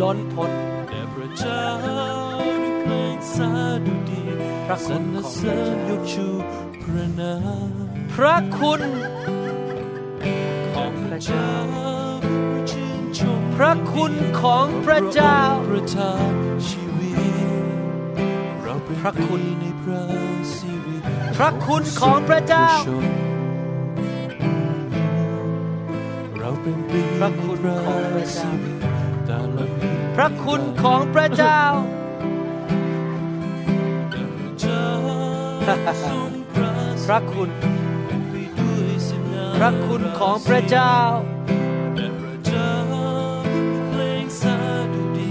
[0.00, 0.52] ล้นพ้น
[0.88, 1.64] และพระเจ้า
[2.62, 3.50] ด้วยเพลงสา
[3.86, 4.22] ดุดี
[4.66, 6.26] พระสคุรณรของเสริญยกชู
[6.82, 7.34] พระนา
[7.68, 7.70] ม
[8.12, 8.82] พระคุณ
[10.74, 11.50] ของพระเจ้า
[12.70, 16.32] ชื่นชมพระคุณของพระเจ้าประทาน
[16.68, 17.16] ชีวิต
[18.62, 20.02] เราเป็นพระคุณปรีในพระ
[20.54, 20.96] สิริ
[21.36, 23.06] พระคุณของพระเจ้าชน
[26.38, 28.72] เราเป็นปรีพระคุณในของพระเจ้าสิริ
[29.28, 29.89] ตลอดนิพ
[30.20, 31.60] ระคุณของพระเจ้า
[34.60, 34.84] เจ้า
[36.06, 36.72] ทรงพระ
[37.06, 37.50] พระคุณ
[38.30, 40.94] ไปด้วยสง่าพระคุณของพระเจ้า
[41.96, 42.72] และพระเจ้า
[43.88, 44.56] เพลงสา
[44.94, 45.30] ดุดี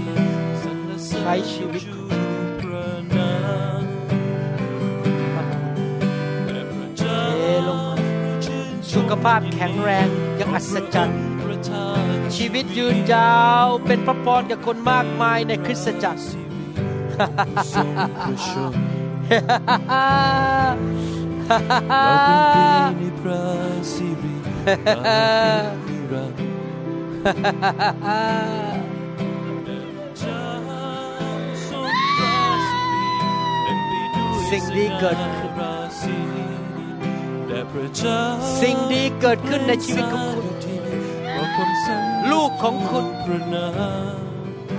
[0.62, 2.02] สรรเสริญใช้ชีวิตชู
[2.60, 3.32] พระนา
[3.80, 3.82] ม
[6.46, 11.29] และพระเจ้าเทลงมาชื่นชมสุขภาพแข็งแรงอย่างอัศจรรย์ประทาน
[12.36, 16.22] ชีวิตยืนยาวเป็นพระพรกับคนมากมายในคริสตจักร
[34.50, 35.52] สิ่งดีเกิดขึ้น
[38.60, 43.66] สิ่งดีเกิดขึ้นในชีวิตของคุณ ลูกของคุณพระนา
[44.14, 44.20] ม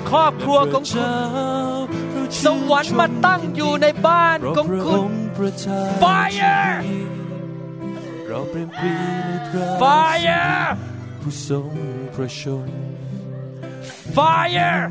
[0.09, 1.05] ครอบครัวของคุ
[2.27, 5.11] ณ สวรรค์มาตั้งอยู่ในบ้านของคุณ
[6.03, 6.71] Fire
[8.27, 8.93] เราเป็นปรี
[9.25, 10.65] ในพระ Fire
[11.21, 11.71] ผู้ทรง
[12.13, 12.69] พระชน
[14.17, 14.81] Fire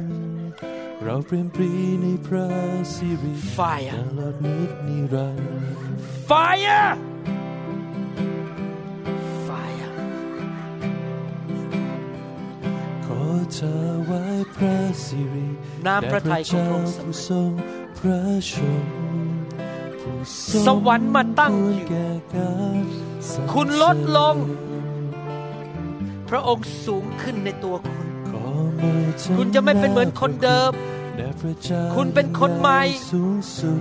[1.04, 1.72] เราเป็นปรี
[2.02, 2.46] ในพระ
[2.94, 5.60] สิริ Fire ตลอดนิดนิรันดร์
[6.30, 6.88] Fire
[15.86, 17.50] น้ำพระทัยของพระองค์แด่ผู้ทรง
[17.98, 18.20] พระ
[18.50, 18.84] ชน
[20.00, 20.16] ผู้
[20.50, 22.50] ทรงสวรรค์มาตั้งอยู่แก่กา
[22.80, 24.36] รสรรเสริญคุณลดลง
[26.28, 28.46] พระองค์สูงขึ้นในตัวคุณขอ
[28.80, 28.92] มา
[29.22, 30.70] ถึงคุณจะไม่เป็นเหมือนคนเดิม
[31.16, 32.80] แด่พระเจ้าคุณเป็นคนใหม่
[33.12, 33.80] สูงสุด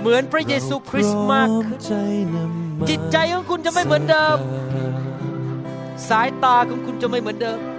[0.00, 1.94] เหมือนพระเยซูคริสต์มากขึ้นใจ
[2.34, 4.36] นำมาจิตใจของคุณจะไม่เหมือนเดิม
[6.08, 7.71] สายตาของคุณจะไม่เหมือนเดิมขอ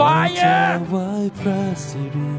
[0.00, 2.30] Fire ถวายพระสิริ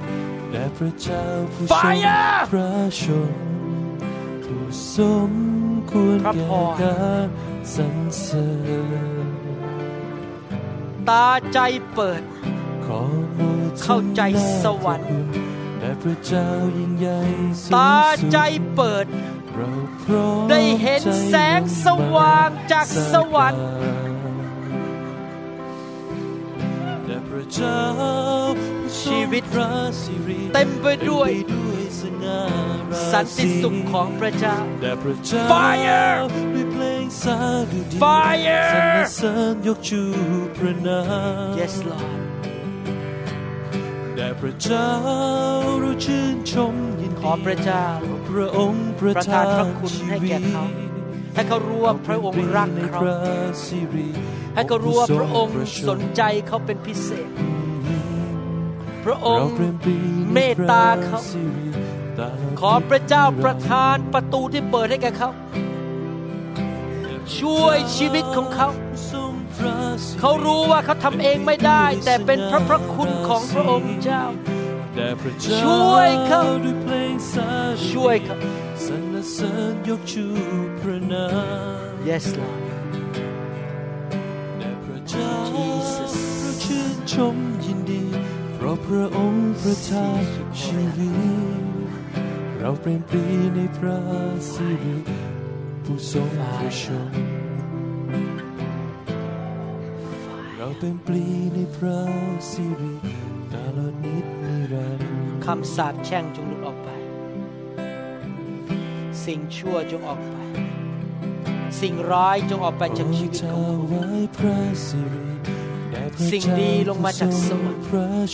[0.51, 1.23] แด่พระเจ้า
[1.53, 2.71] ผู้ทรง Fire พระ
[3.01, 3.33] ชน
[4.43, 4.65] ผู้
[4.95, 4.97] ส
[5.29, 5.31] ม
[5.89, 7.25] ควรพระแก่พรการ
[7.73, 8.49] สรรเสริ
[9.25, 9.27] ญ
[11.09, 11.59] ตาใจ
[11.93, 12.21] เปิด
[12.85, 13.01] ขอ
[13.33, 14.21] โมทนาเข้าใจ
[14.61, 15.27] สวรรค์พะคุณ
[15.79, 17.19] แด่พระเจ้ายิ่งใหญ่
[17.61, 18.37] สูงตาสุดใจ
[18.75, 19.05] เปิด
[19.53, 19.71] เรา
[20.03, 23.63] พร้อมได้เห็นใจแสงสว่างจากสวรรค์
[27.53, 27.81] เจ้า
[28.59, 29.71] ผู้ทรงชีวิตพระ
[30.01, 32.41] สิริเต็มไปด้วยเต็มไปด้วยสง่า
[32.91, 36.19] ราศีสันติสุขของพระเจ้าแด่พระเจ้า Fire
[36.55, 37.37] ด้วยเพลงสา
[37.71, 40.01] ดุดี Fire สรรเสริญยกชู
[40.57, 41.01] พระนา
[41.53, 42.19] ม yes Lord
[44.15, 44.89] แด่พระเจ้า
[45.79, 47.85] เราชื่นชมยินขดีอพระเจ้า
[48.29, 50.63] พระองค์ประประทาทานนพระคุณชีให้วิแก่ตเขา
[51.35, 53.17] ให้เขารู้ว่าพระองค์รักในเขาพระ
[53.65, 54.09] สิริ
[54.59, 57.29] ให้เขารู้ว่าพระองค์ผู้ทสรนพะชใจเขาเป็นพิเศษ
[59.05, 59.95] พระองเราค์เปรมปรี
[60.25, 61.69] ในเมตตาเขาพระสิริ
[62.17, 65.29] ตลดขอพระเจ้าประทานประตูที่เปิดให้แก่เขา
[67.39, 68.69] ช่วยชีวิตของเขา
[69.11, 74.23] ทรงพระสิริเขารู้ว่าเขาทำเองไม่ได้ แต่เป็นพระพระคุณของพระองค์เจ้า
[74.95, 78.35] แด่พระเจ้าช่วยเขาด้วยเพลงสาดุดีช่วยเขา
[78.85, 80.25] สรรเสริญยกชู
[80.79, 81.25] พระนา
[81.91, 82.68] ม yes Lord
[85.09, 88.03] แด่พระเจ้า Jesus เราชื่นชมยินดี
[88.53, 90.23] เพราะพระองค์ประทาน
[90.61, 91.11] ชีวิ
[91.61, 91.63] ต
[92.57, 93.25] เราเปรมปรี
[93.55, 93.99] ในพระ
[94.51, 94.97] สิริ
[95.83, 96.29] ผู้ทรง
[96.59, 97.13] พระชน
[100.57, 101.99] เราเป็นปลีในพระ
[102.51, 102.95] สิริ
[103.53, 105.11] ตลอดนิดนิรันดร์
[105.45, 106.89] คำสาปแช่งจงหลุดออกไป
[109.23, 110.35] สิ่งชั่วจงออกไป
[111.81, 114.57] สิ่งร้ายจงออกไปจากชีวิตของคุณขา
[116.29, 118.29] สิ่งดีลงมาจากสวรรค์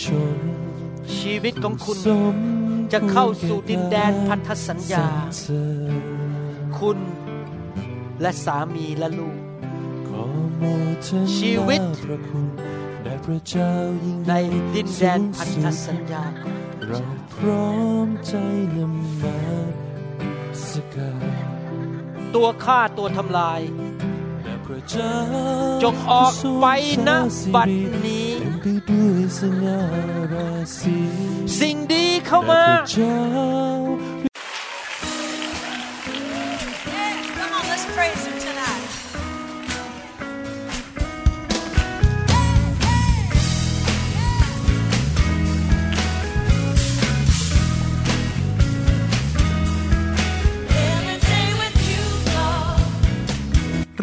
[1.18, 1.98] ชีวิตของคุณ
[2.92, 5.06] จะเข้าสู่ดินแดนพันธสัญญา
[6.78, 6.98] คุณ
[8.20, 9.38] และสามีและลูก
[11.36, 12.46] ชีวิตพระคุณ
[13.02, 13.70] แด่พระเจ้า
[14.04, 14.32] ยิ่งใน
[14.74, 16.24] ดินแดนพันธสัญญา
[16.86, 17.00] เรา
[17.34, 17.70] พร้อ
[18.06, 18.32] มใจ
[18.76, 19.38] นำมา
[19.84, 19.85] ส
[22.36, 23.60] ตัวฆ่าตัวทำลาย
[24.42, 25.14] แด่พระเจ้า
[25.82, 26.66] จงออกไป
[27.08, 27.10] ณ
[27.54, 27.68] บัด
[28.04, 29.80] นี้เต็มไปด้วยสง่า
[30.32, 30.98] ราศี
[31.58, 32.64] สิ่งดีเข้ามา